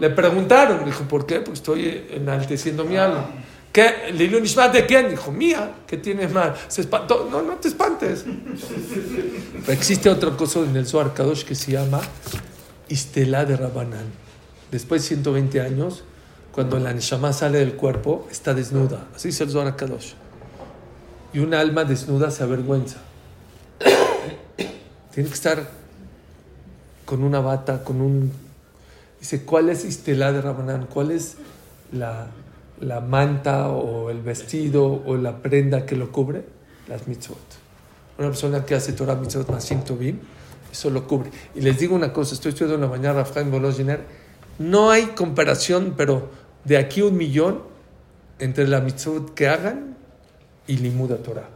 Le 0.00 0.10
preguntaron. 0.10 0.84
Dijo, 0.84 1.04
¿por 1.04 1.26
qué? 1.26 1.40
Pues 1.40 1.58
estoy 1.58 2.06
enalteciendo 2.10 2.84
mi 2.84 2.96
alma. 2.96 3.26
¿Qué? 3.72 4.12
¿Lilu 4.12 4.40
Nishmat 4.40 4.72
de 4.72 4.86
quién? 4.86 5.10
Dijo, 5.10 5.30
mía. 5.30 5.74
¿Qué 5.86 5.98
tiene 5.98 6.26
mal? 6.26 6.56
Se 6.66 6.80
espantó. 6.80 7.28
No, 7.30 7.42
no 7.42 7.54
te 7.56 7.68
espantes. 7.68 8.24
Pero 9.66 9.72
existe 9.72 10.10
otra 10.10 10.30
cosa 10.30 10.60
en 10.60 10.74
el 10.74 10.86
Zohar 10.86 11.14
Kadosh 11.14 11.44
que 11.44 11.54
se 11.54 11.72
llama 11.72 12.00
Istelá 12.88 13.44
de 13.44 13.56
Rabanán. 13.56 14.06
Después 14.72 15.02
de 15.02 15.08
120 15.08 15.60
años, 15.60 16.02
cuando 16.52 16.78
la 16.78 16.92
Neshama 16.92 17.32
sale 17.32 17.58
del 17.58 17.74
cuerpo, 17.74 18.26
está 18.30 18.54
desnuda. 18.54 19.06
Así 19.14 19.28
es 19.28 19.40
el 19.40 19.50
Zohar 19.50 19.76
Kadosh. 19.76 20.14
Y 21.32 21.38
un 21.38 21.54
alma 21.54 21.84
desnuda 21.84 22.30
se 22.30 22.42
avergüenza. 22.42 22.98
Tiene 25.12 25.28
que 25.28 25.34
estar 25.34 25.68
con 27.04 27.22
una 27.22 27.40
bata, 27.40 27.84
con 27.84 28.00
un... 28.00 28.49
Dice, 29.20 29.42
¿cuál 29.44 29.68
es 29.68 29.84
Istelá 29.84 30.32
de 30.32 30.40
Rabanán? 30.40 30.86
¿Cuál 30.86 31.10
es 31.10 31.36
la, 31.92 32.28
la 32.80 33.00
manta 33.00 33.68
o 33.68 34.10
el 34.10 34.22
vestido 34.22 35.02
o 35.04 35.16
la 35.16 35.42
prenda 35.42 35.84
que 35.84 35.94
lo 35.94 36.10
cubre? 36.10 36.44
Las 36.88 37.06
mitzvot. 37.06 37.38
Una 38.18 38.28
persona 38.28 38.64
que 38.64 38.74
hace 38.74 38.94
Torah 38.94 39.14
mitzvot 39.14 39.48
masim 39.50 39.82
tovim, 39.82 40.18
eso 40.72 40.88
lo 40.90 41.06
cubre. 41.06 41.30
Y 41.54 41.60
les 41.60 41.78
digo 41.78 41.94
una 41.94 42.12
cosa, 42.12 42.34
estoy 42.34 42.50
estudiando 42.50 42.76
en 42.76 42.90
la 42.90 42.96
mañana 42.96 43.20
Rafael 43.20 43.48
Bologiner, 43.48 44.00
no 44.58 44.90
hay 44.90 45.06
comparación, 45.08 45.94
pero 45.96 46.30
de 46.64 46.78
aquí 46.78 47.02
un 47.02 47.16
millón 47.16 47.62
entre 48.38 48.66
la 48.66 48.80
mitzvot 48.80 49.34
que 49.34 49.48
hagan 49.48 49.96
y 50.66 50.78
limuda 50.78 51.16
Torah. 51.18 51.48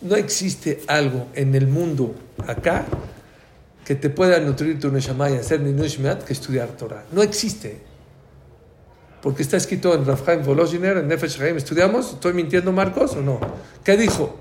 No 0.00 0.14
existe 0.14 0.82
algo 0.86 1.26
en 1.34 1.54
el 1.54 1.66
mundo 1.66 2.14
acá 2.46 2.86
que 3.88 3.94
te 3.94 4.10
pueda 4.10 4.38
nutrir 4.38 4.78
tu 4.78 4.90
neshama 4.90 5.30
y 5.30 5.36
hacer 5.36 5.62
ni 5.62 5.72
Shmeat 5.72 6.22
que 6.22 6.34
estudiar 6.34 6.68
Torah. 6.76 7.04
No 7.10 7.22
existe. 7.22 7.80
Porque 9.22 9.40
está 9.40 9.56
escrito 9.56 9.94
en 9.94 10.04
Rafael 10.04 10.40
Volozhiner, 10.40 10.98
en 10.98 11.08
Nefesh 11.08 11.40
Haim. 11.40 11.56
¿Estudiamos? 11.56 12.12
¿Estoy 12.12 12.34
mintiendo, 12.34 12.70
Marcos, 12.70 13.16
o 13.16 13.22
no? 13.22 13.40
¿Qué 13.82 13.96
dijo? 13.96 14.36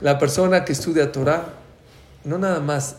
La 0.00 0.18
persona 0.18 0.64
que 0.64 0.72
estudia 0.72 1.12
Torah 1.12 1.52
no 2.24 2.38
nada 2.38 2.60
más 2.60 2.96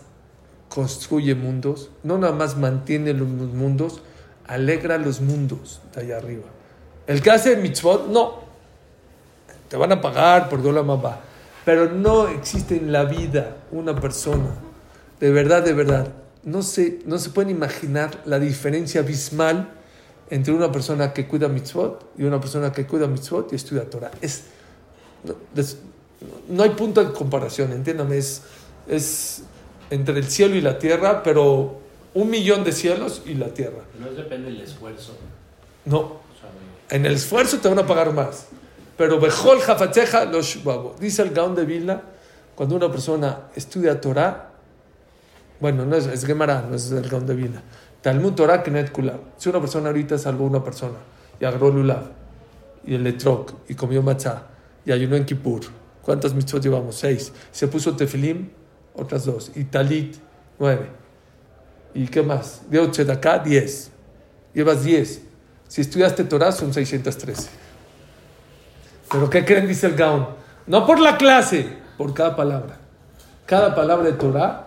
construye 0.69 1.33
mundos, 1.33 1.89
no 2.03 2.19
nada 2.19 2.33
más 2.33 2.55
mantiene 2.55 3.13
los 3.13 3.27
mundos, 3.27 4.03
alegra 4.45 4.99
los 4.99 5.21
mundos 5.21 5.81
de 5.95 6.01
allá 6.01 6.17
arriba. 6.17 6.45
El 7.07 7.23
que 7.23 7.31
hace 7.31 7.57
mitzvot, 7.57 8.09
no. 8.09 8.41
Te 9.69 9.75
van 9.75 9.91
a 9.91 10.01
pagar 10.01 10.49
por 10.49 10.61
Dola 10.61 10.83
Mabá. 10.83 11.21
Pero 11.65 11.89
no 11.89 12.27
existe 12.27 12.77
en 12.77 12.91
la 12.91 13.05
vida 13.05 13.57
una 13.71 13.99
persona, 13.99 14.66
de 15.19 15.31
verdad, 15.31 15.63
de 15.63 15.73
verdad, 15.73 16.07
no 16.43 16.61
se, 16.61 16.99
no 17.05 17.17
se 17.17 17.29
pueden 17.29 17.51
imaginar 17.51 18.21
la 18.25 18.39
diferencia 18.39 19.01
abismal 19.01 19.69
entre 20.29 20.53
una 20.53 20.71
persona 20.71 21.13
que 21.13 21.27
cuida 21.27 21.47
mitzvot 21.47 22.11
y 22.17 22.23
una 22.23 22.39
persona 22.39 22.71
que 22.71 22.85
cuida 22.85 23.07
mitzvot 23.07 23.51
y 23.53 23.55
estudia 23.55 23.89
Torah. 23.89 24.11
Es, 24.21 24.45
no, 26.49 26.63
hay 26.63 26.69
punto 26.71 27.03
de 27.03 27.11
comparación, 27.11 27.71
entiéndame, 27.71 28.17
es, 28.17 28.41
es 28.87 29.43
entre 29.89 30.17
el 30.17 30.25
cielo 30.25 30.55
y 30.55 30.61
la 30.61 30.79
tierra, 30.79 31.23
pero 31.23 31.79
un 32.13 32.29
millón 32.29 32.63
de 32.63 32.71
cielos 32.71 33.21
y 33.25 33.35
la 33.35 33.47
tierra. 33.47 33.83
No 33.99 34.11
depende 34.11 34.51
del 34.51 34.61
esfuerzo. 34.61 35.13
No, 35.85 36.21
en 36.89 37.05
el 37.05 37.13
esfuerzo 37.13 37.59
te 37.59 37.67
van 37.67 37.79
a 37.79 37.85
pagar 37.85 38.13
más. 38.13 38.47
Pero 38.97 39.19
Bejol 39.19 39.59
Jafatzeja 39.59 40.25
los. 40.25 40.59
Dice 40.99 41.21
el 41.21 41.29
Gaón 41.29 41.55
de 41.55 41.65
Vilna, 41.65 42.01
cuando 42.55 42.75
una 42.75 42.91
persona 42.91 43.41
estudia 43.55 44.01
Torah, 44.01 44.46
bueno, 45.59 45.85
no 45.85 45.95
es, 45.95 46.07
es 46.07 46.25
Gemara, 46.25 46.65
no 46.69 46.75
es 46.75 46.91
el 46.91 47.09
Gaón 47.09 47.25
de 47.25 47.35
Vilna. 47.35 47.63
Talmud 48.01 48.33
Torah 48.33 48.63
Kenet 48.63 48.91
Kulav. 48.91 49.19
Si 49.37 49.49
una 49.49 49.59
persona 49.59 49.87
ahorita 49.87 50.17
salvó 50.17 50.45
una 50.45 50.63
persona 50.63 50.97
y 51.39 51.45
agarró 51.45 51.71
Lulav 51.71 52.11
y 52.85 52.95
el 52.95 53.03
Letrok 53.03 53.53
y 53.67 53.75
comió 53.75 54.01
matzah 54.01 54.43
y 54.85 54.91
ayunó 54.91 55.15
en 55.15 55.25
Kippur, 55.25 55.61
¿cuántas 56.01 56.33
mitzvot 56.33 56.63
llevamos? 56.63 56.95
Seis. 56.95 57.33
Se 57.51 57.67
puso 57.67 57.95
tefilim, 57.95 58.49
otras 58.93 59.25
dos. 59.25 59.51
Y 59.55 59.65
talit, 59.65 60.15
nueve. 60.59 60.89
¿Y 61.93 62.07
qué 62.07 62.21
más? 62.21 62.61
Dio 62.69 62.89
tzedaká, 62.91 63.39
diez. 63.39 63.91
Llevas 64.53 64.83
diez. 64.83 65.23
Si 65.67 65.81
estudiaste 65.81 66.23
Torah 66.23 66.51
son 66.51 66.73
613. 66.73 67.49
Pero 69.11 69.29
¿qué 69.29 69.43
creen? 69.43 69.67
Dice 69.67 69.87
el 69.87 69.95
Gaon. 69.95 70.27
No 70.67 70.85
por 70.85 70.99
la 70.99 71.17
clase, 71.17 71.67
por 71.97 72.13
cada 72.13 72.35
palabra. 72.35 72.77
Cada 73.45 73.75
palabra 73.75 74.05
de 74.05 74.13
Torah 74.13 74.66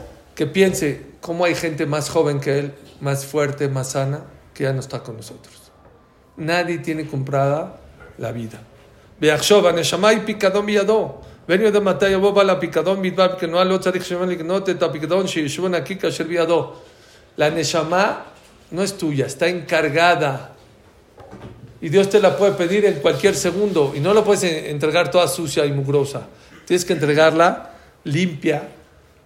Que 0.40 0.46
piense 0.46 1.02
cómo 1.20 1.44
hay 1.44 1.54
gente 1.54 1.86
más 1.86 2.08
joven 2.10 2.40
que 2.40 2.58
él, 2.58 2.72
más 3.00 3.24
fuerte, 3.26 3.68
más 3.68 3.90
sana, 3.92 4.24
que 4.54 4.64
ya 4.64 4.72
no 4.72 4.80
está 4.80 5.02
con 5.02 5.16
nosotros. 5.16 5.72
Nadie 6.36 6.78
tiene 6.78 7.06
comprada 7.06 7.80
la 8.18 8.32
vida. 8.32 8.58
ויחשוב, 9.20 9.66
הנשמה 9.66 10.08
היא 10.08 10.18
פיקדון 10.24 10.66
בידו. 10.66 11.14
ואין 11.48 11.60
יודע 11.60 11.80
מתי 11.80 12.08
יבוא 12.10 12.30
בעל 12.30 12.50
הפיקדון 12.50 13.02
בדבר 13.02 13.38
כנועה, 13.38 13.64
לא 13.64 13.78
צריך 13.78 14.04
שמן 14.04 14.28
לקנות 14.28 14.68
את 14.68 14.82
הפיקדון 14.82 15.26
שישבו 15.26 15.68
נקי 15.68 15.96
כאשר 15.96 16.24
בידו. 16.24 16.72
La 17.38 17.50
neshama 17.50 18.24
no 18.70 18.82
es 18.82 18.96
tuya, 18.96 19.26
está 19.26 19.46
encargada. 19.48 20.52
Y 21.82 21.88
Dios 21.90 22.08
te 22.08 22.18
la 22.20 22.36
puede 22.36 22.52
pedir 22.52 22.84
en 22.86 22.94
cualquier 23.00 23.34
segundo. 23.34 23.92
Y 23.94 24.00
no 24.00 24.14
la 24.14 24.22
puedes 24.24 24.42
en- 24.44 24.64
entregar 24.66 25.10
toda 25.10 25.28
sucia 25.28 25.64
y 25.66 25.72
mugrosa. 25.72 26.26
Tienes 26.66 26.84
que 26.86 26.94
entregarla 26.94 27.70
limpia, 28.04 28.68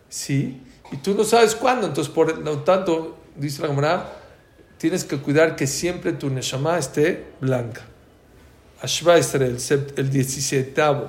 ¿sí? 0.09 0.61
Y 0.93 0.97
tú 0.99 1.14
no 1.14 1.25
sabes 1.25 1.55
cuándo. 1.55 1.87
Entonces, 1.87 2.12
por 2.12 2.37
lo 2.39 2.59
tanto, 2.59 3.18
dice 3.37 3.62
la 3.62 3.68
Gemara, 3.68 4.12
tienes 4.79 5.05
que 5.05 5.16
cuidar 5.18 5.57
que 5.57 5.66
siempre 5.66 6.12
tu 6.12 6.31
neshama 6.31 6.79
esté 6.79 7.25
blanca. 7.41 7.83
Ashva 8.83 9.18
Israel, 9.18 9.59
el 9.97 10.11
17. 10.11 11.07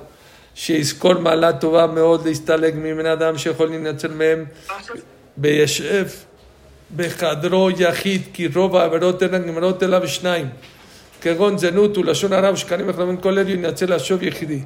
שיזכור 0.54 1.14
מעלה 1.14 1.52
טובה 1.52 1.86
מאוד 1.86 2.26
להסתלק 2.26 2.74
ממנה 2.74 3.12
אדם 3.12 3.38
שיכול 3.38 3.68
להינצל 3.68 4.08
מהם 4.08 4.44
וישב 5.38 6.06
בחדרו 6.96 7.70
יחיד, 7.70 8.22
כי 8.32 8.48
רוב 8.54 8.76
העבירות 8.76 9.22
אינן 9.22 9.42
נגמרות 9.42 9.82
אלא 9.82 9.98
בשניים. 9.98 10.48
כגון 11.20 11.58
זנות 11.58 11.98
ולשון 11.98 12.32
הרע 12.32 12.52
ושקרים 12.52 12.88
וכלבים 12.88 13.16
כל 13.16 13.38
אלה 13.38 13.50
ינצל 13.50 13.94
לשוב 13.94 14.22
יחידי. 14.22 14.62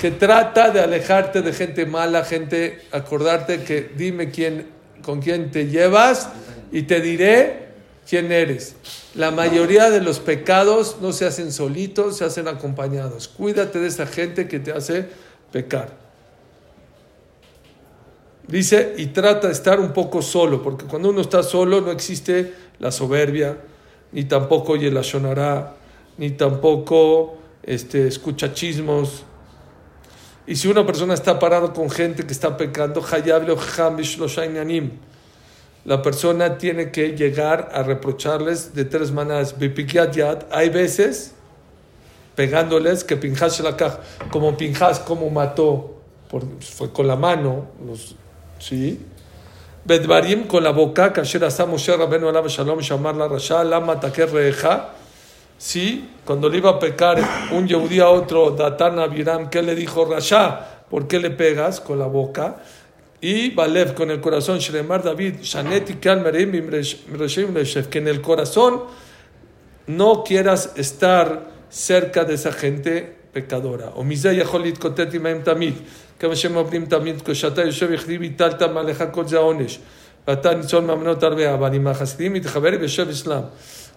Que 0.00 0.10
trata 0.10 0.70
de 0.70 0.80
alejarte 0.80 1.42
de 1.42 1.52
gente 1.52 1.84
mala, 1.84 2.24
gente, 2.24 2.80
acordarte 2.90 3.64
que 3.64 3.90
dime 3.94 4.30
quién, 4.30 4.66
con 5.02 5.20
quién 5.20 5.50
te 5.50 5.66
llevas 5.66 6.30
y 6.72 6.84
te 6.84 7.02
diré 7.02 7.68
quién 8.08 8.32
eres. 8.32 8.76
La 9.14 9.30
mayoría 9.30 9.90
de 9.90 10.00
los 10.00 10.18
pecados 10.18 10.96
no 11.02 11.12
se 11.12 11.26
hacen 11.26 11.52
solitos, 11.52 12.16
se 12.16 12.24
hacen 12.24 12.48
acompañados. 12.48 13.28
Cuídate 13.28 13.78
de 13.78 13.88
esa 13.88 14.06
gente 14.06 14.48
que 14.48 14.58
te 14.58 14.72
hace 14.72 15.06
pecar. 15.52 15.90
Dice, 18.48 18.94
y 18.96 19.08
trata 19.08 19.48
de 19.48 19.52
estar 19.52 19.78
un 19.78 19.92
poco 19.92 20.22
solo, 20.22 20.62
porque 20.62 20.86
cuando 20.86 21.10
uno 21.10 21.20
está 21.20 21.42
solo 21.42 21.82
no 21.82 21.90
existe 21.90 22.54
la 22.78 22.90
soberbia, 22.90 23.58
ni 24.12 24.24
tampoco 24.24 24.72
oye 24.72 24.90
la 24.90 25.02
shonará, 25.02 25.76
ni 26.16 26.30
tampoco 26.30 27.36
este, 27.62 28.08
escucha 28.08 28.54
chismos. 28.54 29.24
Y 30.50 30.56
si 30.56 30.66
una 30.66 30.84
persona 30.84 31.14
está 31.14 31.38
parado 31.38 31.72
con 31.72 31.88
gente 31.90 32.26
que 32.26 32.32
está 32.32 32.56
pecando, 32.56 33.04
la 35.84 36.02
persona 36.02 36.58
tiene 36.58 36.90
que 36.90 37.16
llegar 37.16 37.68
a 37.72 37.84
reprocharles 37.84 38.74
de 38.74 38.84
tres 38.84 39.12
maneras. 39.12 39.54
Hay 40.50 40.68
veces 40.70 41.36
pegándoles, 42.34 43.04
que 43.04 43.16
Pinjas 43.16 43.60
la 43.60 43.76
caja, 43.76 44.00
como 44.32 44.56
Pinjas, 44.56 44.98
como 44.98 45.30
mató, 45.30 45.94
por, 46.28 46.42
fue 46.58 46.92
con 46.92 47.06
la 47.06 47.14
mano, 47.14 47.66
los, 47.86 48.16
¿sí? 48.58 49.06
Bedvarim 49.84 50.48
con 50.48 50.64
la 50.64 50.70
boca, 50.70 51.12
Kasher 51.12 51.44
Asa 51.44 51.64
Moshe 51.64 51.96
Rabenu 51.96 52.28
Shalom 52.48 52.80
Shamar 52.80 53.14
la 53.14 53.28
Rasha, 53.28 53.62
Lama 53.62 54.00
Reja, 54.00 54.94
¿sí? 55.59 56.09
Cuando 56.25 56.49
le 56.49 56.57
iba 56.57 56.71
a 56.71 56.79
pecar 56.79 57.21
un 57.51 57.67
Yehudí 57.67 57.99
a 57.99 58.09
otro, 58.09 58.51
Datan 58.51 58.99
Abiram, 58.99 59.49
¿qué 59.49 59.61
le 59.61 59.75
dijo 59.75 60.05
Rasha? 60.05 60.83
¿Por 60.89 61.07
qué 61.07 61.19
le 61.19 61.31
pegas 61.31 61.79
con 61.79 61.99
la 61.99 62.07
boca? 62.07 62.57
Y 63.21 63.51
Balev 63.51 63.93
con 63.93 64.11
el 64.11 64.21
corazón, 64.21 64.59
Shlemar 64.59 65.03
David, 65.03 65.35
Shanet 65.41 65.89
y 65.89 65.93
Kal 65.95 66.21
Merim 66.21 66.69
Reshem 66.69 67.53
Leshev, 67.53 67.89
que 67.89 67.99
en 67.99 68.07
el 68.07 68.21
corazón 68.21 68.83
no 69.87 70.23
quieras 70.23 70.73
estar 70.75 71.49
cerca 71.69 72.23
de 72.23 72.35
esa 72.35 72.51
gente 72.51 73.15
pecadora. 73.33 73.91
O 73.95 74.03
Mizeh 74.03 74.35
Yachol 74.35 74.63
Litkotet 74.63 75.13
Imaim 75.13 75.43
Tamid, 75.43 75.73
כמה 76.19 76.35
שהם 76.35 76.55
אומרים 76.55 76.85
תמיד, 76.85 77.21
כשאתה 77.25 77.61
יושב 77.61 77.91
יחידי 77.91 78.17
ביטלת 78.17 78.61
מעליך 78.61 79.03
כל 79.11 79.27
זה 79.27 79.37
העונש, 79.37 79.79
ואתה 80.27 80.53
ניצול 80.53 80.83
מאמנות 80.83 81.23
הרבה, 81.23 81.53
אבל 81.53 81.73
עם 81.73 81.87
החסידים 81.87 82.33
מתחבר 82.33 82.69
ויושב 82.79 83.09
אצלם. 83.09 83.41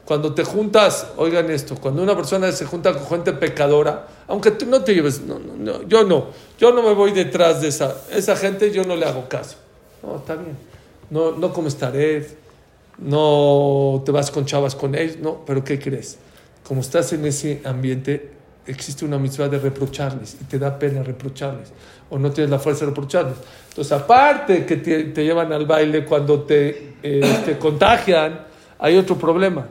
Cuando 0.05 0.33
te 0.33 0.43
juntas, 0.43 1.07
oigan 1.15 1.49
esto, 1.49 1.75
cuando 1.75 2.03
una 2.03 2.15
persona 2.15 2.51
se 2.51 2.65
junta 2.65 2.93
con 2.93 3.07
gente 3.07 3.31
pecadora, 3.31 4.05
aunque 4.27 4.51
tú 4.51 4.65
no 4.65 4.83
te 4.83 4.93
lleves, 4.93 5.21
no, 5.21 5.39
no, 5.39 5.55
no, 5.55 5.87
yo 5.87 6.03
no, 6.03 6.25
yo 6.59 6.73
no 6.73 6.83
me 6.83 6.93
voy 6.93 7.13
detrás 7.13 7.61
de 7.61 7.69
esa, 7.69 7.95
esa 8.11 8.35
gente, 8.35 8.69
yo 8.71 8.83
no 8.83 8.97
le 8.97 9.05
hago 9.05 9.29
caso. 9.29 9.55
No, 10.01 10.17
está 10.17 10.35
bien. 10.35 10.57
No, 11.09 11.31
no 11.31 11.53
comes 11.53 11.77
no 12.97 14.03
te 14.05 14.11
vas 14.11 14.29
con 14.29 14.45
chavas 14.45 14.75
con 14.75 14.93
ellos, 14.93 15.17
no, 15.17 15.43
pero 15.45 15.63
¿qué 15.63 15.79
crees? 15.79 16.17
Como 16.67 16.81
estás 16.81 17.13
en 17.13 17.25
ese 17.25 17.61
ambiente, 17.63 18.31
existe 18.67 19.05
una 19.05 19.17
mitzvah 19.17 19.47
de 19.47 19.57
reprocharles 19.57 20.35
y 20.39 20.43
te 20.43 20.59
da 20.59 20.77
pena 20.77 21.01
reprocharles 21.01 21.71
o 22.09 22.19
no 22.19 22.29
tienes 22.31 22.51
la 22.51 22.59
fuerza 22.59 22.81
de 22.81 22.87
reprocharles. 22.87 23.37
Entonces, 23.69 23.91
aparte 23.93 24.65
que 24.65 24.77
te, 24.77 25.05
te 25.05 25.23
llevan 25.23 25.51
al 25.53 25.65
baile 25.65 26.03
cuando 26.03 26.41
te, 26.41 26.95
eh, 27.01 27.41
te 27.45 27.57
contagian, 27.57 28.45
hay 28.77 28.97
otro 28.97 29.17
problema 29.17 29.65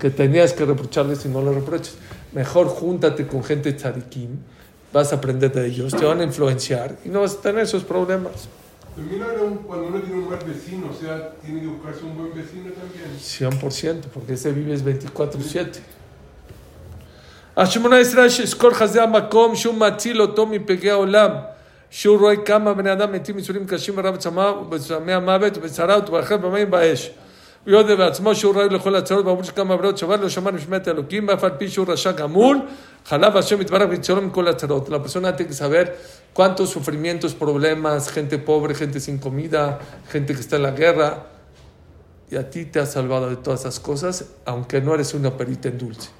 que 0.00 0.10
tenías 0.10 0.52
que 0.52 0.64
reprocharles 0.64 1.24
y 1.26 1.28
no 1.28 1.42
lo 1.42 1.52
reproches. 1.52 1.94
Mejor 2.32 2.66
júntate 2.68 3.26
con 3.26 3.42
gente 3.44 3.72
tzadikim, 3.72 4.30
vas 4.92 5.12
a 5.12 5.16
aprender 5.16 5.52
de 5.52 5.66
ellos, 5.66 5.92
te 5.94 6.04
van 6.04 6.20
a 6.20 6.24
influenciar 6.24 6.96
y 7.04 7.08
no 7.08 7.20
vas 7.20 7.34
a 7.34 7.40
tener 7.42 7.62
esos 7.64 7.82
problemas. 7.84 8.48
También 8.96 9.22
habrá 9.22 9.42
un- 9.42 9.58
cuando 9.58 9.86
uno 9.86 10.00
tiene 10.00 10.18
un 10.22 10.28
mal 10.30 10.38
vecino, 10.46 10.88
o 10.90 11.00
sea, 11.00 11.32
tiene 11.44 11.60
que 11.60 11.66
buscarse 11.66 12.02
un 12.04 12.16
buen 12.16 12.34
vecino 12.34 12.70
también. 12.80 13.08
100%, 13.20 14.08
porque 14.14 14.32
ese 14.34 14.52
vive 14.52 14.72
es 14.74 14.82
24-7. 14.84 15.80
השמונה 17.56 17.98
עשרה 17.98 18.30
שאזכור 18.30 18.70
חזה 18.70 19.02
המקום 19.02 19.56
שהוא 19.56 19.74
מציל 19.74 20.20
אותו 20.22 20.46
מפגעי 20.46 20.90
העולם. 20.90 21.30
שהוא 21.92 22.18
רואה 22.18 22.36
כמה 22.36 22.74
בני 22.74 22.92
אדם 22.92 23.12
מתים 23.12 23.38
ייסורים 23.38 23.66
קשים 23.66 23.96
ברב 23.96 24.16
צמא 24.16 24.40
ובצמא 24.40 25.10
המוות 25.12 25.58
ובצרה 25.58 25.98
וברכב 25.98 26.46
במים 26.46 26.70
באש. 26.70 27.10
הוא 27.64 27.74
יודע 27.74 27.94
בעצמו 27.94 28.34
שהוא 28.34 28.54
ראוי 28.54 28.68
לכל 28.68 28.96
הצרות 28.96 29.26
ואמרו 29.26 29.44
שכמה 29.44 29.76
בריאות 29.76 29.98
שבר 29.98 30.16
לא 30.16 30.28
שמע 30.28 30.50
נשמת 30.50 30.88
האלוקים 30.88 31.28
ואף 31.28 31.44
על 31.44 31.50
פי 31.58 31.68
שהוא 31.68 31.86
רשע 31.88 32.12
גמול 32.12 32.58
חלב 33.06 33.36
השם 33.36 33.60
יתברך 33.60 33.90
ויצירו 33.90 34.20
מכל 34.20 34.48
הצרות. 34.48 34.88
La 34.88 34.98
persona 35.02 35.36
tiene 35.36 35.48
que 35.48 35.54
saber 35.54 35.96
cuántos 36.32 36.70
sufrimientos, 36.70 37.34
problemas, 37.34 38.10
gente 38.10 38.38
pobre, 38.38 38.74
gente 38.74 39.00
sin 39.00 39.18
comida, 39.18 39.78
gente 40.12 40.34
que 40.34 40.40
está 40.40 40.56
en 40.56 40.62
la 40.62 40.70
guerra, 40.70 41.26
y 42.30 42.36
a 42.36 42.48
ti 42.48 42.64
te 42.64 42.78
has 42.78 42.92
salvado 42.92 43.28
de 43.28 43.36
todas 43.36 43.60
esas 43.60 43.80
cosas, 43.80 44.14
aunque 44.44 44.80
no 44.80 44.94
eres 44.94 45.14
una 45.14 45.36
perita 45.36 45.68
en 45.68 45.78
dulce, 45.78 46.10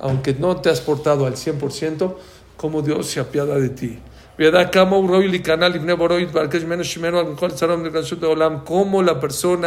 aunque 0.00 0.34
no 0.34 0.56
te 0.60 0.70
has 0.70 0.80
portado 0.80 1.24
al 1.26 1.34
100%, 1.34 2.14
como 2.56 2.82
Dios 2.82 3.06
se 3.06 3.20
apiada 3.20 3.56
de 3.58 3.68
ti. 3.70 3.98
וידע 4.38 4.64
כמה 4.64 4.96
הוא 4.96 5.10
ראוי 5.10 5.28
להיכנע 5.28 5.68
לפני 5.68 5.96
בוראו 5.96 6.18
יתברכש 6.18 6.62
ממנו 6.62 6.84
שמנו 6.84 7.18
על 7.18 7.26
כל 7.36 7.50
צרום 7.50 7.84
לרשות 7.84 8.22
העולם, 8.22 8.56
cómo 8.64 9.02
la 9.02 9.20
persona 9.20 9.66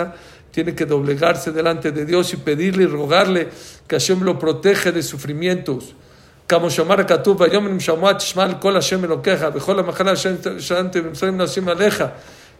tiene 0.51 0.73
que 0.73 0.85
doblegarse 0.85 1.51
delante 1.51 1.91
de 1.91 2.05
Dios 2.05 2.33
y 2.33 2.37
pedirle 2.37 2.83
y 2.83 2.87
rogarle 2.87 3.49
que 3.87 3.95
Hashem 3.97 4.23
lo 4.23 4.39
protege 4.39 4.91
de 4.91 5.03
sufrimientos. 5.03 5.93
כמו 6.47 6.69
שאמר 6.69 6.99
הכתוב, 6.99 7.41
ויאמר 7.41 7.79
שמוע 7.79 8.13
תשמע 8.13 8.43
על 8.43 8.53
כל 8.59 8.77
השם 8.77 9.03
אלוקיך, 9.03 9.45
וכל 9.53 9.79
המחלה 9.79 10.13
אשר 10.13 10.59
שאנתם 10.59 11.03
במצרים 11.03 11.37
נעשים 11.37 11.69
עליך, 11.69 12.03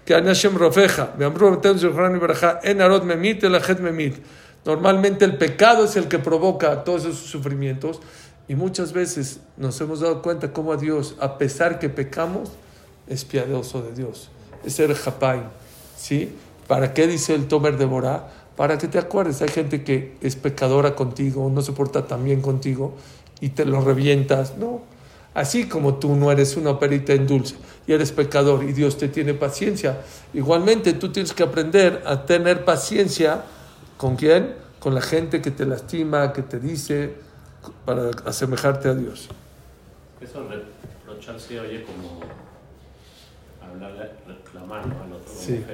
כי 0.06 0.16
אני 0.16 0.30
השם 0.30 0.64
רופאך. 0.64 1.02
ואמרו 1.18 1.48
רבותינו 1.48 1.78
זכרנו 1.78 2.16
לברכה, 2.16 2.52
אין 2.64 2.82
הרוד 2.82 3.06
ממית 3.06 3.44
אלא 3.44 3.60
חטא 3.60 3.82
ממית. 3.82 4.20
Normalmente 4.66 5.26
el 5.26 5.38
pecado 5.38 5.86
es 5.86 5.96
el 5.96 6.08
que 6.08 6.18
provoca 6.18 6.84
todos 6.84 7.06
esos 7.06 7.28
sufrimientos 7.30 8.00
y 8.48 8.56
muchas 8.56 8.94
veces 8.94 9.40
nos 9.58 9.80
hemos 9.80 10.00
dado 10.00 10.24
cuenta 10.24 10.52
cómo 10.52 10.74
a 10.74 10.78
Dios, 10.78 11.16
a 11.20 11.38
pesar 11.38 11.78
que 11.78 11.88
pecamos, 11.88 12.50
es 13.08 13.24
piadoso 13.26 13.84
de 13.84 13.92
Dios. 13.94 14.32
Es 14.66 14.80
el 14.80 14.96
Japaim. 14.96 15.44
¿Sí? 15.96 16.36
¿Para 16.71 16.95
qué 16.95 17.09
dice 17.09 17.35
el 17.35 17.49
Tomer 17.49 17.79
de 17.79 17.85
Borá? 17.85 18.29
Para 18.57 18.79
que 18.79 18.87
te 18.87 18.97
acuerdes, 18.97 19.43
hay 19.43 19.49
gente 19.49 19.83
que 19.83 20.17
es 20.21 20.37
pecadora 20.37 20.95
contigo, 20.95 21.51
no 21.53 21.63
se 21.63 21.73
porta 21.73 22.07
tan 22.07 22.23
bien 22.23 22.41
contigo 22.41 22.95
y 23.41 23.49
te 23.49 23.65
lo 23.65 23.81
revientas. 23.81 24.57
No. 24.57 24.81
Así 25.35 25.69
como 25.69 25.95
tú 25.95 26.15
no 26.15 26.31
eres 26.31 26.57
una 26.57 26.79
perita 26.79 27.13
en 27.13 27.27
dulce 27.27 27.57
y 27.89 27.93
eres 27.93 28.13
pecador 28.13 28.63
y 28.63 28.73
Dios 28.73 28.99
te 28.99 29.09
tiene 29.09 29.35
paciencia, 29.35 30.03
igualmente 30.33 30.93
tú 30.93 31.11
tienes 31.11 31.33
que 31.33 31.43
aprender 31.43 32.05
a 32.07 32.25
tener 32.25 32.65
paciencia 32.65 33.43
con 33.97 34.15
quién? 34.15 34.55
Con 34.79 34.95
la 34.95 35.01
gente 35.01 35.43
que 35.43 35.51
te 35.51 35.67
lastima, 35.67 36.33
que 36.33 36.43
te 36.43 36.61
dice, 36.61 37.15
para 37.85 38.11
asemejarte 38.27 38.89
a 38.89 38.95
Dios. 38.95 39.29
Eso 40.21 40.47
reprochar 40.47 41.41
se 41.41 41.59
oye 41.59 41.83
como 41.83 42.21
hablar, 43.61 44.13
reclamar 44.25 44.87
¿no? 44.87 45.03
al 45.03 45.13
otro 45.15 45.33
como 45.33 45.41
Sí. 45.41 45.65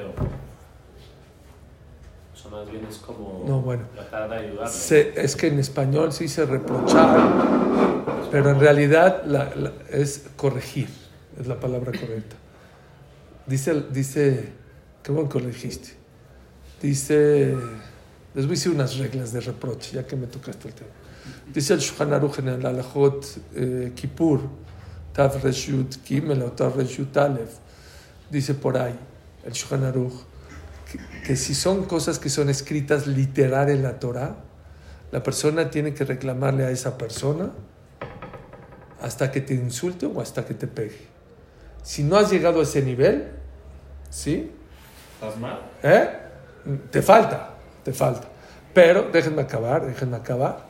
Feo. 2.37 2.49
Eso 2.49 2.51
más 2.51 2.71
bien 2.71 2.85
es 2.89 2.97
como 2.99 3.45
No, 3.47 3.61
bueno. 3.61 3.85
tratar 3.95 4.29
de 4.31 4.37
ayudarle. 4.37 4.73
Se- 4.73 5.13
es 5.21 5.37
que 5.37 5.49
en 5.49 5.59
español 5.59 6.13
se 6.13 6.25
dice 6.25 6.45
reprochar, 6.47 7.19
pero 8.31 8.51
en 8.51 8.61
realidad 8.61 9.25
la- 9.27 9.55
la- 9.55 9.73
es 9.91 10.25
corregir, 10.37 10.89
es 11.41 11.47
la 11.47 11.59
palabra 11.59 11.93
correcta. 11.93 12.37
Dice, 13.47 13.85
dice, 13.91 14.53
qué 15.03 15.13
bueno 15.13 15.29
corregiste. 15.29 15.91
Dice, 16.83 17.55
les 18.35 18.45
voy 18.45 18.53
a 18.55 18.57
decir 18.59 18.73
unas 18.73 18.99
reglas 18.99 19.33
de 19.33 19.41
reproche, 19.41 19.93
ya 19.95 20.07
que 20.07 20.17
me 20.17 20.27
tocaste 20.27 20.69
el 20.69 20.75
tema. 20.75 20.91
Dice 21.53 21.75
el 21.75 21.81
Shulchan 21.81 22.13
Aruch 22.13 22.39
en 22.41 22.49
el 22.49 22.67
Alajot 22.67 23.25
eh, 23.55 23.93
Kippur, 23.95 24.41
Tav 25.13 25.43
Reshut 25.43 25.97
Gimel 26.05 26.43
o 26.43 26.53
Tav 26.53 26.77
Reshut 26.77 27.17
Aleph, 27.17 27.55
dice 28.31 28.55
por 28.55 28.77
ahí, 28.77 28.95
el 29.45 29.53
Shulchan 29.53 29.85
Aruch, 29.85 30.13
que, 31.25 31.37
si 31.37 31.55
son 31.55 31.85
cosas 31.85 32.19
que 32.19 32.29
son 32.29 32.49
escritas 32.49 33.07
literal 33.07 33.71
en 33.71 33.83
la 33.83 33.99
Torah, 33.99 34.37
la 35.13 35.23
persona 35.23 35.71
tiene 35.71 35.95
que 35.95 36.05
reclamarle 36.05 36.65
a 36.65 36.71
esa 36.71 36.99
persona 36.99 37.51
hasta 39.01 39.31
que 39.31 39.41
te 39.41 39.55
insulte 39.55 40.07
o 40.07 40.21
hasta 40.21 40.45
que 40.45 40.55
te 40.55 40.67
pegue. 40.67 41.07
Si 41.83 42.03
no 42.03 42.17
has 42.17 42.31
llegado 42.31 42.61
a 42.61 42.63
ese 42.65 42.83
nivel, 42.83 43.29
¿sí? 44.11 44.51
¿Estás 45.15 45.39
mal? 45.39 45.61
¿Eh? 45.83 46.09
Te 46.91 47.03
falta, 47.03 47.55
te 47.85 47.93
falta. 47.93 48.29
Pero, 48.75 49.09
déjenme 49.13 49.43
acabar, 49.43 49.87
déjenme 49.87 50.17
acabar. 50.17 50.67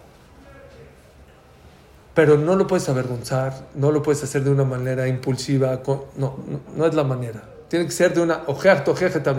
Pero 2.15 2.37
no 2.37 2.55
lo 2.57 2.67
puedes 2.67 2.89
avergonzar, 2.89 3.67
no 3.75 3.91
lo 3.91 4.03
puedes 4.03 4.23
hacer 4.23 4.45
de 4.45 4.51
una 4.51 4.65
manera 4.65 5.09
impulsiva, 5.09 5.83
no, 5.87 6.07
no, 6.17 6.37
no 6.75 6.87
es 6.87 6.95
la 6.95 7.05
manera. 7.05 7.43
Tiene 7.69 7.87
que 7.87 7.93
ser 7.93 8.15
de 8.15 8.21
una, 8.21 8.45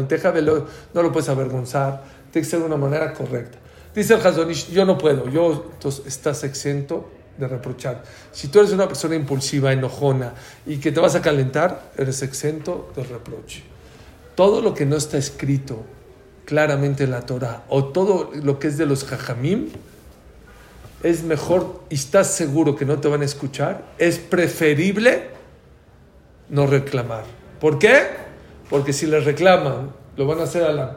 teja, 0.08 0.32
velo, 0.32 0.68
no 0.94 1.02
lo 1.02 1.12
puedes 1.12 1.30
avergonzar, 1.30 2.04
tiene 2.32 2.46
que 2.46 2.50
ser 2.52 2.60
de 2.60 2.66
una 2.66 2.78
manera 2.78 3.14
correcta. 3.14 3.58
Dice 3.96 4.14
el 4.14 4.26
Hazonish, 4.26 4.70
yo 4.70 4.86
no 4.86 4.98
puedo, 4.98 5.30
yo, 5.30 5.72
estás 6.06 6.44
exento 6.44 7.10
de 7.38 7.48
reprochar. 7.48 8.04
Si 8.32 8.48
tú 8.50 8.60
eres 8.60 8.72
una 8.72 8.88
persona 8.88 9.16
impulsiva, 9.16 9.72
enojona 9.72 10.34
y 10.66 10.78
que 10.78 10.92
te 10.92 11.00
vas 11.00 11.16
a 11.16 11.22
calentar, 11.22 11.92
eres 11.98 12.22
exento 12.22 12.92
de 12.96 13.04
reproche 13.04 13.78
todo 14.38 14.62
lo 14.62 14.76
que 14.76 14.86
no 14.86 14.96
está 14.96 15.18
escrito 15.18 15.84
claramente 16.46 17.06
en 17.06 17.12
la 17.12 17.26
Torah 17.26 17.64
o 17.70 17.86
todo 17.86 18.30
lo 18.36 18.60
que 18.60 18.68
es 18.68 18.78
de 18.78 18.86
los 18.86 19.04
jajamim 19.04 19.70
es 21.02 21.24
mejor 21.24 21.82
y 21.90 21.96
estás 21.96 22.36
seguro 22.36 22.76
que 22.76 22.86
no 22.86 23.00
te 23.00 23.08
van 23.08 23.24
a 23.24 23.26
escuchar, 23.26 23.84
es 23.98 24.20
preferible 24.20 25.30
no 26.50 26.68
reclamar. 26.68 27.24
¿Por 27.60 27.80
qué? 27.80 28.04
Porque 28.70 28.94
si 28.94 29.06
les 29.06 29.26
reclaman, 29.26 29.92
lo 30.16 30.26
van 30.26 30.40
a 30.40 30.44
hacer 30.44 30.64
a 30.64 30.72
la... 30.72 30.96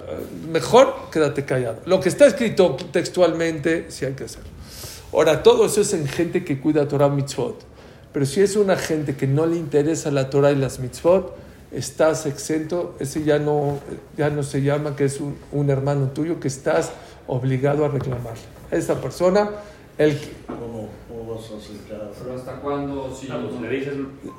Mejor 0.50 0.94
quédate 1.12 1.44
callado. 1.44 1.78
Lo 1.86 2.00
que 2.00 2.08
está 2.08 2.26
escrito 2.26 2.76
textualmente, 2.90 3.86
sí 3.88 4.04
hay 4.04 4.14
que 4.14 4.24
hacer. 4.24 4.42
Ahora, 5.12 5.42
todo 5.42 5.66
eso 5.66 5.80
es 5.80 5.92
en 5.92 6.06
gente 6.06 6.44
que 6.44 6.60
cuida 6.60 6.88
Torah 6.88 7.08
mitzvot. 7.08 7.64
Pero 8.12 8.26
si 8.26 8.40
es 8.40 8.56
una 8.56 8.76
gente 8.76 9.16
que 9.16 9.26
no 9.26 9.46
le 9.46 9.56
interesa 9.56 10.10
la 10.10 10.30
Torah 10.30 10.52
y 10.52 10.56
las 10.56 10.78
mitzvot, 10.78 11.36
estás 11.72 12.26
exento, 12.26 12.96
ese 12.98 13.22
ya 13.22 13.38
no, 13.38 13.78
ya 14.16 14.30
no 14.30 14.42
se 14.42 14.62
llama 14.62 14.96
que 14.96 15.04
es 15.04 15.20
un, 15.20 15.36
un 15.52 15.70
hermano 15.70 16.08
tuyo, 16.08 16.40
que 16.40 16.48
estás 16.48 16.90
obligado 17.26 17.84
a 17.84 17.88
reclamarle. 17.88 18.42
Esa 18.70 19.00
persona 19.00 19.50
El, 20.00 20.18
¿Cómo, 20.46 20.88
cómo 21.08 21.34
vas 21.34 21.44
a 21.50 21.56
acercar? 21.58 22.10
Pero 22.18 22.34
hasta 22.34 22.52
cuándo, 22.62 23.14
si 23.14 23.28
Ah, 23.30 23.38
pues 23.46 23.60
le 23.60 23.68
dices, 23.68 23.94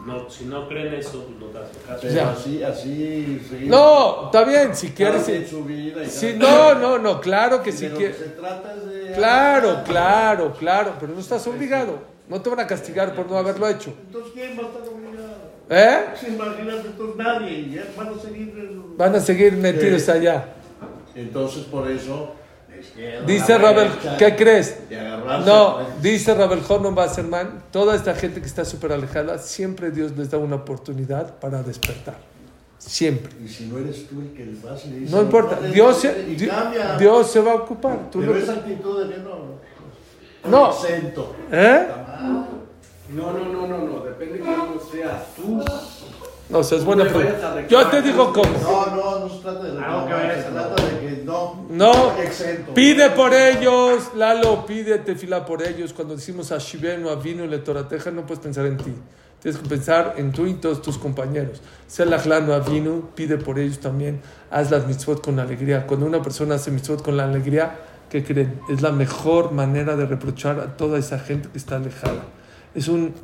no, 0.07 0.27
si 0.27 0.45
no 0.45 0.67
creen 0.67 0.95
eso, 0.95 1.23
pues 1.27 1.39
no 1.39 1.45
te 1.47 1.57
hace 1.59 1.77
caso. 1.85 1.99
Pero 2.01 2.13
Ya. 2.15 2.31
así, 2.31 2.63
así, 2.63 3.41
seguir- 3.47 3.69
no, 3.69 4.25
está 4.25 4.43
bien, 4.43 4.75
si 4.75 4.89
quieres. 4.89 5.17
Cada 5.21 5.25
quien 5.37 5.47
su 5.47 5.63
vida 5.63 6.03
y 6.03 6.07
Sí, 6.09 6.35
cada- 6.39 6.73
no, 6.73 6.79
no, 6.79 6.97
no, 6.97 7.21
claro 7.21 7.61
que 7.61 7.71
si 7.71 7.87
quieres. 7.89 8.17
se 8.17 8.29
trata 8.29 8.73
es 8.75 8.85
de... 8.89 9.11
Claro, 9.13 9.83
claro, 9.85 10.53
claro, 10.57 10.93
pero 10.99 11.13
no 11.13 11.19
estás 11.19 11.45
obligado. 11.45 11.99
No 12.27 12.41
te 12.41 12.49
van 12.49 12.61
a 12.61 12.65
castigar 12.65 13.13
por 13.13 13.29
no 13.29 13.37
haberlo 13.37 13.67
hecho. 13.69 13.93
Entonces, 14.07 14.31
¿quién 14.33 14.57
va 14.57 14.63
a 14.63 14.67
estar 14.67 14.81
obligado? 14.81 15.51
¿Eh? 15.69 16.05
Sí, 16.19 16.25
imagínate, 16.29 16.87
entonces 16.87 17.15
nadie, 17.17 17.69
ya 17.69 17.83
van 17.95 18.09
a 18.09 18.19
seguir... 18.19 18.81
Van 18.97 19.15
a 19.15 19.19
seguir 19.19 19.53
metidos 19.57 20.01
Sí. 20.01 20.11
allá. 20.11 20.45
Entonces, 21.13 21.65
por 21.65 21.87
eso... 21.91 22.31
Dice 23.25 23.57
Rabel, 23.57 23.89
¿qué 24.17 24.35
crees? 24.35 24.77
No, 25.45 25.79
dice 26.01 26.33
Rabel 26.33 26.61
Hornon 26.67 26.95
Basserman, 26.95 27.63
toda 27.71 27.95
esta 27.95 28.13
gente 28.15 28.39
que 28.41 28.47
está 28.47 28.65
súper 28.65 28.91
alejada, 28.91 29.37
siempre 29.37 29.91
Dios 29.91 30.15
les 30.17 30.29
da 30.29 30.37
una 30.37 30.57
oportunidad 30.57 31.39
para 31.39 31.63
despertar. 31.63 32.15
Siempre. 32.77 33.31
Y 33.43 33.47
si 33.47 33.65
no 33.67 33.77
eres 33.77 34.07
tú 34.07 34.21
el 34.21 34.33
que 34.33 34.45
les 34.45 34.61
vas 34.61 34.83
y 34.85 34.89
dices... 34.91 35.11
No 35.11 35.21
importa, 35.21 35.59
Dios 35.71 35.97
se. 35.97 36.25
Dios 36.97 37.31
se 37.31 37.39
va 37.39 37.51
a 37.51 37.55
ocupar. 37.55 38.09
Tú 38.11 38.19
Pero 38.21 38.33
no- 38.33 38.39
esa 38.39 38.53
actitud 38.53 39.07
de 39.07 39.17
no... 39.19 39.61
No. 40.49 40.73
¿Eh? 41.51 41.87
No, 43.13 43.31
no, 43.33 43.45
no, 43.45 43.67
no, 43.67 43.77
no. 43.77 43.99
Depende 44.03 44.39
de 44.39 44.39
cómo 44.39 44.79
seas 44.91 45.35
tú. 45.35 45.63
No, 46.51 46.59
o 46.59 46.63
sea, 46.63 46.77
es 46.77 46.83
buena 46.83 47.05
pregunta. 47.05 47.65
Yo 47.67 47.87
te 47.87 48.01
digo 48.01 48.33
cómo. 48.33 48.49
No, 48.61 48.95
no, 48.95 49.19
no 49.19 49.29
se 49.29 49.41
trata 49.41 49.63
de 49.63 49.71
que 49.71 49.77
reclamar, 49.77 50.35
se 50.35 50.51
trata 50.51 50.83
de 50.83 50.99
que 50.99 51.23
no... 51.23 51.65
No, 51.69 52.21
exento. 52.21 52.73
pide 52.73 53.09
por 53.11 53.33
ellos, 53.33 54.11
Lalo, 54.15 54.65
pide 54.65 54.99
tefila 54.99 55.45
por 55.45 55.63
ellos. 55.63 55.93
Cuando 55.93 56.15
decimos 56.15 56.51
a 56.51 56.57
Shivenu, 56.57 57.09
a 57.09 57.15
Vino, 57.15 57.45
le 57.47 57.59
Torateja, 57.59 58.11
no 58.11 58.25
puedes 58.25 58.43
pensar 58.43 58.65
en 58.65 58.77
ti. 58.77 58.93
Tienes 59.41 59.59
que 59.59 59.67
pensar 59.67 60.15
en 60.17 60.31
tú 60.31 60.45
y 60.45 60.53
todos 60.55 60.81
tus 60.81 60.97
compañeros. 60.99 61.61
Selachlano, 61.87 62.53
Avinu, 62.53 63.09
pide 63.15 63.37
por 63.37 63.57
ellos 63.57 63.79
también. 63.79 64.21
Haz 64.51 64.69
las 64.69 64.85
mitzvot 64.85 65.23
con 65.23 65.39
alegría. 65.39 65.87
Cuando 65.87 66.05
una 66.05 66.21
persona 66.21 66.55
hace 66.55 66.69
mitzvot 66.69 67.01
con 67.01 67.17
la 67.17 67.23
alegría, 67.23 67.79
¿qué 68.09 68.23
creen? 68.23 68.59
Es 68.69 68.83
la 68.83 68.91
mejor 68.91 69.51
manera 69.51 69.95
de 69.95 70.05
reprochar 70.05 70.59
a 70.59 70.77
toda 70.77 70.99
esa 70.99 71.17
gente 71.17 71.49
que 71.49 71.57
está 71.57 71.77
alejada. 71.77 72.21
Es, 72.75 72.87
un, 72.87 73.15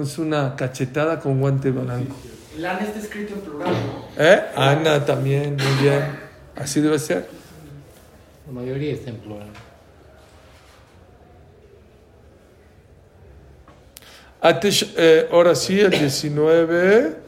es 0.00 0.18
una 0.18 0.56
cachetada 0.56 1.20
con 1.20 1.38
guante 1.38 1.70
blanco. 1.70 2.14
LAN 2.58 2.84
está 2.84 2.98
escrito 2.98 3.34
en 3.34 3.40
plural, 3.40 3.70
¿no? 3.70 4.08
¿Eh? 4.22 4.42
Ana 4.56 5.04
también, 5.04 5.56
muy 5.56 5.82
bien. 5.82 6.18
Así 6.56 6.80
debe 6.80 6.98
ser. 6.98 7.28
La 8.46 8.52
mayoría 8.52 8.94
está 8.94 9.10
en 9.10 9.16
plural. 9.18 9.48
Eh, 14.42 15.28
ahora 15.30 15.54
sí, 15.54 15.80
el 15.80 15.90
19. 15.90 17.27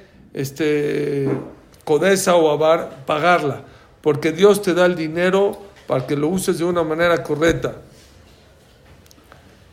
este, 0.33 1.29
codeza 1.83 2.35
o 2.35 2.49
avar, 2.49 3.03
pagarla. 3.05 3.63
Porque 4.01 4.31
Dios 4.31 4.61
te 4.61 4.73
da 4.73 4.85
el 4.85 4.95
dinero 4.95 5.57
para 5.87 6.07
que 6.07 6.15
lo 6.15 6.27
uses 6.27 6.57
de 6.57 6.65
una 6.65 6.83
manera 6.83 7.23
correcta. 7.23 7.75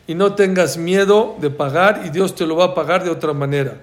Y 0.07 0.15
no 0.15 0.35
tengas 0.35 0.77
miedo 0.77 1.35
de 1.39 1.49
pagar 1.49 2.03
y 2.05 2.09
Dios 2.09 2.35
te 2.35 2.45
lo 2.45 2.55
va 2.55 2.65
a 2.65 2.75
pagar 2.75 3.03
de 3.03 3.09
otra 3.09 3.33
manera. 3.33 3.77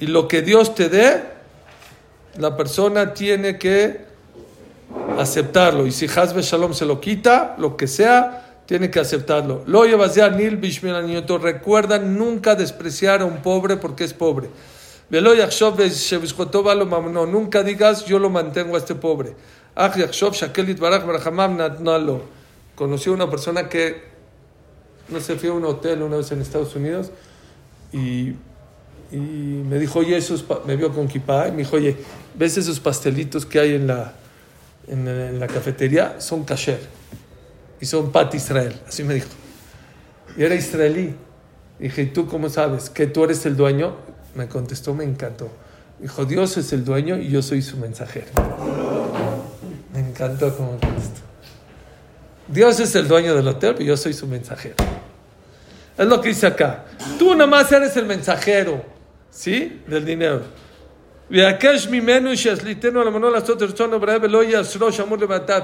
Y 0.00 0.06
lo 0.06 0.28
que 0.28 0.42
Dios 0.42 0.74
te 0.74 0.88
dé, 0.88 1.22
la 2.38 2.56
persona 2.56 3.14
tiene 3.14 3.58
que 3.58 4.04
aceptarlo. 5.18 5.86
Y 5.86 5.92
si 5.92 6.06
Hazbe 6.06 6.42
Shalom 6.42 6.74
se 6.74 6.84
lo 6.84 7.00
quita, 7.00 7.54
lo 7.58 7.76
que 7.76 7.86
sea, 7.86 8.43
tiene 8.66 8.90
que 8.90 9.00
aceptarlo. 9.00 9.62
Lo 9.66 9.84
llevas 9.84 10.14
ya 10.14 10.30
Nil. 10.30 10.60
Recuerda 11.40 11.98
nunca 11.98 12.54
despreciar 12.54 13.22
a 13.22 13.24
un 13.24 13.42
pobre 13.42 13.76
porque 13.76 14.04
es 14.04 14.14
pobre. 14.14 14.48
Velo 15.10 15.34
Yachshov 15.34 15.78
Alo 16.68 16.86
Mamno. 16.86 17.26
Nunca 17.26 17.62
digas 17.62 18.06
yo 18.06 18.18
lo 18.18 18.30
mantengo 18.30 18.76
a 18.76 18.78
este 18.78 18.94
pobre. 18.94 19.34
Ach 19.74 19.96
Yachshov 19.96 20.34
Shakel 20.34 20.70
Itbarach 20.70 21.04
Barhamam 21.06 21.56
Natnalo. 21.56 22.22
Conocí 22.74 23.10
a 23.10 23.12
una 23.12 23.28
persona 23.28 23.68
que 23.68 24.14
no 25.08 25.20
se 25.20 25.36
fue 25.36 25.50
a 25.50 25.52
un 25.52 25.64
hotel 25.64 26.02
una 26.02 26.16
vez 26.16 26.32
en 26.32 26.40
Estados 26.40 26.74
Unidos 26.74 27.10
y, 27.92 28.30
y 29.12 29.16
me 29.16 29.78
dijo, 29.78 29.98
oye, 29.98 30.16
esos 30.16 30.42
pa-" 30.42 30.62
me 30.66 30.74
vio 30.76 30.92
con 30.92 31.06
kipá 31.06 31.48
y 31.48 31.52
me 31.52 31.58
dijo, 31.58 31.76
oye, 31.76 31.96
¿ves 32.34 32.56
esos 32.56 32.80
pastelitos 32.80 33.44
que 33.44 33.60
hay 33.60 33.74
en 33.74 33.86
la, 33.86 34.14
en 34.88 35.38
la 35.38 35.46
cafetería? 35.46 36.20
Son 36.20 36.44
kasher 36.44 36.80
y 37.84 37.86
son 37.86 38.10
pat 38.12 38.34
Israel, 38.34 38.80
así 38.88 39.04
me 39.04 39.12
dijo. 39.12 39.28
Y 40.38 40.42
era 40.42 40.54
israelí. 40.54 41.14
Dije, 41.78 42.00
¿y 42.00 42.06
tú 42.06 42.26
cómo 42.26 42.48
sabes? 42.48 42.88
¿Que 42.88 43.06
tú 43.06 43.24
eres 43.24 43.44
el 43.44 43.58
dueño? 43.58 43.96
Me 44.34 44.48
contestó, 44.48 44.94
me 44.94 45.04
encantó. 45.04 45.50
Dijo, 45.98 46.24
Dios 46.24 46.56
es 46.56 46.72
el 46.72 46.82
dueño 46.82 47.18
y 47.18 47.28
yo 47.28 47.42
soy 47.42 47.60
su 47.60 47.76
mensajero. 47.76 48.28
Me 49.92 50.00
encantó 50.00 50.56
cómo 50.56 50.78
contestó. 50.80 51.20
Dios 52.48 52.80
es 52.80 52.94
el 52.94 53.06
dueño 53.06 53.34
del 53.34 53.46
hotel, 53.48 53.74
pero 53.74 53.84
yo 53.84 53.98
soy 53.98 54.14
su 54.14 54.26
mensajero. 54.26 54.76
Es 55.98 56.06
lo 56.06 56.22
que 56.22 56.30
dice 56.30 56.46
acá. 56.46 56.86
Tú 57.18 57.34
nada 57.34 57.46
más 57.46 57.70
eres 57.70 57.94
el 57.98 58.06
mensajero, 58.06 58.82
¿sí? 59.30 59.82
Del 59.86 60.06
dinero. 60.06 60.40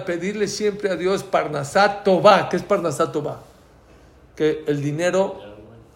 Pedirle 0.07 0.49
siempre 0.49 0.91
a 0.91 0.97
Dios 0.97 1.23
parnasat 1.23 2.03
tova. 2.03 2.49
¿Qué 2.49 2.57
es 2.57 2.63
parnasat? 2.63 3.15
Que 4.35 4.65
el 4.67 4.81
dinero 4.83 5.39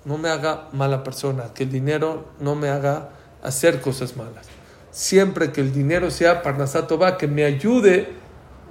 no 0.05 0.19
me 0.19 0.29
haga 0.29 0.69
mala 0.73 1.03
persona, 1.03 1.55
que 1.55 1.62
el 1.62 1.71
dinero 1.71 2.27
no 2.41 2.55
me 2.55 2.69
haga 2.69 3.09
hacer 3.43 3.81
cosas 3.81 4.19
malas. 4.19 4.47
Siempre 4.91 5.51
que 5.51 5.62
el 5.62 5.73
dinero 5.73 6.11
sea 6.11 6.43
parnasat 6.43 6.87
tova, 6.87 7.17
que 7.17 7.27
me 7.27 7.45
ayude 7.45 8.09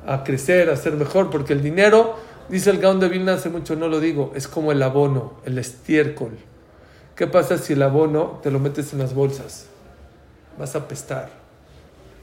a 0.06 0.24
crecer, 0.24 0.70
a 0.70 0.78
ser 0.78 0.94
mejor, 0.94 1.32
porque 1.32 1.54
el 1.54 1.64
dinero, 1.64 2.18
dice 2.50 2.70
el 2.70 2.78
Gaon 2.78 3.00
de 3.00 3.10
Vilna 3.10 3.34
hace 3.34 3.50
mucho, 3.50 3.76
no 3.76 3.88
lo 3.88 4.00
digo, 4.00 4.32
es 4.36 4.48
como 4.48 4.72
el 4.72 4.84
abono, 4.84 5.34
el 5.44 5.58
estiércol. 5.58 6.38
¿Qué 7.16 7.26
pasa 7.26 7.58
si 7.58 7.74
el 7.74 7.82
abono 7.82 8.39
te 8.44 8.52
lo 8.52 8.60
metes 8.60 8.94
en 8.94 9.00
las 9.00 9.16
bolsas? 9.16 9.73
Vas 10.59 10.75
a 10.75 10.79
apestar. 10.79 11.31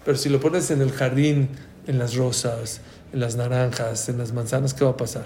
Pero 0.03 0.17
si 0.17 0.29
lo 0.29 0.39
pones 0.39 0.71
en 0.71 0.81
el 0.81 0.91
jardín, 0.91 1.49
en 1.87 1.97
las 1.99 2.15
rosas, 2.15 2.81
en 3.13 3.19
las 3.19 3.35
naranjas, 3.35 4.09
en 4.09 4.17
las 4.17 4.33
manzanas, 4.33 4.73
¿qué 4.73 4.83
va 4.83 4.91
a 4.91 4.97
pasar? 4.97 5.25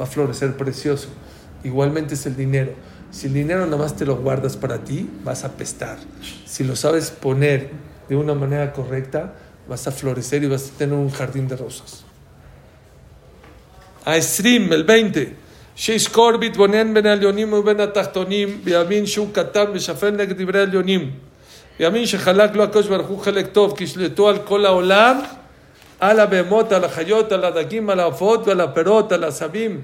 Va 0.00 0.04
a 0.04 0.08
florecer 0.08 0.56
precioso. 0.56 1.08
Igualmente 1.64 2.14
es 2.14 2.26
el 2.26 2.36
dinero. 2.36 2.72
Si 3.10 3.26
el 3.26 3.34
dinero 3.34 3.64
nada 3.64 3.76
más 3.76 3.96
te 3.96 4.04
lo 4.04 4.16
guardas 4.16 4.56
para 4.56 4.78
ti, 4.84 5.08
vas 5.24 5.44
a 5.44 5.48
apestar. 5.48 5.98
Si 6.46 6.64
lo 6.64 6.76
sabes 6.76 7.10
poner 7.10 7.70
de 8.08 8.16
una 8.16 8.34
manera 8.34 8.72
correcta, 8.72 9.34
vas 9.68 9.86
a 9.86 9.92
florecer 9.92 10.42
y 10.44 10.48
vas 10.48 10.70
a 10.74 10.78
tener 10.78 10.94
un 10.94 11.10
jardín 11.10 11.48
de 11.48 11.56
rosas. 11.56 12.04
העשרים, 14.08 14.72
el 14.72 14.82
20, 14.82 15.24
שיזכור 15.76 16.36
בהתבונן 16.36 16.94
בין 16.94 17.06
העליונים 17.06 17.52
ובין 17.52 17.80
התחתונים, 17.80 18.60
ויאמין 18.64 19.06
שהוא 19.06 19.28
קטן 19.32 19.64
ושפל 19.72 20.10
נגד 20.10 20.42
דברי 20.42 20.60
העליונים. 20.60 21.10
ויאמין 21.80 22.06
שחלק 22.06 22.54
לו 22.54 22.62
הקדוש 22.62 22.86
ברוך 22.86 23.06
הוא 23.06 23.20
חלק 23.20 23.46
טוב, 23.46 23.76
כי 23.76 23.86
שלטו 23.86 24.28
על 24.28 24.38
כל 24.44 24.66
העולם, 24.66 25.20
על 26.00 26.20
הבהמות, 26.20 26.72
על 26.72 26.84
החיות, 26.84 27.32
על 27.32 27.44
הדגים, 27.44 27.90
על 27.90 28.00
העופות 28.00 28.46
ועל 28.46 28.60
הפירות, 28.60 29.12
על 29.12 29.24
העשבים. 29.24 29.80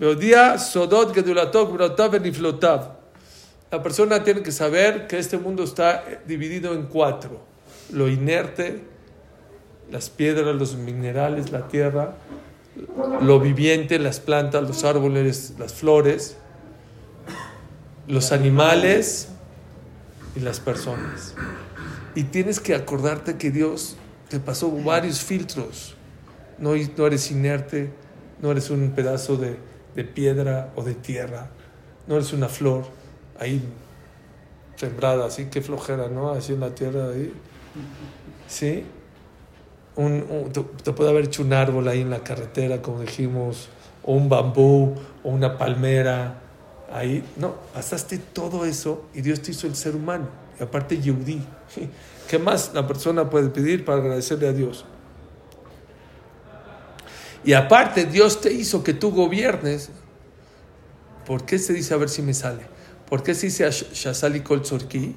והודיע 0.00 0.58
סודות 0.58 1.12
גדולתו, 1.12 1.66
גבולותיו 1.66 2.10
ונפלותיו. 2.12 2.78
La 3.70 3.82
persona 3.82 4.24
tiene 4.24 4.42
que 4.42 4.50
saber 4.50 5.06
que 5.06 5.18
este 5.18 5.36
mundo 5.36 5.62
está 5.62 6.02
dividido 6.26 6.72
en 6.72 6.84
cuatro. 6.84 7.42
Lo 7.92 8.08
inerte, 8.08 8.82
las 9.90 10.08
piedras, 10.08 10.54
los 10.56 10.74
minerales, 10.74 11.52
la 11.52 11.68
tierra, 11.68 12.14
lo 13.20 13.40
viviente, 13.40 13.98
las 13.98 14.20
plantas, 14.20 14.62
los 14.62 14.84
árboles, 14.84 15.52
las 15.58 15.74
flores, 15.74 16.38
los 18.06 18.32
animales 18.32 19.28
y 20.35 20.39
las 20.39 20.59
personas. 20.59 21.35
Y 22.15 22.23
tienes 22.25 22.59
que 22.59 22.75
acordarte 22.75 23.37
que 23.37 23.51
Dios 23.51 23.95
te 24.29 24.39
pasó 24.39 24.71
varios 24.71 25.21
filtros. 25.21 25.95
No, 26.57 26.71
no 26.75 27.07
eres 27.07 27.31
inerte, 27.31 27.91
no 28.41 28.51
eres 28.51 28.69
un 28.69 28.91
pedazo 28.91 29.37
de, 29.37 29.57
de 29.95 30.03
piedra 30.03 30.71
o 30.75 30.83
de 30.83 30.93
tierra, 30.93 31.49
no 32.07 32.15
eres 32.15 32.33
una 32.33 32.47
flor 32.49 32.83
ahí 33.39 33.61
sembrada, 34.75 35.25
así 35.25 35.45
que 35.45 35.61
flojera, 35.61 36.07
¿no? 36.09 36.31
Así 36.31 36.53
en 36.53 36.59
la 36.59 36.73
tierra 36.75 37.09
ahí. 37.09 37.33
¿Sí? 38.47 38.83
Un, 39.95 40.25
un- 40.29 40.51
te, 40.51 40.61
te 40.61 40.91
puede 40.93 41.09
haber 41.09 41.25
hecho 41.25 41.43
un 41.43 41.53
árbol 41.53 41.87
ahí 41.87 42.01
en 42.01 42.09
la 42.09 42.19
carretera, 42.19 42.81
como 42.81 43.01
dijimos, 43.01 43.69
o 44.03 44.13
un 44.13 44.29
bambú, 44.29 44.95
o 45.23 45.29
una 45.29 45.57
palmera. 45.57 46.39
Ahí, 46.93 47.23
no, 47.37 47.55
pasaste 47.73 48.19
todo 48.19 48.65
eso 48.65 49.05
y 49.15 49.21
Dios 49.21 49.41
te 49.41 49.49
hizo 49.49 49.65
el 49.65 49.75
ser 49.75 49.95
humano. 49.95 50.27
Y 50.59 50.63
aparte, 50.63 51.01
Yehudí. 51.01 51.41
¿Qué 52.29 52.37
más 52.37 52.71
la 52.75 52.87
persona 52.87 53.29
puede 53.31 53.49
pedir 53.49 53.83
para 53.83 53.97
agradecerle 53.97 54.47
a 54.47 54.53
Dios? 54.53 54.85
Y 57.43 57.53
aparte, 57.53 58.05
Dios 58.05 58.41
te 58.41 58.53
hizo 58.53 58.83
que 58.83 58.93
tú 58.93 59.11
gobiernes. 59.11 59.89
¿Por 61.25 61.45
qué 61.45 61.57
se 61.57 61.73
dice, 61.73 61.95
a 61.95 61.97
ver 61.97 62.09
si 62.09 62.21
me 62.21 62.35
sale? 62.35 62.61
¿Por 63.09 63.23
qué 63.23 63.33
se 63.33 63.47
dice 63.47 63.69
Shazali 63.69 64.41
Kol 64.41 64.61
Tzorki? 64.61 65.15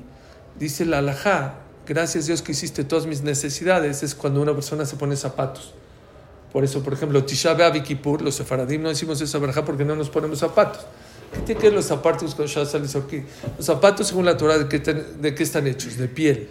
Dice 0.59 0.87
la 0.87 0.99
alajá, 0.99 1.57
gracias 1.87 2.27
Dios 2.27 2.41
que 2.41 2.53
hiciste 2.53 2.85
todas 2.85 3.07
mis 3.07 3.22
necesidades, 3.22 4.03
es 4.03 4.14
cuando 4.14 4.41
una 4.41 4.55
persona 4.55 4.87
se 4.87 4.97
pone 4.97 5.14
zapatos. 5.14 5.74
Por 6.53 6.64
eso, 6.64 6.83
por 6.83 6.95
ejemplo, 6.95 7.22
Tisha 7.24 7.53
B'Av 7.53 7.74
los 8.22 8.35
sefaradim 8.35 8.83
no 8.83 8.89
decimos 8.89 9.20
esa 9.20 9.39
verajá 9.39 9.64
porque 9.64 9.85
no 9.85 9.95
nos 9.95 10.09
ponemos 10.09 10.39
zapatos. 10.39 10.87
¿Qué 11.33 11.41
tiene 11.41 11.61
que 11.61 11.66
ver 11.68 11.74
los 11.74 11.87
zapatos 11.87 12.35
con 12.35 12.47
Shazali 12.47 12.87
Tzorki? 12.87 13.22
Los 13.57 13.66
zapatos, 13.66 14.09
según 14.09 14.24
la 14.24 14.37
Torah, 14.37 14.59
¿de 14.59 14.68
qué, 14.68 14.93
¿de 14.93 15.35
qué 15.35 15.43
están 15.43 15.66
hechos? 15.66 15.97
De 15.97 16.09
piel. 16.09 16.49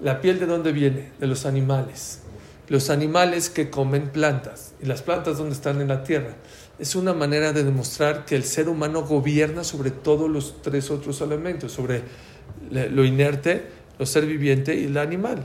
¿La 0.00 0.20
piel 0.20 0.38
de 0.38 0.46
dónde 0.46 0.72
viene? 0.72 1.12
De 1.18 1.26
los 1.26 1.46
animales. 1.46 2.20
Los 2.68 2.90
animales 2.90 3.48
que 3.48 3.70
comen 3.70 4.08
plantas. 4.08 4.74
¿Y 4.82 4.86
las 4.86 5.02
plantas 5.02 5.38
dónde 5.38 5.54
están 5.54 5.80
en 5.80 5.88
la 5.88 6.02
tierra? 6.02 6.34
Es 6.78 6.94
una 6.94 7.14
manera 7.14 7.52
de 7.52 7.64
demostrar 7.64 8.24
que 8.24 8.36
el 8.36 8.44
ser 8.44 8.68
humano 8.68 9.02
gobierna 9.02 9.64
sobre 9.64 9.90
todos 9.90 10.28
los 10.28 10.60
tres 10.62 10.90
otros 10.90 11.20
elementos, 11.20 11.72
sobre 11.72 12.02
lo 12.70 13.04
inerte, 13.04 13.66
lo 13.98 14.04
ser 14.04 14.26
viviente 14.26 14.74
y 14.74 14.84
el 14.84 14.98
animal. 14.98 15.44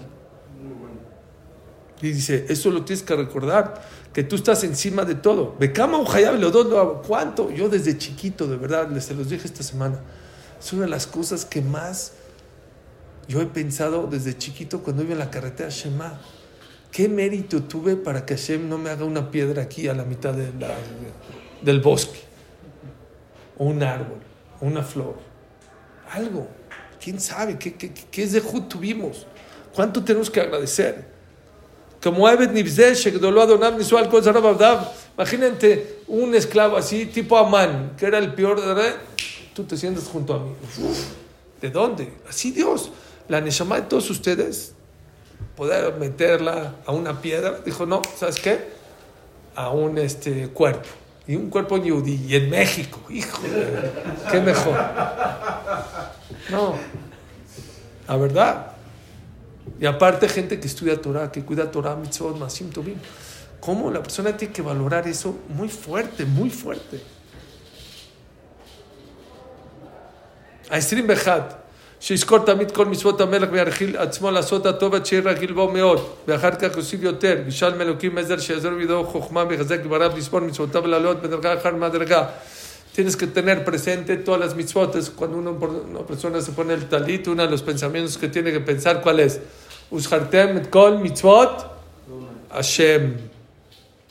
Y 2.01 2.11
dice, 2.11 2.45
eso 2.49 2.71
lo 2.71 2.83
tienes 2.83 3.03
que 3.03 3.15
recordar, 3.15 3.81
que 4.11 4.23
tú 4.23 4.35
estás 4.35 4.63
encima 4.63 5.05
de 5.05 5.15
todo. 5.15 5.55
Becama 5.59 5.99
Ujayab, 5.99 6.39
lo 6.39 6.47
hago. 6.79 7.01
¿Cuánto? 7.05 7.51
Yo 7.51 7.69
desde 7.69 7.97
chiquito, 7.97 8.47
de 8.47 8.57
verdad, 8.57 8.89
les 8.89 9.05
se 9.05 9.13
los 9.13 9.29
dije 9.29 9.45
esta 9.45 9.61
semana. 9.61 9.99
Es 10.59 10.73
una 10.73 10.83
de 10.83 10.89
las 10.89 11.05
cosas 11.05 11.45
que 11.45 11.61
más 11.61 12.13
yo 13.27 13.41
he 13.41 13.45
pensado 13.45 14.07
desde 14.07 14.37
chiquito 14.37 14.81
cuando 14.81 15.03
iba 15.03 15.13
en 15.13 15.19
la 15.19 15.29
carretera 15.29 15.69
Shema. 15.69 16.19
¿Qué 16.91 17.07
mérito 17.07 17.63
tuve 17.63 17.95
para 17.95 18.25
que 18.25 18.35
Hashem 18.35 18.67
no 18.67 18.77
me 18.77 18.89
haga 18.89 19.05
una 19.05 19.31
piedra 19.31 19.63
aquí 19.63 19.87
a 19.87 19.93
la 19.93 20.03
mitad 20.03 20.33
del 20.33 21.79
bosque? 21.79 22.19
O 23.57 23.65
un 23.65 23.81
árbol, 23.83 24.19
una 24.59 24.83
flor. 24.83 25.15
Algo. 26.11 26.47
¿Quién 27.01 27.19
sabe 27.19 27.57
qué, 27.57 27.75
qué, 27.75 27.93
qué 27.93 28.23
es 28.23 28.33
de 28.33 28.41
tuvimos? 28.41 29.25
¿Cuánto 29.73 30.03
tenemos 30.03 30.29
que 30.29 30.41
agradecer? 30.41 31.20
Como. 32.01 32.27
Imagínate 35.17 35.99
un 36.07 36.33
esclavo 36.35 36.77
así, 36.77 37.05
tipo 37.05 37.37
Amán, 37.37 37.93
que 37.97 38.05
era 38.05 38.17
el 38.17 38.33
peor 38.33 38.59
la 38.59 38.95
Tú 39.53 39.63
te 39.65 39.77
sientas 39.77 40.05
junto 40.05 40.33
a 40.33 40.39
mí. 40.39 40.51
¿De 41.61 41.69
dónde? 41.69 42.13
Así 42.27 42.51
Dios. 42.51 42.91
La 43.27 43.39
Neshama 43.39 43.75
de 43.75 43.83
todos 43.83 44.09
ustedes, 44.09 44.73
poder 45.55 45.95
meterla 45.95 46.75
a 46.85 46.91
una 46.91 47.21
piedra, 47.21 47.59
dijo, 47.63 47.85
no, 47.85 48.01
¿sabes 48.17 48.37
qué? 48.37 48.69
A 49.55 49.69
un 49.69 49.97
este, 49.97 50.47
cuerpo. 50.49 50.87
Y 51.27 51.35
un 51.35 51.49
cuerpo 51.49 51.77
yudí. 51.77 52.25
Y 52.27 52.35
en 52.35 52.49
México, 52.49 52.99
hijo, 53.09 53.41
qué 54.31 54.39
mejor. 54.39 54.75
No, 56.49 56.75
la 58.07 58.17
verdad. 58.17 58.70
Y 59.80 59.86
aparte, 59.86 60.28
gente 60.28 60.58
que 60.60 60.66
estudia 60.66 61.00
Torah, 61.00 61.30
que 61.30 61.44
cuida 61.44 61.70
Torah, 61.70 61.96
mitzvot, 61.96 62.38
masim, 62.38 62.70
tovim. 62.70 62.98
¿Cómo 63.60 63.90
la 63.90 64.02
persona 64.02 64.36
tiene 64.36 64.54
que 64.54 64.62
valorar 64.62 65.06
eso 65.08 65.36
muy 65.48 65.68
fuerte, 65.68 66.24
muy 66.24 66.50
fuerte? 66.50 67.00
העשרים 70.70 71.06
ואחד, 71.08 71.40
שיזכור 72.00 72.38
תמיד 72.38 72.70
כל 72.70 72.86
מצוות 72.86 73.20
המלך 73.20 73.48
וירחיל 73.52 73.96
עצמו 73.96 74.30
לעשות 74.30 74.66
הטוב 74.66 74.94
עד 74.94 75.06
שיהיה 75.06 75.22
רגיל 75.22 75.52
בו 75.52 75.70
מאוד, 75.70 76.06
ואחר 76.28 76.50
כך 76.50 76.76
יוסיף 76.76 77.02
יותר, 77.02 77.42
וישאל 77.44 77.74
מאלוקים 77.74 78.18
עזר 78.18 78.38
שיעזור 78.38 78.74
בידו 78.74 79.04
חוכמה 79.04 79.44
ויחזק 79.48 79.80
דבריו 79.80 80.12
לספור 80.16 80.40
מצוותיו 80.40 80.84
ולעלות 80.84 81.22
בדרגה 81.22 81.54
אחר 81.54 81.74
מדרגה. 81.74 82.26
Tienes 82.93 83.15
que 83.15 83.25
tener 83.27 83.63
presente 83.63 84.17
todas 84.17 84.39
las 84.41 84.55
mitzvot. 84.55 84.95
Es 84.95 85.09
Cuando 85.09 85.37
uno- 85.37 85.51
una 85.51 86.01
persona 86.01 86.41
se 86.41 86.51
pone 86.51 86.73
el 86.73 86.89
talit, 86.89 87.27
uno 87.27 87.43
de 87.43 87.49
los 87.49 87.61
pensamientos 87.61 88.17
que 88.17 88.27
tiene 88.27 88.51
que 88.51 88.59
pensar, 88.59 89.01
¿cuál 89.01 89.19
es? 89.21 89.39
Ushartem 89.89 90.65
kol 90.69 90.99
mitzvot 90.99 91.65
Hashem. 92.51 93.15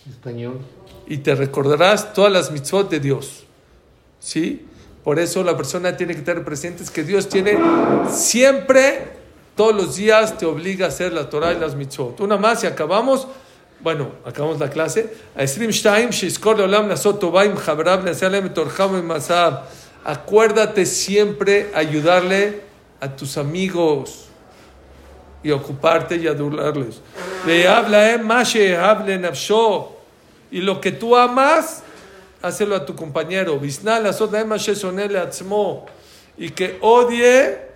Español. 0.08 0.58
Y 1.06 1.18
te 1.18 1.34
recordarás 1.34 2.12
todas 2.14 2.32
las 2.32 2.50
mitzvot 2.50 2.88
de 2.90 3.00
Dios. 3.00 3.44
¿Sí? 4.18 4.66
Por 5.04 5.18
eso 5.18 5.42
la 5.44 5.56
persona 5.56 5.96
tiene 5.96 6.14
que 6.14 6.22
tener 6.22 6.44
presentes 6.44 6.90
que 6.90 7.02
Dios 7.04 7.28
tiene 7.28 7.58
siempre, 8.10 9.08
todos 9.56 9.74
los 9.74 9.96
días, 9.96 10.38
te 10.38 10.46
obliga 10.46 10.86
a 10.86 10.88
hacer 10.88 11.12
la 11.12 11.28
Torah 11.28 11.52
y 11.52 11.58
las 11.58 11.74
mitzvot. 11.74 12.20
Una 12.20 12.36
más 12.36 12.64
y 12.64 12.66
acabamos 12.66 13.26
bueno, 13.82 14.12
acabamos 14.24 14.58
la 14.58 14.70
clase. 14.70 15.14
Acuérdate 20.02 20.86
siempre 20.86 21.70
ayudarle 21.74 22.62
a 23.00 23.16
tus 23.16 23.36
amigos 23.36 24.28
y 25.42 25.50
ocuparte 25.50 26.16
y 26.16 26.26
adorarles. 26.26 27.00
Le 27.46 27.66
habla 27.66 28.12
eh, 28.12 28.20
Y 30.50 30.60
lo 30.60 30.80
que 30.80 30.92
tú 30.92 31.16
amas, 31.16 31.82
hácelo 32.42 32.76
a 32.76 32.84
tu 32.84 32.94
compañero. 32.94 33.60
Y 36.38 36.50
que 36.50 36.78
odie 36.80 37.69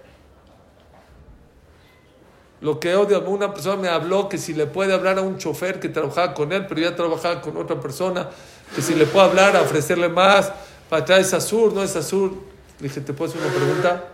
lo 2.60 2.80
que 2.80 2.94
odio, 2.94 3.20
una 3.22 3.52
persona 3.52 3.76
me 3.76 3.88
habló 3.88 4.28
que 4.28 4.38
si 4.38 4.54
le 4.54 4.66
puede 4.66 4.94
hablar 4.94 5.18
a 5.18 5.22
un 5.22 5.38
chofer 5.38 5.80
que 5.80 5.88
trabajaba 5.88 6.34
con 6.34 6.52
él, 6.52 6.66
pero 6.66 6.80
ya 6.80 6.96
trabajaba 6.96 7.40
con 7.40 7.56
otra 7.56 7.78
persona, 7.80 8.28
que 8.74 8.80
si 8.80 8.94
le 8.94 9.06
puedo 9.06 9.26
hablar, 9.26 9.56
ofrecerle 9.56 10.08
más, 10.08 10.52
para 10.88 11.02
atrás 11.02 11.20
es 11.20 11.34
azul, 11.34 11.74
no 11.74 11.82
es 11.82 11.94
azul. 11.96 12.40
Le 12.80 12.88
dije, 12.88 13.00
¿te 13.00 13.12
puedo 13.12 13.30
hacer 13.30 13.42
una 13.42 13.54
pregunta? 13.54 14.04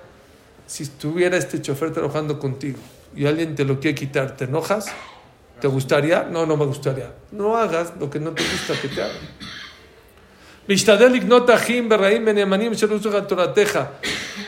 Si 0.66 0.84
estuviera 0.84 1.36
este 1.36 1.60
chofer 1.62 1.92
trabajando 1.92 2.38
contigo 2.38 2.78
y 3.14 3.26
alguien 3.26 3.54
te 3.54 3.64
lo 3.64 3.80
quiere 3.80 3.94
quitar, 3.94 4.36
¿te 4.36 4.44
enojas? 4.44 4.86
¿Te 5.60 5.68
gustaría? 5.68 6.24
No, 6.24 6.46
no 6.46 6.56
me 6.56 6.64
gustaría. 6.64 7.12
No 7.32 7.56
hagas 7.56 7.92
lo 8.00 8.08
que 8.08 8.18
no 8.18 8.30
te 8.32 8.42
gusta 8.42 8.80
que 8.80 8.88
te 8.88 9.02
hagan. 9.02 9.16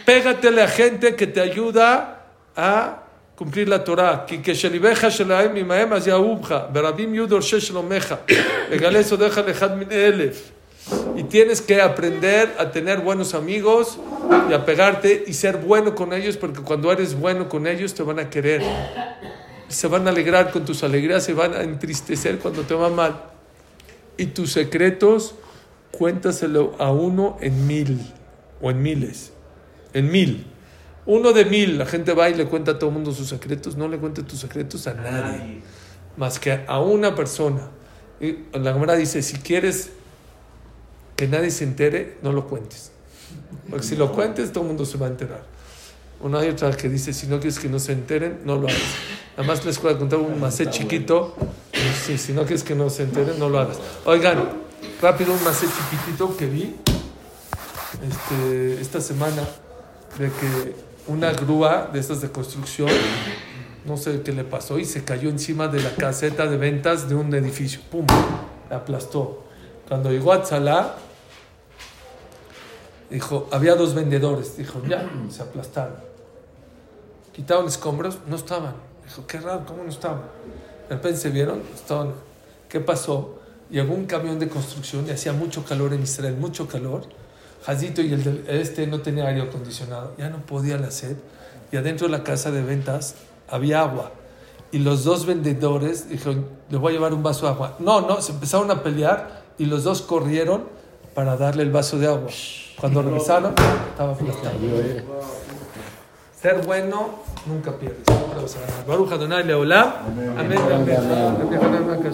Pégatele 0.05 0.63
a 0.63 0.69
gente 0.69 1.17
que 1.17 1.27
te 1.27 1.41
ayuda 1.41 2.27
a 2.57 3.02
cumplir 3.42 3.68
la 3.68 3.84
Torah. 3.84 4.26
כי 4.28 4.40
כשליבך 4.44 5.06
שלהם 5.10 5.56
עמהם 5.56 5.94
אז 5.94 6.08
יאהובך, 6.08 6.56
ברבים 6.72 7.14
יהיו 7.14 7.28
דורשי 7.28 7.62
שלומך. 7.62 8.16
לגלה 8.72 9.04
סודיך 9.04 9.38
לאחד 9.48 9.78
מן 9.78 9.92
אלף. 9.92 10.52
Y 11.18 11.24
tienes 11.24 11.62
que 11.62 11.82
aprender 11.82 12.56
a 12.58 12.72
tener 12.72 13.02
buenos 13.02 13.34
amigos 13.34 13.98
y 14.50 14.54
a 14.54 14.66
pegarte 14.66 15.26
y 15.28 15.34
ser 15.34 15.58
bueno 15.58 15.96
con 15.96 16.14
ellos, 16.14 16.38
porque 16.38 16.62
cuando 16.62 16.92
eres 16.92 17.14
bueno 17.14 17.50
con 17.50 17.68
ellos 17.68 17.94
te 17.94 18.04
van 18.04 18.20
a 18.20 18.30
querer. 18.30 18.62
Se 19.68 19.88
van 19.88 20.08
a 20.08 20.12
alegrar 20.12 20.52
con 20.52 20.64
tus 20.64 20.84
alegrías, 20.84 21.26
se 21.26 21.34
van 21.34 21.54
a 21.54 21.62
entristecer 21.62 22.40
cuando 22.40 22.62
te 22.62 22.74
va 22.74 22.90
mal. 22.90 23.20
Y 24.16 24.28
tus 24.28 24.54
secretos, 24.54 25.36
cuéntaselo 25.92 26.76
a 26.80 26.92
uno 26.92 27.38
en 27.42 27.68
mil 27.68 28.00
o 28.62 28.72
en 28.72 28.82
miles. 28.82 29.34
En 29.94 30.10
mil. 30.10 30.46
Uno 31.05 31.33
de 31.33 31.45
mil, 31.45 31.79
la 31.79 31.87
gente 31.87 32.15
va 32.15 32.31
y 32.31 32.35
le 32.35 32.47
cuenta 32.47 32.73
a 32.73 32.79
todo 32.79 32.91
el 32.91 32.95
mundo 32.95 33.13
sus 33.13 33.29
secretos. 33.29 33.77
No 33.77 33.89
le 33.89 33.99
cuentes 33.99 34.27
tus 34.27 34.39
secretos 34.39 34.87
a 34.87 34.95
nadie, 34.95 35.63
más 36.17 36.39
que 36.39 36.65
a 36.67 36.81
una 36.81 37.15
persona. 37.15 37.69
Y 38.21 38.39
la 38.53 38.73
Gemara 38.73 38.95
dice: 38.95 39.21
si 39.23 39.39
quieres 39.39 39.91
que 41.17 41.27
nadie 41.27 41.51
se 41.51 41.65
entere, 41.65 42.19
no 42.23 42.33
lo 42.33 42.47
cuentes. 42.47 42.93
Porque 43.69 43.85
si 43.85 43.97
lo 43.97 44.13
cuentes, 44.13 44.53
todo 44.53 44.63
el 44.63 44.69
mundo 44.69 44.85
se 44.85 44.97
va 44.97 45.07
a 45.07 45.11
enterar. 45.11 45.45
Una 46.21 46.39
hay 46.39 46.51
otra 46.51 46.71
que 46.71 46.89
dice: 46.89 47.13
si 47.13 47.27
no 47.27 47.41
quieres 47.41 47.59
que 47.59 47.69
no 47.69 47.81
se 47.81 47.93
enteren, 47.93 48.41
no 48.45 48.57
lo 48.57 48.69
hagas. 48.69 48.81
Nada 49.37 49.49
más 49.49 49.65
les 49.65 49.83
voy 49.83 49.93
a 49.93 49.99
contar 49.99 50.21
un 50.21 50.39
macé 50.39 50.71
chiquito. 50.71 51.35
Sí, 52.07 52.17
si 52.17 52.33
no 52.33 52.43
quieres 52.43 52.63
que 52.63 52.77
no 52.77 52.91
se 52.91 53.03
enteren, 53.03 53.41
no 53.41 53.49
lo 53.49 53.59
hagas. 53.59 53.79
Oigan, 54.05 54.51
rápido, 55.01 55.33
un 55.33 55.43
macé 55.43 55.67
chiquitito 55.67 56.37
que 56.37 56.47
vi 56.47 56.77
este, 58.09 58.81
esta 58.81 59.01
semana 59.01 59.43
de 60.19 60.27
que 60.27 60.92
una 61.07 61.33
grúa 61.33 61.91
de 61.93 62.01
estas 62.01 62.21
de 62.21 62.31
construcción, 62.31 62.89
no 63.85 63.97
sé 63.97 64.23
qué 64.23 64.33
le 64.33 64.45
pasó, 64.45 64.79
y 64.79 64.85
se 64.85 65.05
cayó 65.05 65.29
encima 65.29 65.69
de 65.69 65.83
la 65.83 65.95
caseta 65.95 66.47
de 66.47 66.57
ventas 66.57 67.09
de 67.09 67.15
un 67.15 67.35
edificio. 67.35 67.81
¡Pum! 67.91 68.07
La 68.71 68.77
aplastó. 68.77 69.45
Cuando 69.89 70.11
llegó 70.11 70.33
a 70.33 70.43
Tzalá, 70.43 70.95
dijo, 73.11 73.49
había 73.51 73.75
dos 73.75 73.95
vendedores. 73.95 74.57
Dijo, 74.57 74.83
ya, 74.87 75.11
se 75.29 75.43
aplastaron. 75.43 75.97
Quitaron 77.33 77.67
escombros, 77.67 78.19
no 78.27 78.37
estaban. 78.37 78.75
Dijo, 79.05 79.27
qué 79.27 79.41
raro, 79.41 79.65
¿cómo 79.67 79.83
no 79.83 79.91
estaban? 79.91 80.23
De 80.89 80.95
repente 80.95 81.19
se 81.19 81.31
vieron, 81.31 81.63
estaban. 81.75 82.13
¿Qué 82.69 82.81
pasó? 82.81 83.39
Llegó 83.71 83.95
un 83.95 84.07
camión 84.07 84.39
de 84.39 84.49
construcción 84.49 85.07
y 85.09 85.11
hacía 85.11 85.33
mucho 85.33 85.65
calor 85.65 85.93
en 85.93 86.03
Israel, 86.03 86.37
mucho 86.37 86.69
calor. 86.69 87.03
Jazito 87.65 88.03
y 88.03 88.13
el 88.13 88.45
este 88.49 88.87
no 88.87 89.01
tenía 89.01 89.29
aire 89.29 89.43
acondicionado, 89.43 90.15
ya 90.19 90.29
no 90.31 90.39
podía 90.39 90.79
la 90.79 90.91
sed. 90.91 91.17
Y 91.71 91.77
adentro 91.77 92.07
de 92.07 92.13
la 92.13 92.25
casa 92.25 92.51
de 92.51 92.63
ventas 92.63 93.15
había 93.49 93.81
agua. 93.81 94.13
Y 94.73 94.79
los 94.79 95.05
dos 95.05 95.27
vendedores 95.27 96.09
dijeron, 96.09 96.47
le 96.71 96.79
voy 96.79 96.93
a 96.93 96.97
llevar 96.97 97.15
un 97.15 97.23
vaso 97.23 97.47
de 97.47 97.53
agua. 97.53 97.77
No, 97.79 98.01
no, 98.01 98.21
se 98.21 98.33
empezaron 98.33 98.71
a 98.71 98.83
pelear 98.83 99.43
y 99.59 99.67
los 99.67 99.85
dos 99.85 100.03
corrieron 100.03 100.65
para 101.15 101.37
darle 101.37 101.63
el 101.63 101.71
vaso 101.71 101.99
de 101.99 102.07
agua. 102.07 102.31
Cuando 102.81 103.03
regresaron, 103.03 103.55
estaba 103.91 104.15
flotando. 104.15 104.59
Ser 106.41 106.65
bueno 106.67 107.11
nunca 107.47 107.73
pierdes. 107.73 108.05
Baruja 108.87 109.17
Donai 109.17 109.45
Leolam. 109.45 109.93
Amén. 110.39 110.59
Amén. 110.73 110.99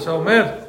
Amén. 0.09 0.67